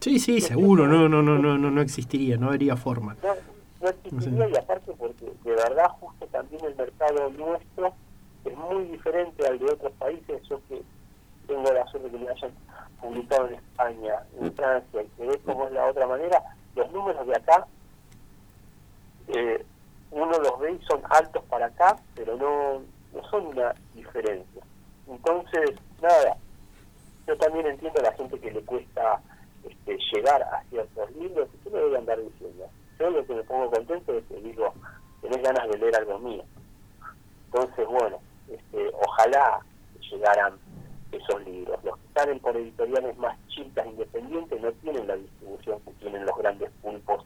[0.01, 3.17] Sí, sí, seguro, no, no, no, no, no, no existiría, no habría forma.
[3.23, 3.35] No,
[3.81, 7.95] no existiría y aparte porque de verdad justo también el mercado nuestro
[8.87, 10.83] diferente al de otros países, yo que
[11.47, 12.53] tengo la suerte que me hayan
[13.01, 16.43] publicado en España, en Francia, y que ves cómo es la otra manera,
[16.75, 17.67] los números de acá,
[19.29, 19.65] eh,
[20.11, 22.83] uno los ve y son altos para acá, pero no,
[23.15, 24.63] no son una diferencia.
[25.07, 25.71] Entonces,
[26.03, 26.37] nada,
[27.27, 29.21] yo también entiendo a la gente que le cuesta
[29.65, 32.69] este, llegar a ciertos libros, y yo me voy a andar diciendo.
[32.99, 34.75] Yo lo que me pongo contento es que digo,
[35.21, 36.45] tenés ganas de leer algo mío.
[37.47, 38.19] Entonces, bueno,
[38.49, 39.61] este, ojalá
[40.11, 40.55] llegaran
[41.13, 41.83] esos libros.
[41.85, 46.37] Los que salen por editoriales más chicas, independientes, no tienen la distribución que tienen los
[46.37, 47.25] grandes pulpos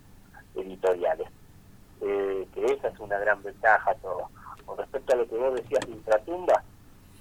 [0.55, 1.29] editoriales.
[2.01, 4.29] Eh, que esa es una gran ventaja todo.
[4.67, 6.63] Con respecto a lo que vos decías de Ultratumba,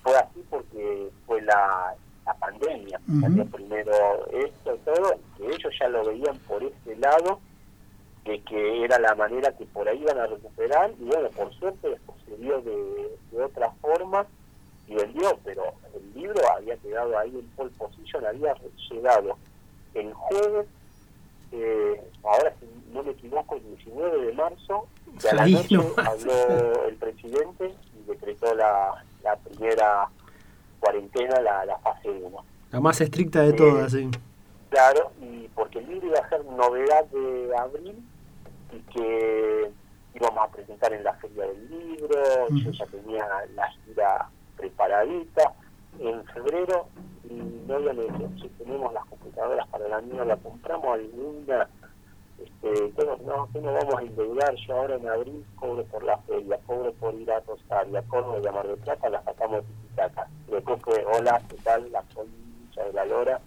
[0.04, 1.96] fue así porque fue la,
[2.26, 3.00] la pandemia.
[3.22, 7.40] Salió primero esto y todo, que ellos ya lo veían por ese lado,
[8.26, 11.90] de que era la manera que por ahí iban a recuperar, y bueno, por suerte
[11.90, 14.26] después se dio de, de otra forma
[14.88, 15.64] y vendió, pero
[15.96, 18.54] el libro había quedado ahí en pole position, había
[18.90, 19.38] llegado
[19.94, 20.68] el jueves,
[21.52, 24.88] eh, ahora si no me equivoco, el 19 de marzo,
[25.22, 30.08] y a la noche habló el presidente y decretó la, la primera
[30.80, 32.38] cuarentena, la, la fase 1.
[32.72, 34.10] La más estricta de todas, sí.
[34.70, 37.96] Claro, y porque el libro iba a ser novedad de abril
[38.72, 39.72] y que
[40.14, 43.26] íbamos a presentar en la Feria del Libro, yo ya tenía
[43.56, 45.54] la gira preparadita.
[46.00, 46.88] En febrero,
[47.30, 47.34] y
[47.68, 51.68] no había dicho, si tenemos las computadoras para la mía, la compramos alguna,
[52.40, 56.18] este, no, no, que no vamos a endeudar, yo ahora en abril cobro por la
[56.20, 60.28] feria, cobro por ir a Rosario, cobro de Mar del Plata, la sacamos de Titicaca.
[60.48, 61.92] Después fue, hola, ¿qué tal?
[61.92, 63.42] La concha de la lora,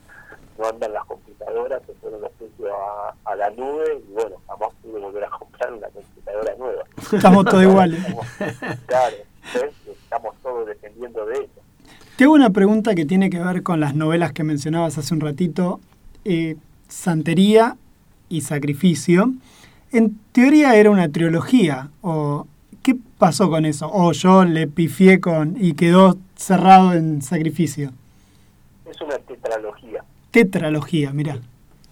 [0.59, 4.69] no andan las computadoras, se fueron los precios a, a la nube y bueno, jamás
[4.83, 6.83] pude volver a comprar una computadora nueva.
[7.13, 7.99] Estamos todos iguales.
[8.01, 8.27] Estamos-
[8.87, 9.17] claro,
[9.93, 11.61] estamos todos dependiendo de eso.
[12.17, 15.21] Te hago una pregunta que tiene que ver con las novelas que mencionabas hace un
[15.21, 15.81] ratito,
[16.25, 16.57] eh,
[16.89, 17.77] Santería
[18.29, 19.33] y Sacrificio.
[19.93, 22.47] En teoría era una trilogía, o
[22.83, 23.91] ¿qué pasó con eso?
[23.93, 27.91] O yo le pifié con y quedó cerrado en Sacrificio.
[28.91, 29.94] Es una tetralogía.
[30.35, 31.35] Tetralogía, mirá.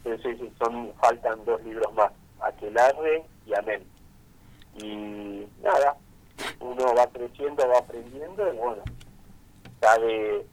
[0.03, 2.11] Sí, sí, sí, son, faltan dos libros más,
[2.41, 3.85] Aquelarre y Amén.
[4.83, 5.97] Y nada,
[6.59, 8.83] uno va creciendo, va aprendiendo y bueno,
[9.81, 10.45] sabe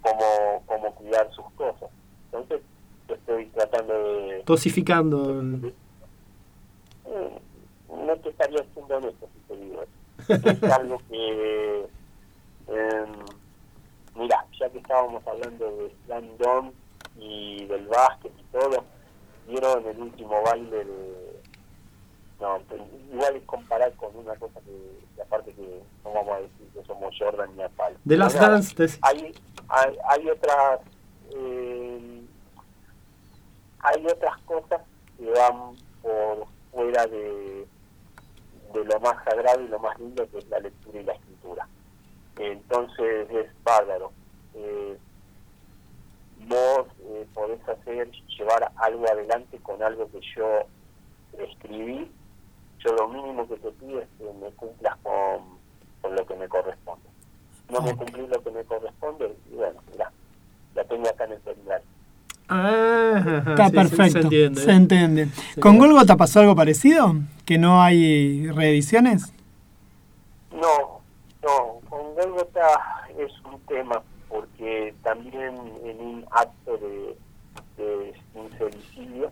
[0.00, 1.90] cómo, cómo cuidar sus cosas.
[2.32, 2.62] Entonces,
[3.06, 4.42] yo estoy tratando de...
[4.46, 5.42] Dosificando.
[7.04, 7.38] Eh,
[7.90, 10.48] no te estaría siendo honesto si te digo eso.
[10.48, 11.86] Es algo que,
[12.68, 13.06] eh,
[14.14, 16.24] mira, ya que estábamos hablando de Slam
[17.26, 18.84] y del básquet y todo,
[19.46, 21.36] vieron el último baile de...
[22.40, 22.60] No,
[23.12, 27.14] igual es comparar con una cosa que, aparte que no vamos a decir que somos
[27.18, 27.96] Jordan ni a palo.
[28.04, 29.34] De las Dance, hay,
[29.68, 30.80] hay, hay otras
[31.34, 32.22] eh,
[33.78, 34.82] hay otras cosas
[35.16, 37.66] que van por fuera de,
[38.74, 41.68] de lo más sagrado y lo más lindo que es la lectura y la escritura.
[42.38, 44.12] Entonces es bárbaro.
[44.54, 44.98] Eh,
[46.48, 50.46] vos eh, podés hacer, llevar algo adelante con algo que yo
[51.38, 52.10] escribí.
[52.84, 55.42] Yo lo mínimo que te pido es que me cumplas con,
[56.02, 57.08] con lo que me corresponde.
[57.70, 60.10] No me cumplí lo que me corresponde y bueno, mira,
[60.74, 61.82] la tengo acá en el celular.
[62.48, 64.60] Ah, Está sí, sí, perfecto, se entiende.
[64.60, 65.26] se entiende.
[65.54, 65.60] Sí.
[65.60, 67.16] ¿Con Golgota pasó algo parecido?
[67.44, 69.32] ¿Que no hay reediciones?
[70.52, 71.00] No,
[71.42, 74.00] no, con Golgota es un tema,
[74.66, 77.16] porque también en un acto de,
[77.76, 79.30] de sincericidio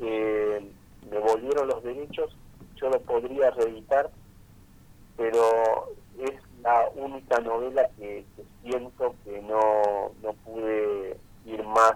[0.00, 0.72] eh,
[1.10, 2.34] me volvieron los derechos,
[2.76, 4.10] yo lo podría reeditar,
[5.16, 5.88] pero
[6.18, 11.94] es la única novela que, que siento que no, no pude ir más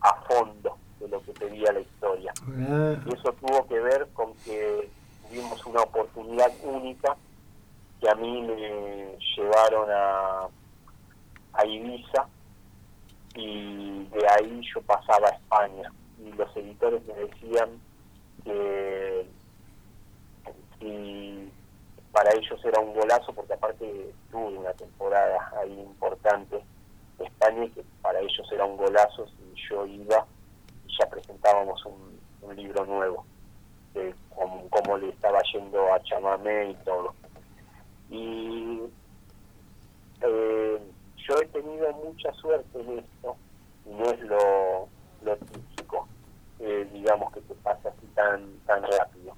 [0.00, 2.32] a fondo de lo que pedía la historia.
[2.68, 4.88] Ah, Y eso tuvo que ver con que
[5.28, 7.16] tuvimos una oportunidad única
[8.00, 10.48] que a mí me llevaron a,
[11.52, 12.26] a Ibiza
[13.34, 15.92] y de ahí yo pasaba a España.
[16.18, 17.70] Y los editores me decían
[18.44, 19.26] que
[22.12, 26.62] para ellos era un golazo porque aparte tuve una temporada ahí importante
[27.18, 30.26] en España y que para ellos era un golazo si yo iba
[30.86, 33.24] y ya presentábamos un, un libro nuevo
[33.94, 37.14] de cómo, cómo le estaba yendo a Chamamé y todo
[38.10, 38.80] y
[40.20, 40.69] eh,
[41.30, 43.36] yo he tenido mucha suerte en esto
[43.86, 44.88] y no es lo,
[45.22, 46.08] lo típico
[46.58, 49.34] eh, digamos que te pasa tan tan rápido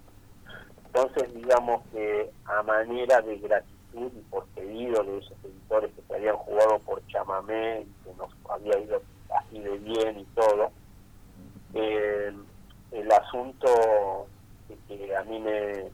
[0.86, 6.14] entonces digamos que a manera de gratitud y por pedido de esos editores que se
[6.14, 9.02] habían jugado por chamamé y que nos había ido
[9.34, 10.70] así de bien y todo,
[11.74, 12.32] eh,
[12.90, 14.26] el asunto
[14.88, 15.90] que a mí me,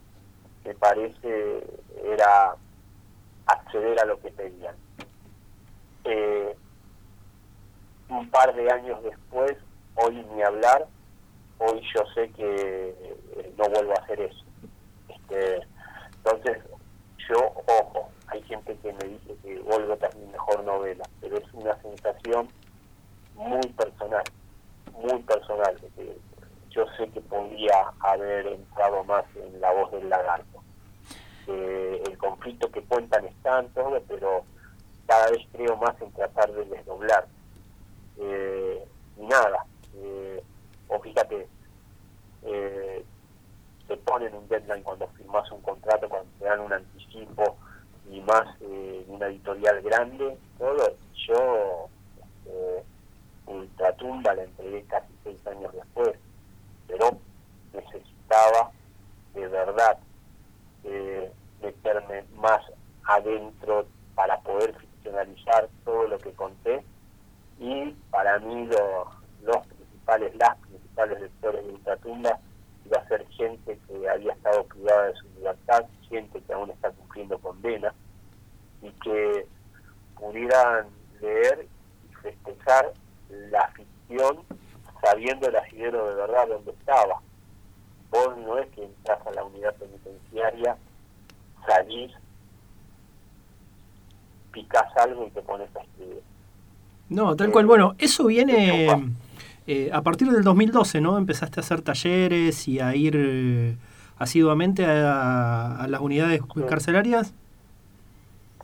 [0.64, 1.64] me parece
[2.04, 2.56] era
[3.46, 4.74] acceder a lo que pedían.
[6.04, 6.56] Eh,
[8.08, 9.56] un par de años después,
[9.96, 10.86] hoy ni hablar,
[11.58, 14.44] hoy yo sé que eh, no vuelvo a hacer eso.
[15.08, 15.60] Este,
[16.16, 16.58] entonces,
[17.28, 21.52] yo, ojo, hay gente que me dice que Golgota es mi mejor novela, pero es
[21.52, 22.48] una sensación
[23.34, 24.24] muy personal,
[24.92, 25.76] muy personal,
[26.70, 30.62] yo sé que podría haber entrado más en la voz del lagarto.
[31.46, 34.44] Eh, el conflicto que cuentan está en todo, pero
[35.08, 37.26] cada vez creo más en tratar de desdoblar.
[38.18, 38.86] Eh,
[39.16, 39.64] y nada,
[39.94, 40.42] eh,
[40.88, 41.48] o fíjate,
[42.42, 43.04] eh,
[43.88, 47.56] te ponen un deadline cuando firmas un contrato, cuando te dan un anticipo
[48.10, 50.94] y más eh, una editorial grande, todo.
[51.26, 51.88] Yo,
[52.46, 52.82] eh,
[53.46, 56.18] Ultratumba la entregué casi seis años después,
[56.86, 57.18] pero
[57.72, 58.70] necesitaba
[59.32, 59.98] de verdad
[60.84, 61.32] eh,
[61.62, 62.62] meterme más
[63.04, 64.74] adentro para poder
[65.08, 66.84] ficcionalizar todo lo que conté
[67.58, 69.10] y para mí lo-
[69.42, 72.38] los principales, las principales lectores de Ultratumba
[72.84, 76.90] iba a ser gente que había estado privada de su libertad, gente que aún está
[76.92, 77.92] cumpliendo condena
[78.82, 79.46] y que
[80.18, 80.88] pudieran
[81.20, 81.66] leer
[82.08, 82.92] y festejar
[83.28, 84.42] la ficción
[85.02, 87.20] sabiendo el asidero de verdad donde estaba.
[88.10, 90.76] Vos no es que entras a la unidad penitenciaria,
[91.66, 92.12] salís,
[94.58, 96.22] picás algo y te pones a escribir.
[97.08, 97.66] No, tal cual.
[97.66, 98.88] Bueno, eso viene
[99.66, 101.16] eh, a partir del 2012, ¿no?
[101.16, 103.76] Empezaste a hacer talleres y a ir eh,
[104.18, 107.32] asiduamente a, a las unidades carcelarias.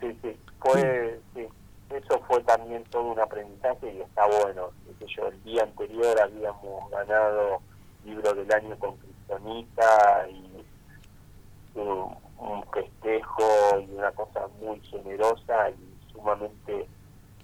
[0.01, 1.47] Sí, sí, fue, sí,
[1.89, 4.69] eso fue también todo un aprendizaje y está bueno.
[5.15, 7.61] Yo, el día anterior habíamos ganado
[8.05, 16.11] libro del año con Cristonita y un, un festejo y una cosa muy generosa y
[16.11, 16.87] sumamente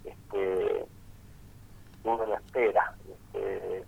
[0.04, 0.86] este
[2.04, 3.84] uno no espera este,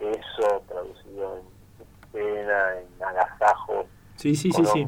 [0.00, 4.86] eso traducido en escena, en agasajos Sí, sí, sí, sí.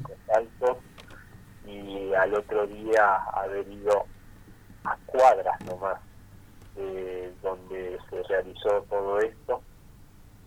[1.67, 4.05] y al otro día haber ido
[4.85, 6.01] a cuadras nomás
[6.77, 9.61] eh, donde se realizó todo esto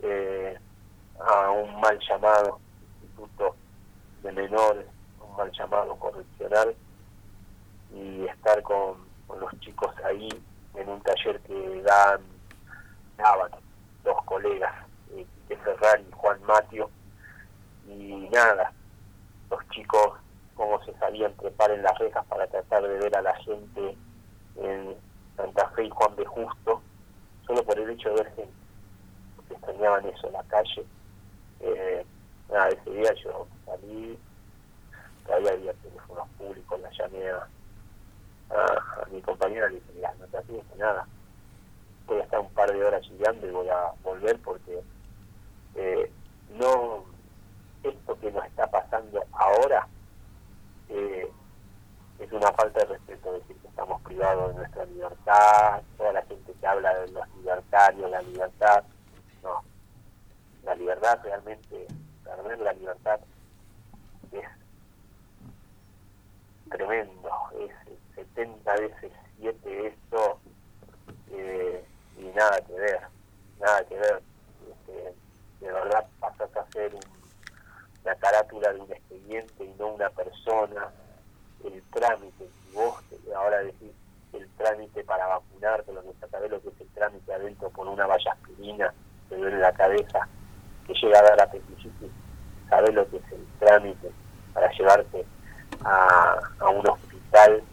[0.02, 0.58] eh,
[1.20, 2.60] a un mal llamado
[3.02, 3.56] instituto
[4.24, 4.86] de menores,
[5.40, 6.76] mal llamado correccional
[7.94, 10.28] y estar con, con los chicos ahí
[10.76, 12.22] en un taller que dan
[13.18, 13.52] daban
[14.04, 14.74] dos colegas,
[15.16, 16.90] eh, Ferrari y Juan Matio
[17.88, 18.72] y nada,
[19.50, 20.20] los chicos
[20.56, 23.98] cómo se sabían trepar en las rejas para tratar de ver a la gente
[24.58, 24.96] en
[25.38, 26.82] Santa Fe y Juan de Justo,
[27.48, 28.54] solo por el hecho de ver gente,
[29.38, 30.86] porque extrañaban eso en la calle.
[31.62, 32.06] Eh,
[32.50, 34.20] nada, ese día yo salí,
[35.30, 37.48] todavía había teléfonos públicos, la llamé a,
[39.12, 41.08] mi compañera, le dije, mira, no te hacías nada,
[42.08, 44.82] voy a estar un par de horas chillando y voy a volver porque
[45.76, 46.12] eh,
[46.58, 47.06] no,
[47.84, 49.88] esto que nos está pasando ahora
[50.90, 51.32] eh,
[52.18, 56.54] es una falta de respeto decir que estamos privados de nuestra libertad, toda la gente
[56.60, 58.84] que habla de los libertarios, la libertad,
[59.44, 59.64] no,
[60.64, 61.88] la libertad realmente,
[62.24, 63.20] perder la libertad
[64.32, 64.59] es
[66.70, 67.30] tremendo,
[67.60, 67.72] es
[68.16, 70.40] 70 veces 7 esto
[71.32, 71.84] eh,
[72.18, 73.00] y nada que ver,
[73.60, 74.22] nada que ver,
[74.70, 75.14] Este,
[75.66, 77.02] de verdad pasas a ser un,
[78.04, 80.90] la carátula de un expediente y no una persona,
[81.64, 82.96] el trámite, vos
[83.36, 83.92] ahora decís
[84.34, 88.06] el trámite para vacunarte, lo que sabés lo que es el trámite adentro por una
[88.06, 88.94] valla aspirina,
[89.28, 90.28] te duele la cabeza,
[90.86, 92.12] que llega a dar apendicitis,
[92.70, 94.12] sabés lo que es el trámite
[94.54, 95.26] para llevarte
[95.84, 97.64] a, a un hospital,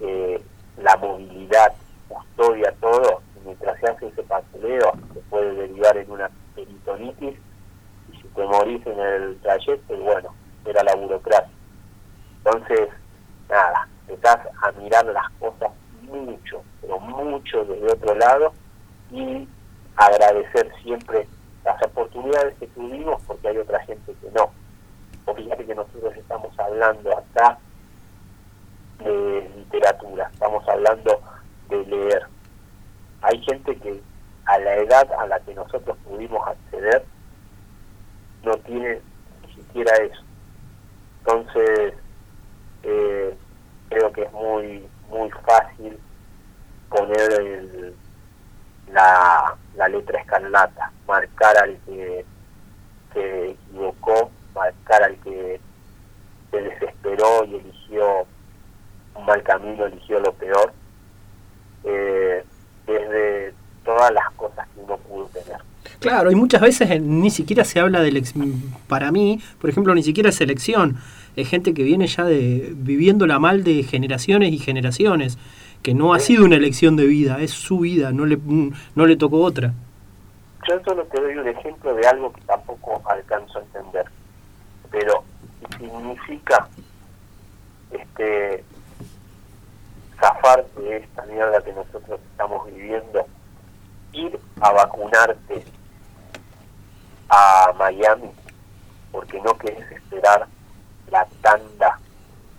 [0.00, 0.42] eh,
[0.78, 1.72] la movilidad,
[2.08, 7.38] custodia, todo, y mientras se hace ese papeleo, se puede derivar en una peritonitis,
[8.12, 10.34] y si te morís en el trayecto, y bueno,
[10.64, 11.50] era la burocracia.
[12.44, 12.88] Entonces,
[13.48, 15.70] nada, empezás a mirar las cosas
[16.02, 18.52] mucho, pero mucho desde otro lado,
[19.10, 19.48] y
[19.96, 21.26] agradecer siempre
[21.64, 24.50] las oportunidades que tuvimos, porque hay otra gente que no.
[25.34, 27.58] Fíjate que nosotros estamos hablando acá
[29.04, 31.20] de literatura, estamos hablando
[31.68, 32.26] de leer.
[33.22, 34.02] Hay gente que
[34.46, 37.04] a la edad a la que nosotros pudimos acceder
[38.42, 39.00] no tiene
[39.46, 40.22] ni siquiera eso.
[41.20, 41.94] Entonces,
[42.82, 43.36] eh,
[43.90, 45.98] creo que es muy muy fácil
[46.90, 47.94] poner el-
[48.92, 52.24] la, la letra escarlata, marcar al que
[53.12, 55.60] se equivocó, marcar al que
[56.50, 58.26] se desesperó y eligió
[59.14, 60.72] un mal camino, eligió lo peor,
[61.84, 62.44] eh,
[62.86, 63.54] desde
[63.84, 65.58] todas las cosas que uno pudo tener.
[66.00, 68.62] Claro, y muchas veces ni siquiera se habla de elección.
[68.86, 70.96] Para mí, por ejemplo, ni siquiera es elección.
[71.34, 75.38] Es gente que viene ya de viviéndola mal de generaciones y generaciones.
[75.82, 78.38] Que no ha sido una elección de vida, es su vida, no le,
[78.94, 79.72] no le tocó otra.
[80.68, 84.04] Yo solo te doy un ejemplo de algo que tampoco alcanzo a entender,
[84.98, 85.22] pero
[85.78, 86.68] significa
[87.92, 88.64] este
[90.18, 93.24] zafarte de esta mierda que nosotros estamos viviendo,
[94.12, 95.64] ir a vacunarte
[97.28, 98.32] a Miami
[99.12, 100.48] porque no querés esperar
[101.12, 102.00] la tanda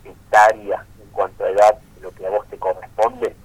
[0.06, 3.36] etaria en cuanto a edad lo que a vos te corresponde.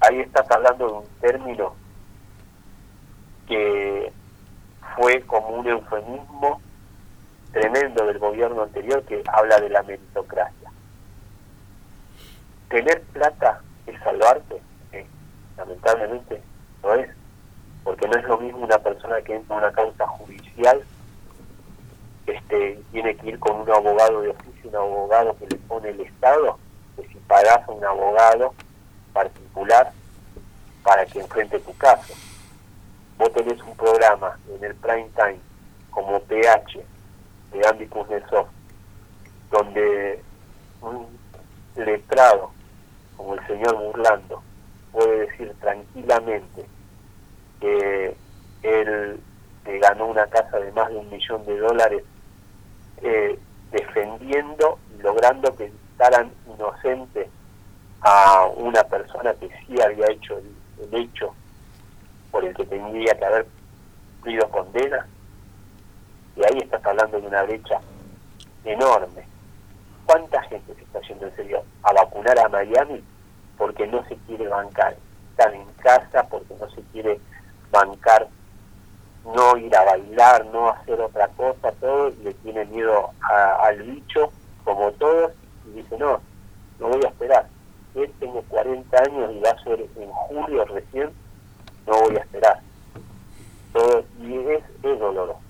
[0.00, 1.76] Ahí estás hablando de un término
[3.46, 4.12] que
[4.96, 6.60] fue como un eufemismo
[7.52, 10.70] tremendo del gobierno anterior que habla de la meritocracia.
[12.68, 14.60] Tener plata es salvarte,
[15.56, 16.42] lamentablemente
[16.82, 17.10] no es,
[17.84, 20.82] porque no es lo mismo una persona que entra a una causa judicial,
[22.26, 26.00] este, tiene que ir con un abogado de oficio, un abogado que le pone el
[26.00, 26.58] Estado,
[26.96, 28.54] que si pagás a un abogado
[29.12, 29.92] particular
[30.82, 32.14] para que enfrente tu caso.
[33.22, 35.38] Vos tenés un programa en el prime time
[35.92, 36.84] como PH
[37.52, 38.48] de Andy Kuznetsov,
[39.48, 40.20] donde
[40.80, 41.06] un
[41.76, 42.50] letrado
[43.16, 44.42] como el señor Burlando
[44.90, 46.66] puede decir tranquilamente
[47.60, 48.16] que
[48.64, 49.20] él
[49.66, 52.02] eh, ganó una casa de más de un millón de dólares
[53.02, 53.38] eh,
[53.70, 57.30] defendiendo y logrando que dictaran inocente
[58.00, 61.32] a una persona que sí había hecho el hecho
[62.32, 63.46] por el que tendría que haber
[64.14, 65.06] cumplido condena.
[66.34, 67.80] Y ahí estás hablando de una brecha
[68.64, 69.24] enorme.
[70.06, 73.04] ¿Cuánta gente se está yendo en serio a vacunar a Miami
[73.56, 74.96] porque no se quiere bancar?
[75.30, 77.20] Están en casa porque no se quiere
[77.70, 78.28] bancar,
[79.24, 83.10] no ir a bailar, no hacer otra cosa, todo, y le tiene miedo
[83.60, 84.32] al bicho,
[84.64, 85.32] como todos,
[85.66, 86.20] y dice, no,
[86.78, 87.46] no voy a esperar.
[87.94, 91.10] Él tengo 40 años y va a ser en julio recién,
[91.86, 92.60] no voy a esperar.
[93.72, 95.40] Todo, y es, es doloroso.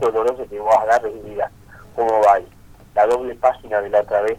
[0.00, 1.50] Doloroso que vos agarres y digas,
[1.94, 2.46] ¿cómo va ahí?
[2.94, 4.38] La doble página de la otra vez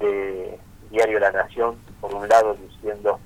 [0.00, 0.58] de
[0.90, 3.18] Diario La Nación, por un lado diciendo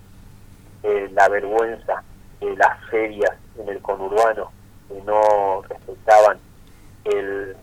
[0.83, 2.03] eh, la vergüenza
[2.41, 4.51] de las ferias en el conurbano
[4.89, 6.39] que no respetaban
[7.05, 7.57] el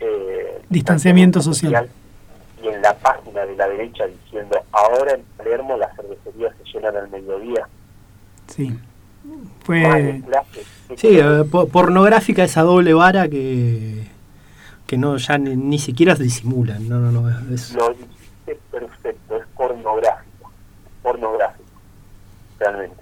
[0.00, 1.88] eh, Distanciamiento social.
[2.62, 6.96] y en la página de la derecha diciendo ahora en Palermo las cervecerías se llenan
[6.96, 7.66] al mediodía
[8.48, 8.78] Sí.
[9.64, 10.22] Fue.
[10.26, 10.64] clase.
[10.96, 14.06] Sí, eh, po- pornográfica esa doble vara que,
[14.86, 16.88] que no ya ni, ni siquiera disimulan.
[16.88, 17.28] No, no, no.
[17.54, 20.50] Es, lo dijiste perfecto es pornográfico
[21.02, 21.64] pornográfico
[22.58, 22.96] realmente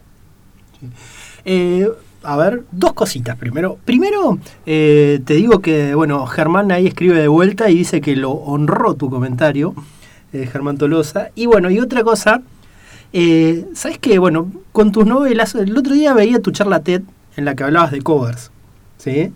[1.45, 1.89] Eh,
[2.25, 3.79] a ver, dos cositas primero.
[3.85, 8.33] Primero, eh, te digo que, bueno, Germán ahí escribe de vuelta y dice que lo
[8.33, 9.75] honró tu comentario,
[10.33, 11.31] eh, Germán Tolosa.
[11.35, 12.43] Y bueno, y otra cosa,
[13.13, 14.19] eh, ¿sabes qué?
[14.19, 17.03] Bueno, con tus novelas, el otro día veía tu charla TED
[17.37, 18.51] en la que hablabas de covers,
[18.99, 19.33] ¿sí?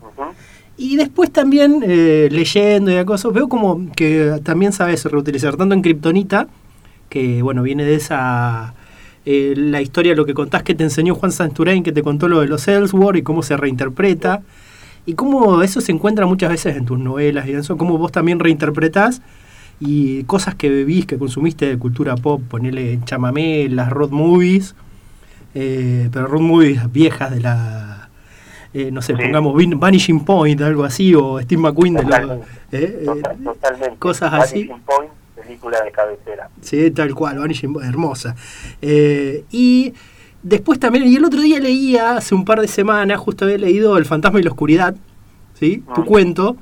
[0.76, 5.82] Y después también, eh, leyendo y cosas, veo como que también sabes reutilizar, tanto en
[5.82, 6.48] Kryptonita,
[7.08, 8.74] que bueno, viene de esa
[9.24, 12.40] eh, la historia, lo que contás que te enseñó Juan Santurain, que te contó lo
[12.40, 14.42] de los Ellsworth y cómo se reinterpreta,
[15.06, 18.38] y cómo eso se encuentra muchas veces en tus novelas y eso, cómo vos también
[18.38, 19.20] reinterpretás
[19.84, 24.74] y cosas que vivís, que consumiste de cultura pop, ponele chamamé, las road movies,
[25.54, 28.08] eh, pero road movies viejas de la,
[28.74, 32.40] eh, no sé, pongamos Vanishing Point, algo así, o Steve McQueen de la, eh,
[32.72, 34.68] eh, Total- totalmente cosas así.
[34.68, 38.36] Vanishing Point película de cabecera Sí, tal cual, Vanishing Point, hermosa.
[38.80, 39.92] Y
[40.42, 43.96] después también, y el otro día leía, hace un par de semanas, justo había leído
[43.98, 44.94] El fantasma y la oscuridad,
[45.58, 45.82] ¿sí?
[45.94, 46.56] Tu cuento,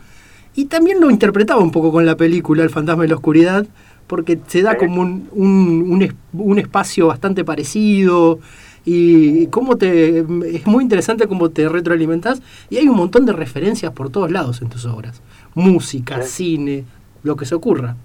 [0.54, 3.66] y también lo interpretaba un poco con la película El fantasma y la oscuridad,
[4.06, 8.40] porque se da como un, un, un un espacio bastante parecido,
[8.84, 13.92] y cómo te es muy interesante cómo te retroalimentas, y hay un montón de referencias
[13.92, 15.22] por todos lados en tus obras.
[15.54, 16.84] Música, cine,
[17.22, 17.96] lo que se ocurra.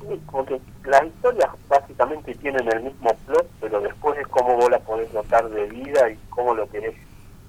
[0.00, 4.70] Sí, como que las historias básicamente tienen el mismo plot, pero después es cómo vos
[4.70, 6.94] la podés notar de vida y cómo lo querés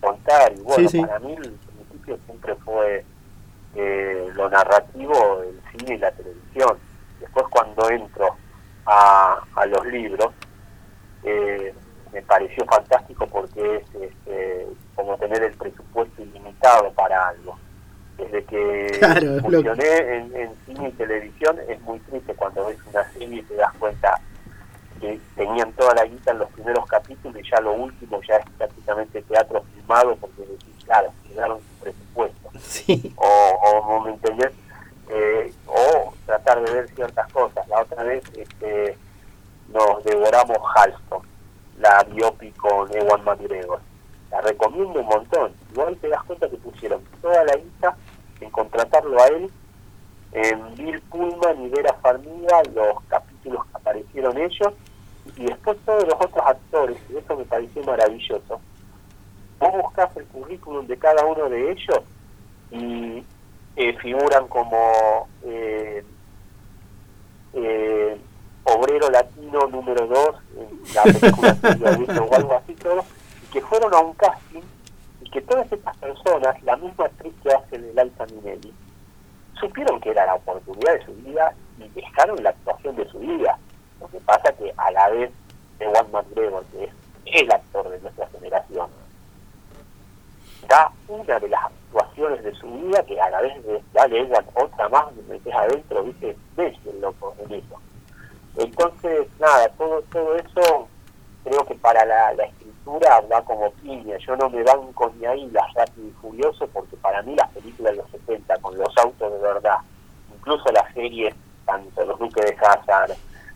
[0.01, 0.53] contar.
[0.57, 1.01] Y bueno, Sí, sí.
[1.05, 1.35] para mí
[2.45, 3.03] siempre fue
[3.75, 6.77] eh, lo narrativo del cine y la televisión.
[7.19, 8.35] Después cuando entro
[8.85, 10.31] a, a los libros,
[11.23, 11.73] eh,
[12.13, 17.57] me pareció fantástico porque es este, como tener el presupuesto ilimitado para algo.
[18.17, 22.77] Desde que Claro, es funcioné en, en cine y televisión es muy triste cuando ves
[22.93, 24.19] una serie y te das cuenta
[25.01, 28.45] que tenían toda la guita en los primeros capítulos y ya lo último ya es
[28.57, 32.34] prácticamente teatro filmado porque decís, claro, quedaron sin presupuesto.
[33.15, 33.85] O, o.
[35.07, 37.67] Eh, o tratar de ver ciertas cosas.
[37.67, 38.97] La otra vez este,
[39.69, 41.21] nos devoramos Halston,
[41.79, 43.79] la biopic con Ewan McGregor.
[44.31, 45.53] La recomiendo un montón.
[45.71, 47.95] Igual te das cuenta que pusieron toda la guita
[48.41, 49.49] en contratarlo a él,
[50.31, 54.73] en Bill Pullman y Vera Farmiga, los capítulos que aparecieron ellos,
[55.37, 58.59] y después todos los otros actores, y eso me pareció maravilloso.
[59.59, 62.03] Vos buscás el currículum de cada uno de ellos
[62.71, 63.23] y
[63.75, 66.03] eh, figuran como eh,
[67.53, 68.17] eh,
[68.63, 73.03] obrero latino número 2 en la película o algo así todo,
[73.43, 74.61] y que fueron a un casting
[75.21, 78.73] y que todas estas personas, la misma actriz que hace de Liza Minnelli,
[79.59, 83.57] supieron que era la oportunidad de su vida y dejaron la actuación de su vida.
[83.99, 85.31] Lo que pasa que a la vez
[85.79, 86.91] de Juan McGregor, que es
[87.25, 88.89] el actor de nuestra generación,
[90.67, 94.45] da una de las actuaciones de su vida que a la vez de dale Ewan
[94.55, 97.79] otra más, me metes adentro, viste, ves el loco eso.
[98.57, 100.87] Entonces, nada, todo, todo eso
[101.43, 104.17] creo que para la, escritura va como piña.
[104.17, 107.97] Yo no me banco ni ahí las Rápido Furioso porque para mí las películas de
[107.97, 109.77] los 70 con los autos de verdad,
[110.33, 111.33] incluso las series,
[111.65, 113.11] tanto Los Duques de Hazard,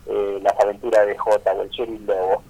[0.07, 2.44] eh, Las Aventuras de Jota o El Sheriff Lobo,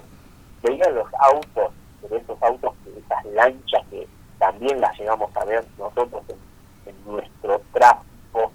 [0.63, 1.71] veían los autos,
[2.11, 4.07] esos autos, esas lanchas que
[4.49, 8.51] también las llegamos a ver nosotros en, en nuestro tráfico,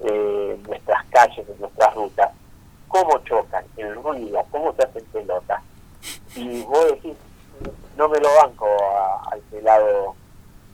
[0.00, 2.30] eh, en nuestras calles, en nuestras rutas,
[2.88, 5.62] cómo chocan, el ruido, cómo se hacen pelotas.
[6.36, 7.16] Y vos decís,
[7.96, 10.14] no me lo banco a- al pelado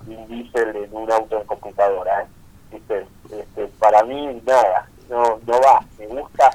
[0.03, 2.23] Vin Diesel en un auto de computadora.
[2.23, 2.27] ¿eh?
[2.73, 3.07] ¿Viste?
[3.31, 5.85] Este, para mí, nada, no, no va.
[5.99, 6.51] Me gusta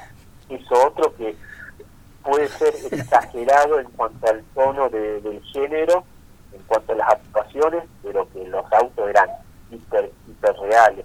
[0.48, 1.34] eso otro que
[2.22, 6.04] puede ser exagerado en cuanto al tono de- del género,
[6.58, 9.28] en cuanto a las actuaciones, pero que los autos eran
[9.70, 11.04] hiper, hiper reales.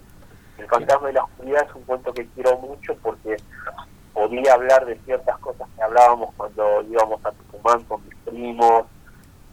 [0.57, 3.37] El fantasma de la oscuridad es un cuento que quiero mucho porque
[4.13, 8.85] podía hablar de ciertas cosas que hablábamos cuando íbamos a Tucumán con mis primos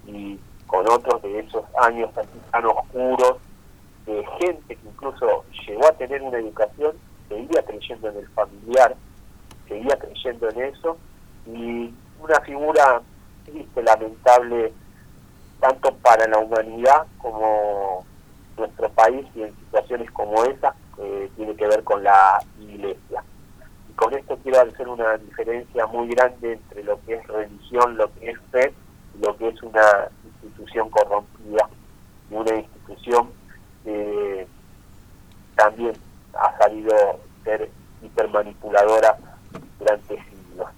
[0.06, 3.38] y con otros de esos años así tan oscuros,
[4.06, 6.96] de gente que incluso llegó a tener una educación,
[7.28, 8.94] seguía creyendo en el familiar,
[9.68, 10.96] seguía creyendo en eso,
[11.46, 13.02] y una figura
[13.44, 14.72] triste, lamentable,
[15.60, 18.04] tanto para la humanidad como
[18.56, 23.22] nuestro país y en situaciones como esa, que tiene que ver con la iglesia.
[23.88, 28.12] Y con esto quiero hacer una diferencia muy grande entre lo que es religión, lo
[28.14, 28.74] que es fe,
[29.14, 31.68] y lo que es una institución corrompida,
[32.30, 33.30] y una institución
[33.84, 34.46] que
[35.56, 35.92] también
[36.34, 36.94] ha sabido
[37.44, 37.70] ser
[38.02, 39.16] hipermanipuladora
[39.78, 40.68] durante siglos.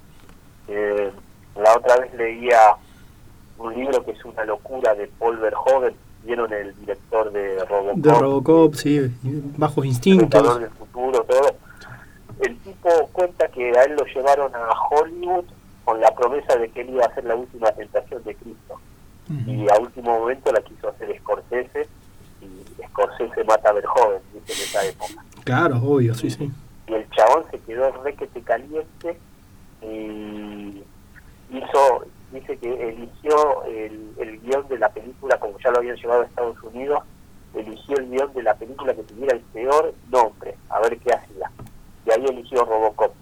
[0.69, 1.13] Eh,
[1.57, 2.77] la otra vez leía
[3.63, 5.95] un libro que es una locura de Paul Verhoeven,
[6.25, 9.01] vieron el director de Robocop, De Robocop, sí,
[9.57, 10.61] bajos instintos.
[10.61, 11.55] Del futuro, todo.
[12.41, 15.45] El tipo cuenta que a él lo llevaron a Hollywood
[15.85, 18.81] con la promesa de que él iba a hacer la última tentación de Cristo.
[19.47, 21.89] Y a último momento la quiso hacer Scorsese
[22.43, 25.25] y Scorsese mata a Verhoeven, dice en esa época.
[25.45, 26.51] Claro, obvio, sí, sí.
[26.89, 29.19] Y el chabón se quedó requete caliente
[29.81, 30.83] y
[31.51, 36.23] hizo, dice que eligió el, el guion de la película, como ya lo habían llevado
[36.23, 37.01] a Estados Unidos,
[37.55, 41.51] eligió el guion de la película que tuviera el peor nombre, a ver qué hacía.
[42.07, 43.15] Y ahí eligió Robocop.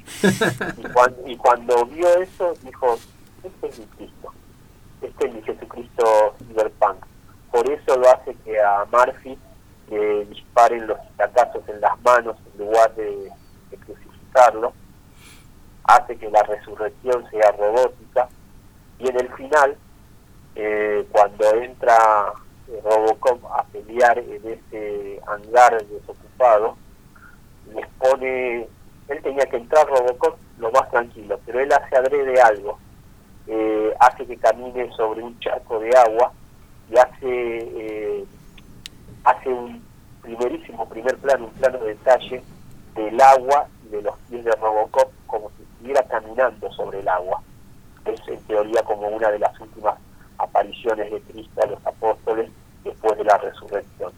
[0.78, 2.96] y, cuan- y cuando vio eso, dijo,
[3.42, 4.32] este es mi Cristo,
[5.02, 7.04] este es mi Jesucristo Cyberpunk.
[7.50, 9.36] Por eso lo hace que a Murphy
[9.90, 13.28] le disparen los tacazos en las manos en lugar de,
[13.70, 14.72] de crucificarlo.
[15.84, 18.28] Hace que la resurrección sea robótica.
[19.00, 19.76] Y en el final,
[20.54, 22.32] eh, cuando entra
[22.68, 26.76] eh, Robocop a pelear en ese hangar desocupado,
[27.74, 28.68] les pone,
[29.08, 32.78] él tenía que entrar Robocop lo más tranquilo, pero él hace adrede algo,
[33.46, 36.32] eh, hace que camine sobre un charco de agua
[36.90, 38.24] y hace, eh,
[39.24, 39.82] hace un
[40.22, 42.42] primerísimo primer plano, un plano de detalle
[42.94, 47.42] del agua y de los pies de Robocop como si estuviera caminando sobre el agua
[48.04, 49.98] es en teoría como una de las últimas
[50.38, 52.50] apariciones de Cristo a los apóstoles
[52.84, 54.12] después de la resurrección.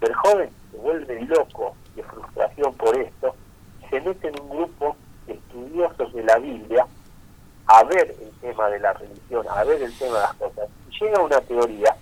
[0.00, 3.34] El joven se vuelve loco de frustración por esto,
[3.90, 6.86] se mete en un grupo de estudiosos de la Biblia
[7.66, 10.68] a ver el tema de la religión, a ver el tema de las cosas.
[10.90, 11.96] Y llega una teoría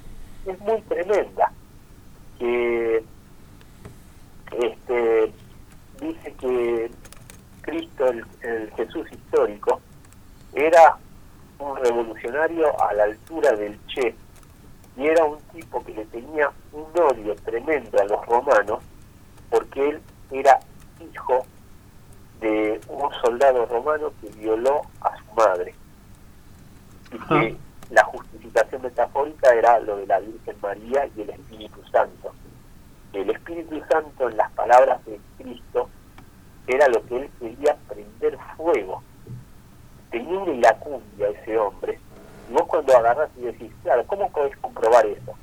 [0.45, 1.53] que es muy tremenda,
[2.39, 3.05] que
[4.61, 5.33] este,
[6.01, 6.91] dice que
[7.63, 8.07] Cristo,
[8.43, 9.81] el Jesús histórico,
[10.57, 10.97] era
[11.59, 14.15] un revolucionario a la altura del Che,
[14.97, 18.83] y era un tipo que le tenía un odio tremendo a los romanos,
[19.51, 20.59] porque él era
[21.13, 21.45] hijo
[22.41, 25.75] de un soldado romano que violó a su madre.
[27.13, 27.57] Y que
[27.91, 32.33] la justificación metafórica era lo de la Virgen María y el Espíritu Santo.
[33.13, 35.89] El Espíritu Santo, en las palabras de Cristo,
[36.67, 39.03] era lo que él quería prender fuego.
[40.17, 42.01] Tenía una iracundia ese hombre.
[42.49, 45.35] Y vos cuando agarras y decís, claro, ¿cómo podés comprobar eso?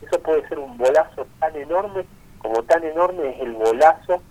[0.00, 2.04] Eso puede ser un bolazo tan enorme
[2.38, 4.22] como tan enorme es el bolazo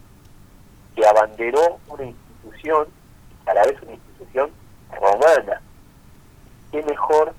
[0.96, 2.88] que abanderó una institución,
[3.46, 4.52] a la vez una institución
[4.90, 5.62] romana.
[6.72, 7.34] ¿Qué mejor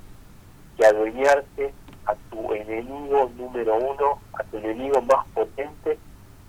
[0.76, 1.72] que adueñarte
[2.04, 5.98] a tu enemigo número uno, a tu enemigo más potente,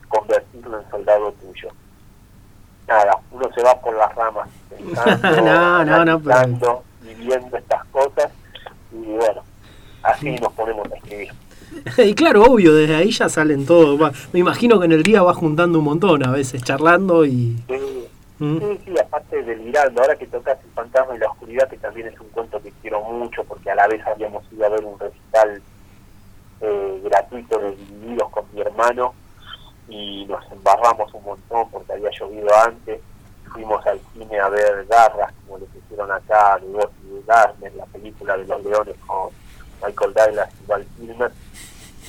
[0.10, 1.70] convertirlo en soldado tuyo?
[2.86, 7.58] Nada, uno se va por las ramas pensando, No, no, no, pero- analizando y viendo
[7.58, 8.32] estas cosas
[8.91, 9.41] y bueno,
[10.03, 11.30] así nos ponemos a escribir.
[11.98, 13.99] Y claro, obvio, desde ahí ya salen todos.
[14.02, 17.58] va- Me imagino que en el día vas juntando un montón a veces, charlando y...
[17.68, 18.08] Sí,
[18.40, 18.58] Mm.
[18.58, 22.20] sí, sí, aparte delirando, ahora que tocas el fantasma y la oscuridad, que también es
[22.20, 25.62] un cuento que quiero mucho, porque a la vez habíamos ido a ver un recital
[26.62, 29.14] eh, gratuito de Divididos con mi hermano
[29.88, 32.99] y nos embarramos un montón porque había llovido antes.
[33.53, 38.45] Fuimos al cine a ver Garras, como le pusieron acá, y Darkness, la película de
[38.45, 39.30] los leones con
[39.86, 41.32] Michael Douglas y Val Kilmer,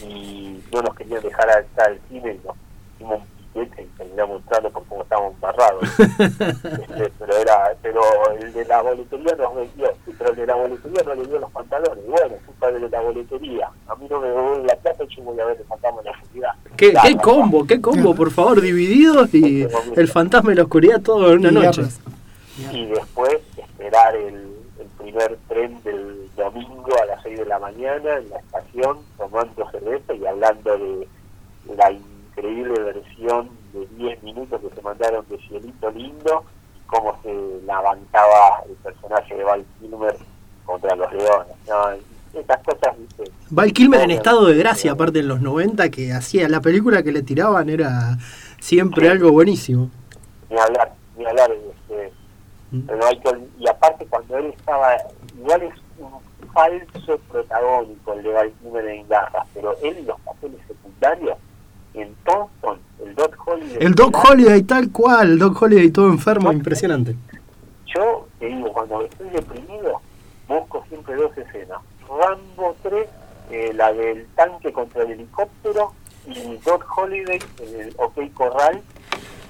[0.03, 2.57] y no nos querían dejar entrar al cine y nos
[2.95, 5.83] hicimos un piquete y terminamos entrando por cómo estábamos embarrados.
[6.93, 8.01] Este, pero era pero
[8.39, 11.51] el de la boletería nos vendió, pero el de la boletería no le dio los
[11.51, 12.05] pantalones.
[12.07, 13.71] Y bueno, es culpa de la boletería.
[13.89, 16.05] A mí no me devuelve la plata y yo voy a ver el fantasma en
[16.07, 16.51] la oscuridad.
[16.77, 19.67] ¿Qué, Claro, qué combo, qué combo, por favor, divididos y
[19.97, 21.83] el fantasma y la oscuridad todo en una Y noche.
[22.73, 24.35] y después esperar el,
[24.79, 29.71] el primer tren del domingo a las 6 de la mañana en la estación tomando
[29.71, 31.09] cerveza y hablando de
[31.77, 31.91] la
[32.43, 36.45] increíble versión de 10 minutos que se mandaron de Cielito Lindo
[36.87, 37.33] cómo se
[37.65, 40.17] la bancaba el personaje de Val Kilmer
[40.67, 41.91] contra los leones no,
[42.39, 43.25] estas cosas ¿viste?
[43.51, 47.13] Val Kilmer en estado de gracia, aparte en los 90, que hacía la película que
[47.13, 48.17] le tiraban era
[48.61, 49.91] siempre algo buenísimo.
[50.51, 52.13] ni hablar, ni hablar este,
[53.29, 54.97] ol- y aparte cuando él estaba,
[55.39, 60.21] igual es un falso protagónico el de Val Kilmer en Garras, pero él en los
[60.21, 61.37] papeles secundarios,
[61.95, 66.53] en Thompson, el Doc Holiday, El Doc Holiday tal cual, el Doc Holiday todo enfermo,
[66.53, 67.17] impresionante.
[67.87, 70.01] yo te digo, cuando estoy deprimido,
[70.49, 71.79] busco siempre dos escenas,
[72.09, 73.07] Rambo 3,
[73.51, 75.93] eh, la del tanque contra el helicóptero,
[76.27, 78.83] y Doc Holiday, en el OK Corral,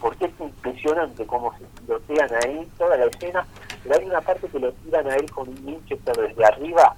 [0.00, 3.46] porque es impresionante cómo se tirotean ahí, toda la escena,
[3.82, 6.96] pero hay una parte que lo tiran a él con un Winchester desde arriba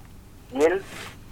[0.53, 0.81] y él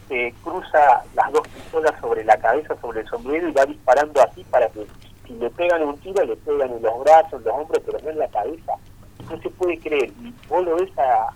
[0.07, 4.43] se cruza las dos pistolas sobre la cabeza, sobre el sombrero y va disparando así
[4.45, 4.85] para que
[5.25, 8.09] si le pegan un tiro le pegan en los brazos, en los hombros, pero no
[8.09, 8.73] en la cabeza.
[9.29, 10.11] No se puede creer.
[10.21, 11.33] Y vos lo ves a,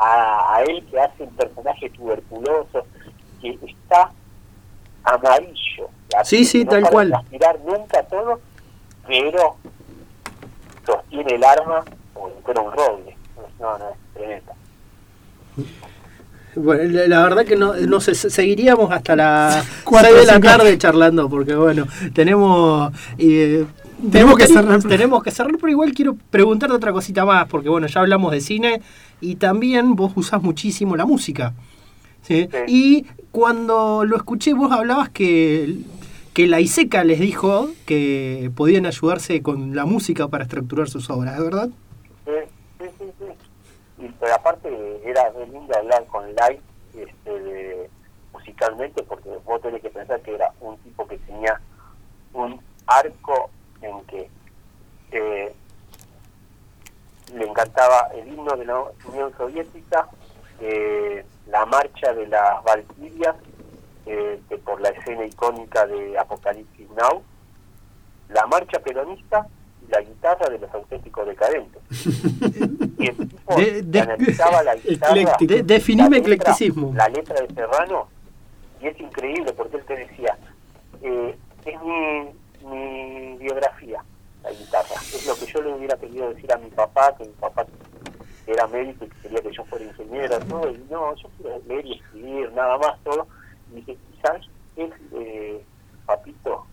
[0.00, 2.86] a, a él que hace un personaje tuberculoso,
[3.40, 4.10] que está
[5.04, 5.88] amarillo.
[6.24, 7.08] Sí, sí, no tal cual.
[7.10, 8.40] transpirar nunca todo,
[9.06, 9.56] pero
[10.86, 13.16] sostiene el arma como si fuera un roble.
[13.60, 14.54] No, no, es tremenda.
[16.58, 20.32] Bueno, la, la verdad que no, no sé, se- seguiríamos hasta las Cuatro 6 de
[20.32, 22.92] la tarde charlando, porque bueno, tenemos...
[23.18, 23.64] eh,
[24.10, 24.82] Tenemos que cerrar.
[24.88, 28.40] Tenemos que cerrar, pero igual quiero preguntarte otra cosita más, porque bueno, ya hablamos de
[28.40, 28.80] cine
[29.20, 31.54] y también vos usás muchísimo la música.
[32.22, 32.48] ¿sí?
[32.66, 35.78] Y cuando lo escuché, vos hablabas que,
[36.32, 41.36] que la ISECA les dijo que podían ayudarse con la música para estructurar sus obras,
[41.38, 41.68] ¿es verdad?
[42.26, 42.32] Sí.
[43.98, 44.68] Y pero aparte
[45.04, 46.60] era re lindo hablar con Light
[46.96, 47.90] este, de-
[48.32, 51.60] musicalmente porque vos tenés que pensar que era un tipo que tenía
[52.32, 53.50] un arco
[53.82, 54.30] en que
[55.12, 55.52] eh,
[57.34, 60.08] le encantaba el himno de la Unión Soviética,
[60.60, 63.36] eh, la marcha de las Valquirias,
[64.06, 67.22] eh, por la escena icónica de Apocalipsis Now,
[68.30, 69.46] la marcha peronista
[69.86, 71.82] y la guitarra de los auténticos decadentes.
[72.98, 75.54] y el tipo De- de- analizaba la guitarra, Ecléctico.
[75.54, 76.92] De- definime la letra- eclecticismo.
[76.94, 78.08] La letra de Serrano,
[78.80, 80.36] y es increíble porque él te decía,
[81.02, 84.02] eh, es mi, mi biografía,
[84.42, 84.94] la guitarra.
[85.00, 87.66] Es lo que yo le hubiera querido decir a mi papá, que mi papá
[88.46, 91.86] era médico y que quería que yo fuera ingeniero, todo, y no, yo quiero leer
[91.86, 93.26] y escribir, nada más, todo.
[93.72, 95.62] Y dije, ¿sabes qué es, eh,
[96.06, 96.64] papito,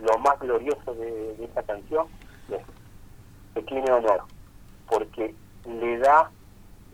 [0.00, 2.06] lo más glorioso de, de esta canción?
[2.50, 2.60] Es
[3.54, 4.22] que tiene honor,
[4.90, 5.34] porque
[5.66, 6.30] le da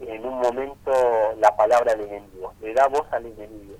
[0.01, 0.93] en un momento
[1.39, 3.77] la palabra al enemigo, le da voz al enemigo.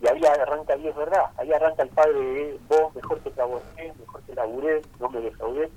[0.00, 3.92] Y ahí arranca, y es verdad, ahí arranca el padre de vos, mejor que trabajé,
[3.98, 5.70] mejor que laburé, no me defraudé,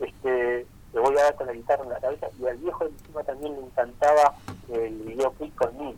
[0.00, 3.22] este, le voy a dar con la guitarra en la cabeza, y al viejo encima
[3.24, 4.34] también le encantaba
[4.68, 5.96] el videoclip con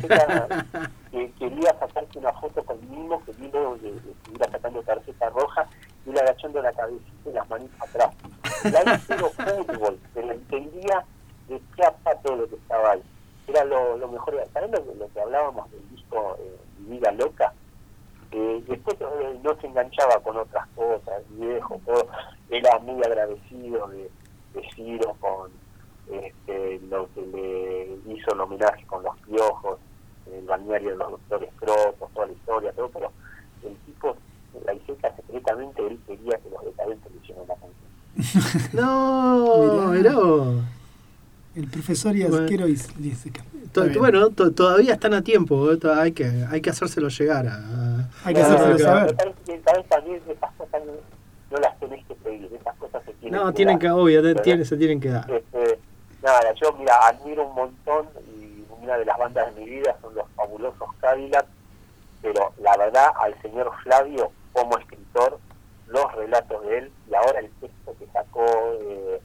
[0.00, 0.66] Zeta,
[1.10, 5.66] que quería sacarse una foto con Mimo, que Mimo le, le estuviera sacando tarjeta roja,
[6.06, 8.14] y le agachando la cabecita y las manitas atrás.
[8.64, 11.04] Ahí cero fútbol, se le entendía
[11.48, 13.02] de chapa todo lo que estaba ahí.
[13.46, 14.42] Era lo, lo mejor.
[14.52, 17.52] ¿Sabes lo, lo que hablábamos del disco eh, Vida Loca?
[18.30, 22.08] Eh, después eh, no se enganchaba con otras cosas, viejo, todo.
[22.50, 24.10] Era muy agradecido de,
[24.54, 25.50] de Ciro con
[26.10, 29.78] este, lo que le hizo el homenaje con los piojos,
[30.32, 33.12] el balneario de los doctores Crotos, toda la historia, todo, pero
[33.62, 34.16] el tipo,
[34.66, 38.70] la Iseca secretamente, él quería que los decadentes le hicieran la canción.
[38.72, 40.14] No, Mirá.
[41.56, 42.66] El profesor y Bueno.
[42.66, 42.76] y.
[43.72, 43.86] To-.
[43.98, 48.08] Bueno, to- todavía están a tiempo, eh, to- hay que, hay que hacérselo llegar a...
[48.24, 49.16] Hay que a- hacérselo a- saber.
[50.72, 50.92] No,
[51.50, 53.80] no las tenés que pedir, esas cosas se tienen No, que tienen dar.
[53.82, 55.30] que, obvio, tienen- se tienen que dar.
[55.30, 55.78] Este,
[56.22, 58.06] nada, yo mira, admiro un montón
[58.36, 61.46] y una de las bandas de mi vida son los fabulosos Cadillac,
[62.22, 65.38] pero la verdad al señor Flavio como escritor,
[65.88, 68.46] los relatos de él y ahora el texto que sacó,
[68.80, 69.20] eh,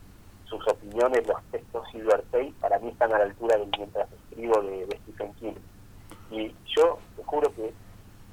[0.46, 4.62] sus opiniones, los textos Silver Tape, para mí están a la altura del mientras escribo
[4.62, 5.54] de, de Stephen King.
[6.32, 7.72] Y yo te juro que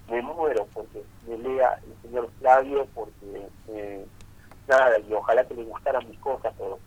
[0.08, 4.06] me muero porque me lea el señor Flavio, porque eh,
[4.66, 6.78] nada, y ojalá que le gustaran mis cosas, pero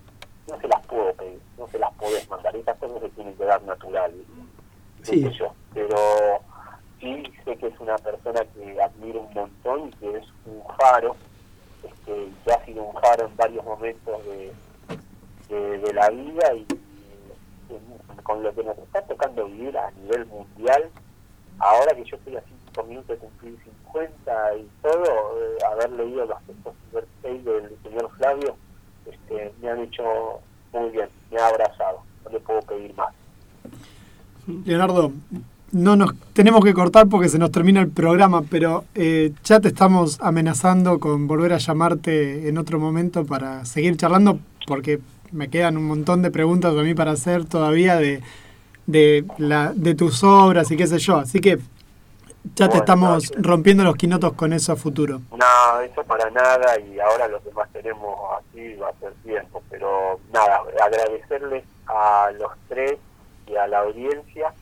[0.47, 3.45] no se las puedo pedir, no se las podés mandar, esas cosas se tienen que
[3.45, 4.13] dar natural.
[5.03, 5.21] Sí.
[5.21, 5.95] Sé yo, pero
[6.99, 11.15] sí sé que es una persona que admiro un montón y que es un faro,
[11.83, 14.53] este, que ha sido un faro en varios momentos de,
[15.49, 16.65] de, la vida y,
[18.23, 20.89] con lo que nos está tocando vivir a nivel mundial,
[21.59, 22.43] ahora que yo estoy a
[22.75, 26.73] 5 minutos de cumplir 50 y todo, eh, haber leído los textos
[27.23, 28.55] del señor Flavio,
[29.05, 30.03] este, me han hecho
[30.73, 33.13] muy bien, me ha abrazado, no le puedo pedir más.
[34.65, 35.11] Leonardo,
[35.71, 39.67] no nos tenemos que cortar porque se nos termina el programa, pero eh, ya te
[39.67, 44.99] estamos amenazando con volver a llamarte en otro momento para seguir charlando, porque
[45.31, 48.21] me quedan un montón de preguntas a mí para hacer todavía de,
[48.87, 51.17] de, la, de tus obras y qué sé yo.
[51.17, 51.59] Así que
[52.55, 55.21] ya te estamos no, rompiendo los quinotos con eso a futuro.
[55.31, 60.19] No, eso para nada y ahora los demás tenemos así, va a ser tiempo, pero
[60.33, 62.97] nada, agradecerles a los tres
[63.47, 64.53] y a la audiencia,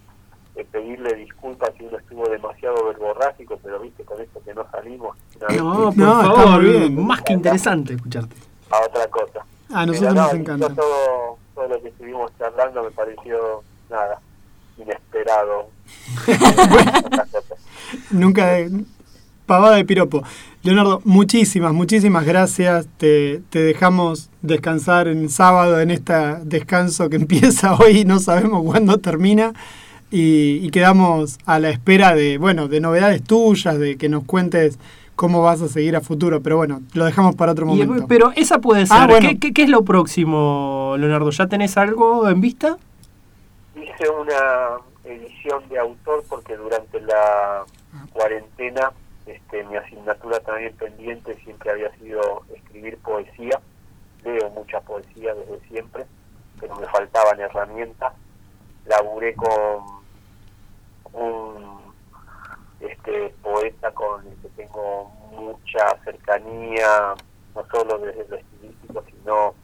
[0.57, 5.15] eh, pedirle disculpas si uno estuvo demasiado verborrágico, pero viste con esto que no salimos
[5.47, 7.05] vez No, por No, favor, muy bien.
[7.05, 8.35] más que interesante escucharte.
[8.71, 9.45] a otra cosa.
[9.73, 10.69] A nosotros Pero nos no, encanta.
[10.75, 14.19] Todo, todo lo que estuvimos charlando me pareció, nada,
[14.77, 15.69] inesperado.
[18.11, 18.83] Nunca de,
[19.45, 20.23] pavada de piropo.
[20.63, 22.87] Leonardo, muchísimas, muchísimas gracias.
[22.97, 26.13] Te, te dejamos descansar en sábado, en este
[26.43, 29.53] descanso que empieza hoy y no sabemos cuándo termina.
[30.09, 34.79] Y, y quedamos a la espera de, bueno, de novedades tuyas, de que nos cuentes
[35.15, 36.41] cómo vas a seguir a futuro.
[36.41, 38.07] Pero bueno, lo dejamos para otro Y, momento.
[38.07, 38.97] pero esa puede ser.
[38.97, 39.27] Ah, bueno.
[39.27, 41.29] ¿Qué, qué, qué es lo próximo, Leonardo?
[41.31, 42.77] ¿Ya tenés algo en vista?
[43.75, 47.63] Hice una edición de autor porque durante la
[48.13, 48.91] cuarentena
[49.25, 53.59] este, mi asignatura también pendiente siempre había sido escribir poesía.
[54.23, 56.05] Leo mucha poesía desde siempre,
[56.61, 58.13] pero me faltaban herramientas.
[58.85, 59.96] Laburé con
[61.17, 61.77] un
[62.79, 67.15] este poeta con el que tengo mucha cercanía,
[67.55, 69.55] no solo desde lo estilístico, sino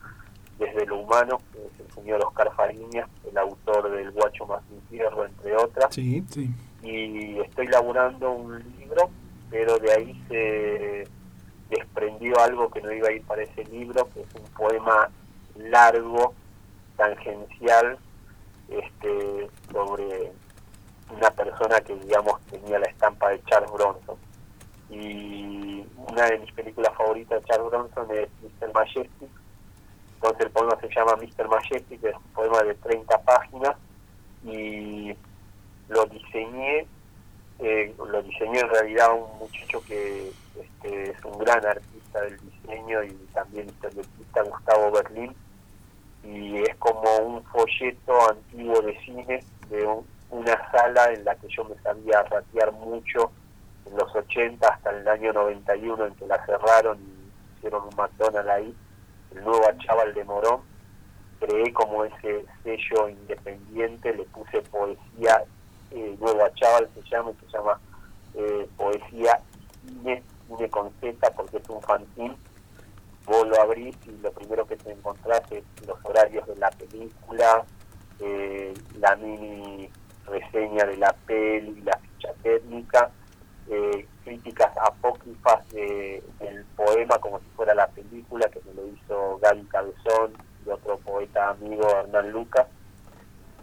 [0.57, 5.25] desde lo humano, que es el señor Oscar Fariña, el autor del Guacho más infierno,
[5.25, 5.93] entre otras.
[5.93, 6.49] Sí, sí.
[6.81, 9.09] Y estoy laburando un libro,
[9.49, 11.07] pero de ahí se
[11.69, 15.09] desprendió algo que no iba a ir para ese libro, que es un poema
[15.55, 16.33] largo,
[16.97, 17.97] tangencial,
[18.69, 20.31] este, sobre
[21.15, 24.17] una persona que digamos tenía la estampa de Charles Bronson
[24.89, 28.73] y una de mis películas favoritas de Charles Bronson es Mr.
[28.73, 29.29] Majestic
[30.15, 31.47] entonces el poema se llama Mr.
[31.47, 33.75] Majestic es un poema de 30 páginas
[34.45, 35.13] y
[35.89, 36.85] lo diseñé
[37.59, 43.03] eh, lo diseñó en realidad un muchacho que este, es un gran artista del diseño
[43.03, 45.33] y también historietista Gustavo Berlín
[46.23, 51.47] y es como un folleto antiguo de cine de un- una sala en la que
[51.47, 53.31] yo me sabía ratear mucho
[53.85, 58.49] en los 80 hasta el año 91 en que la cerraron y hicieron un McDonald's
[58.49, 58.75] ahí,
[59.35, 60.61] el nuevo Achaval de Morón.
[61.39, 65.43] Creé como ese sello independiente, le puse poesía,
[65.91, 67.79] eh, nuevo Achaval se llama, se llama
[68.33, 69.39] eh, poesía
[69.85, 72.35] cine, cine con Z porque es un fanzine.
[73.25, 77.63] Vos lo abrís y lo primero que te encontrás es los horarios de la película,
[78.19, 79.89] eh, la mini
[80.25, 83.09] reseña de la peli, la ficha técnica,
[83.69, 89.37] eh, críticas apócrifas de- del poema como si fuera la película, que me lo hizo
[89.41, 90.33] Gaby Cabezón
[90.65, 92.67] y otro poeta amigo Hernán Lucas.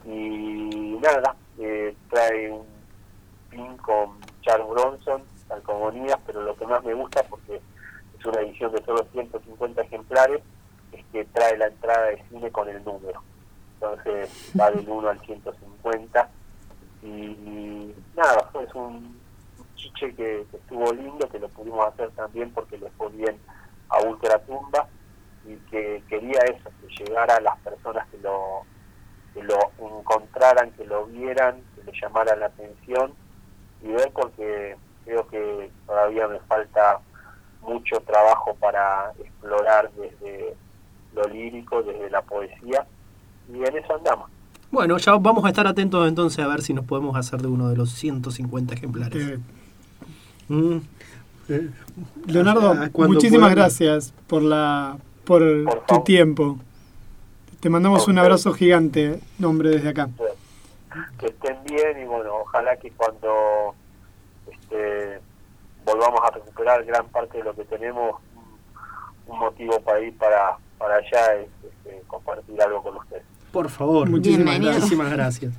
[0.04, 2.66] Y nada, eh, trae un
[3.50, 7.60] pin con Charles Bronson, calcomanías, pero lo que más me gusta, porque
[8.18, 10.42] es una edición de solo 150 ejemplares,
[10.92, 13.22] es que trae la entrada de cine con el número.
[13.74, 16.28] Entonces va del 1 al 150
[17.02, 19.18] y nada, es un
[19.76, 23.38] chiche que, estuvo lindo, que lo pudimos hacer también porque le fue bien
[23.88, 24.86] a Ultratumba
[25.46, 28.62] y que quería eso, que llegara a las personas que lo,
[29.32, 33.14] que lo encontraran, que lo vieran, que le llamaran la atención
[33.82, 37.00] y ver porque creo que todavía me falta
[37.62, 40.54] mucho trabajo para explorar desde
[41.14, 42.86] lo lírico, desde la poesía
[43.48, 44.30] y en eso andamos.
[44.70, 47.68] Bueno, ya vamos a estar atentos entonces a ver si nos podemos hacer de uno
[47.68, 49.28] de los 150 ejemplares.
[49.30, 49.38] Eh,
[50.50, 50.78] Mm.
[51.48, 51.70] Eh,
[52.26, 55.42] Leonardo, ah, muchísimas gracias por la por
[55.86, 56.58] tu tiempo.
[57.60, 60.08] Te mandamos un abrazo gigante, nombre desde acá.
[61.18, 63.76] que estén bien y bueno, ojalá que cuando
[64.50, 65.20] este,
[65.84, 70.56] volvamos a recuperar gran parte de lo que tenemos, un, un motivo para ir para,
[70.78, 73.22] para allá es este, compartir algo con ustedes.
[73.52, 75.52] Por favor, Muchísimas muchísimas, gracias.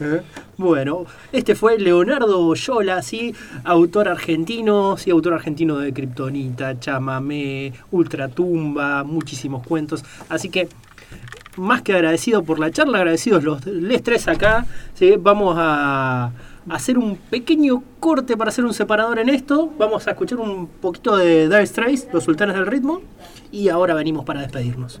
[0.00, 0.22] Eh,
[0.56, 3.34] Bueno, este fue Leonardo Yola, sí,
[3.64, 10.04] autor argentino, sí, autor argentino de Kryptonita, Chamamé, Ultratumba, muchísimos cuentos.
[10.28, 10.68] Así que,
[11.56, 15.14] más que agradecido por la charla, agradecidos los les tres acá, ¿sí?
[15.18, 16.32] vamos a
[16.68, 19.70] hacer un pequeño corte para hacer un separador en esto.
[19.78, 23.00] Vamos a escuchar un poquito de Dire Straits, Los Sultanes del Ritmo,
[23.50, 25.00] y ahora venimos para despedirnos.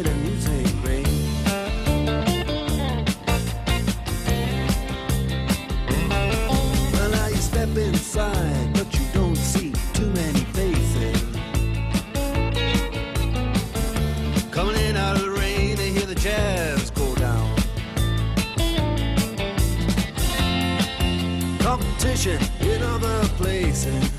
[22.21, 24.11] Competition in other places.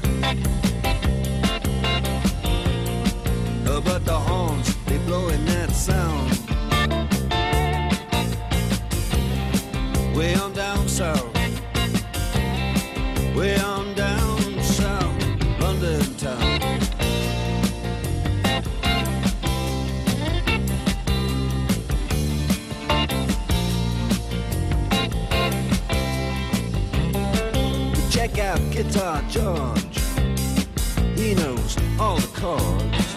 [3.85, 5.45] But the horns, they blowing
[28.83, 29.99] Guitar George.
[31.15, 33.15] He knows all the chords.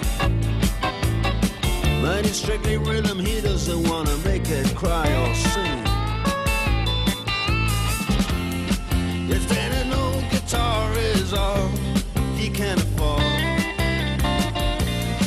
[2.04, 5.82] But it's strictly rhythm, he doesn't wanna make it cry or sing.
[9.28, 11.68] If any old guitar is all
[12.38, 13.24] he can afford,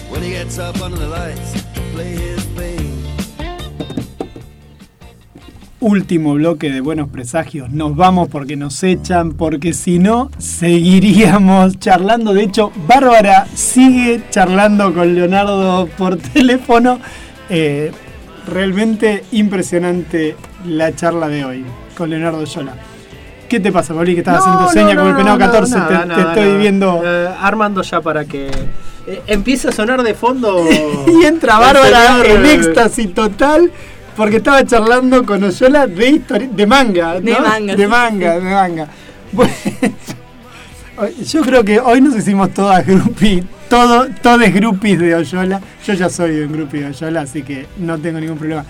[0.09, 1.61] when he gets up under the lights
[1.95, 2.47] play his
[5.93, 7.71] Último bloque de Buenos Presagios.
[7.71, 12.35] Nos vamos porque nos echan, porque si no, seguiríamos charlando.
[12.35, 16.99] De hecho, Bárbara sigue charlando con Leonardo por teléfono.
[17.49, 17.91] Eh,
[18.47, 20.37] realmente impresionante
[20.67, 21.65] la charla de hoy
[21.97, 22.75] con Leonardo Yola.
[23.49, 24.13] ¿Qué te pasa, Pablo?
[24.13, 25.73] Que estás No, haciendo seña no, con el penado no, 14.
[25.73, 27.01] te- nada, te, nada, estoy viendo.
[27.03, 28.49] Eh, armando ya para que
[29.07, 30.67] eh, empiece a sonar de fondo.
[31.09, 33.71] Y entra Bárbara en eh, éxtasis total
[34.19, 37.15] porque estaba charlando con Oyola de, histori- de manga.
[37.15, 37.21] ¿no?
[37.21, 38.89] De manga, De manga, de manga.
[39.33, 39.53] Bueno,
[41.25, 45.61] Yo creo que hoy nos hicimos todas groupies, todo, todos groupies de Oyola.
[45.87, 48.65] Yo ya soy un groupie de Oyola, así que no tengo ningún problema.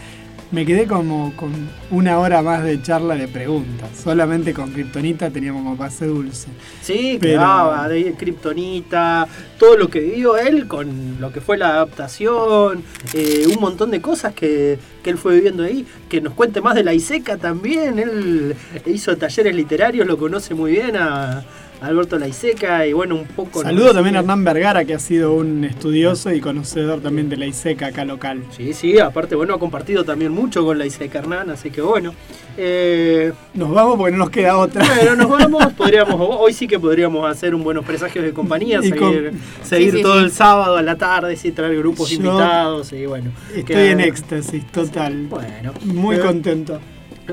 [0.51, 1.51] Me quedé como con
[1.91, 3.91] una hora más de charla de preguntas.
[4.03, 6.49] Solamente con Kryptonita teníamos como pase dulce.
[6.81, 11.69] Sí, Pero- quedaba de Kryptonita, todo lo que vivió él con lo que fue la
[11.69, 15.85] adaptación, eh, un montón de cosas que, que él fue viviendo ahí.
[16.09, 17.99] Que nos cuente más de la ISECA también.
[17.99, 18.57] Él
[18.87, 21.45] hizo talleres literarios, lo conoce muy bien a,
[21.81, 23.63] Alberto Laiseca y bueno, un poco.
[23.63, 27.47] Saludo también a Hernán Vergara, que ha sido un estudioso y conocedor también de la
[27.47, 28.43] ISECA acá local.
[28.57, 32.15] Sí, sí, aparte, bueno, ha compartido también mucho con la ISECA Hernán, así que bueno.
[32.57, 34.85] Eh, Nos vamos porque no nos queda otra.
[34.97, 38.91] Bueno, nos vamos, podríamos, hoy sí que podríamos hacer un buenos presagios de compañía, Y
[38.91, 39.33] con- seguir,
[39.63, 40.25] seguir Sí, sí, todo sí.
[40.25, 43.31] el sábado a la tarde, sí, traer grupos Yo invitados y bueno.
[43.55, 45.27] Estoy en éxtasis total.
[45.29, 45.73] Bueno.
[45.85, 46.81] Muy Eh, contento.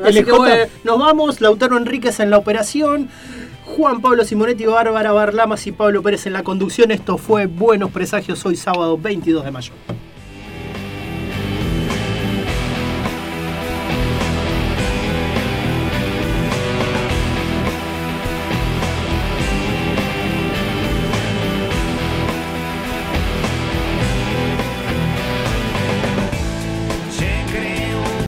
[0.04, 3.08] Así que LJ, bueno, nos vamos, Lautaro Enríquez en la operación,
[3.66, 6.92] Juan Pablo Simonetti, Bárbara Barlamas y Pablo Pérez en la conducción.
[6.92, 9.72] Esto fue Buenos Presagios hoy sábado 22 de mayo.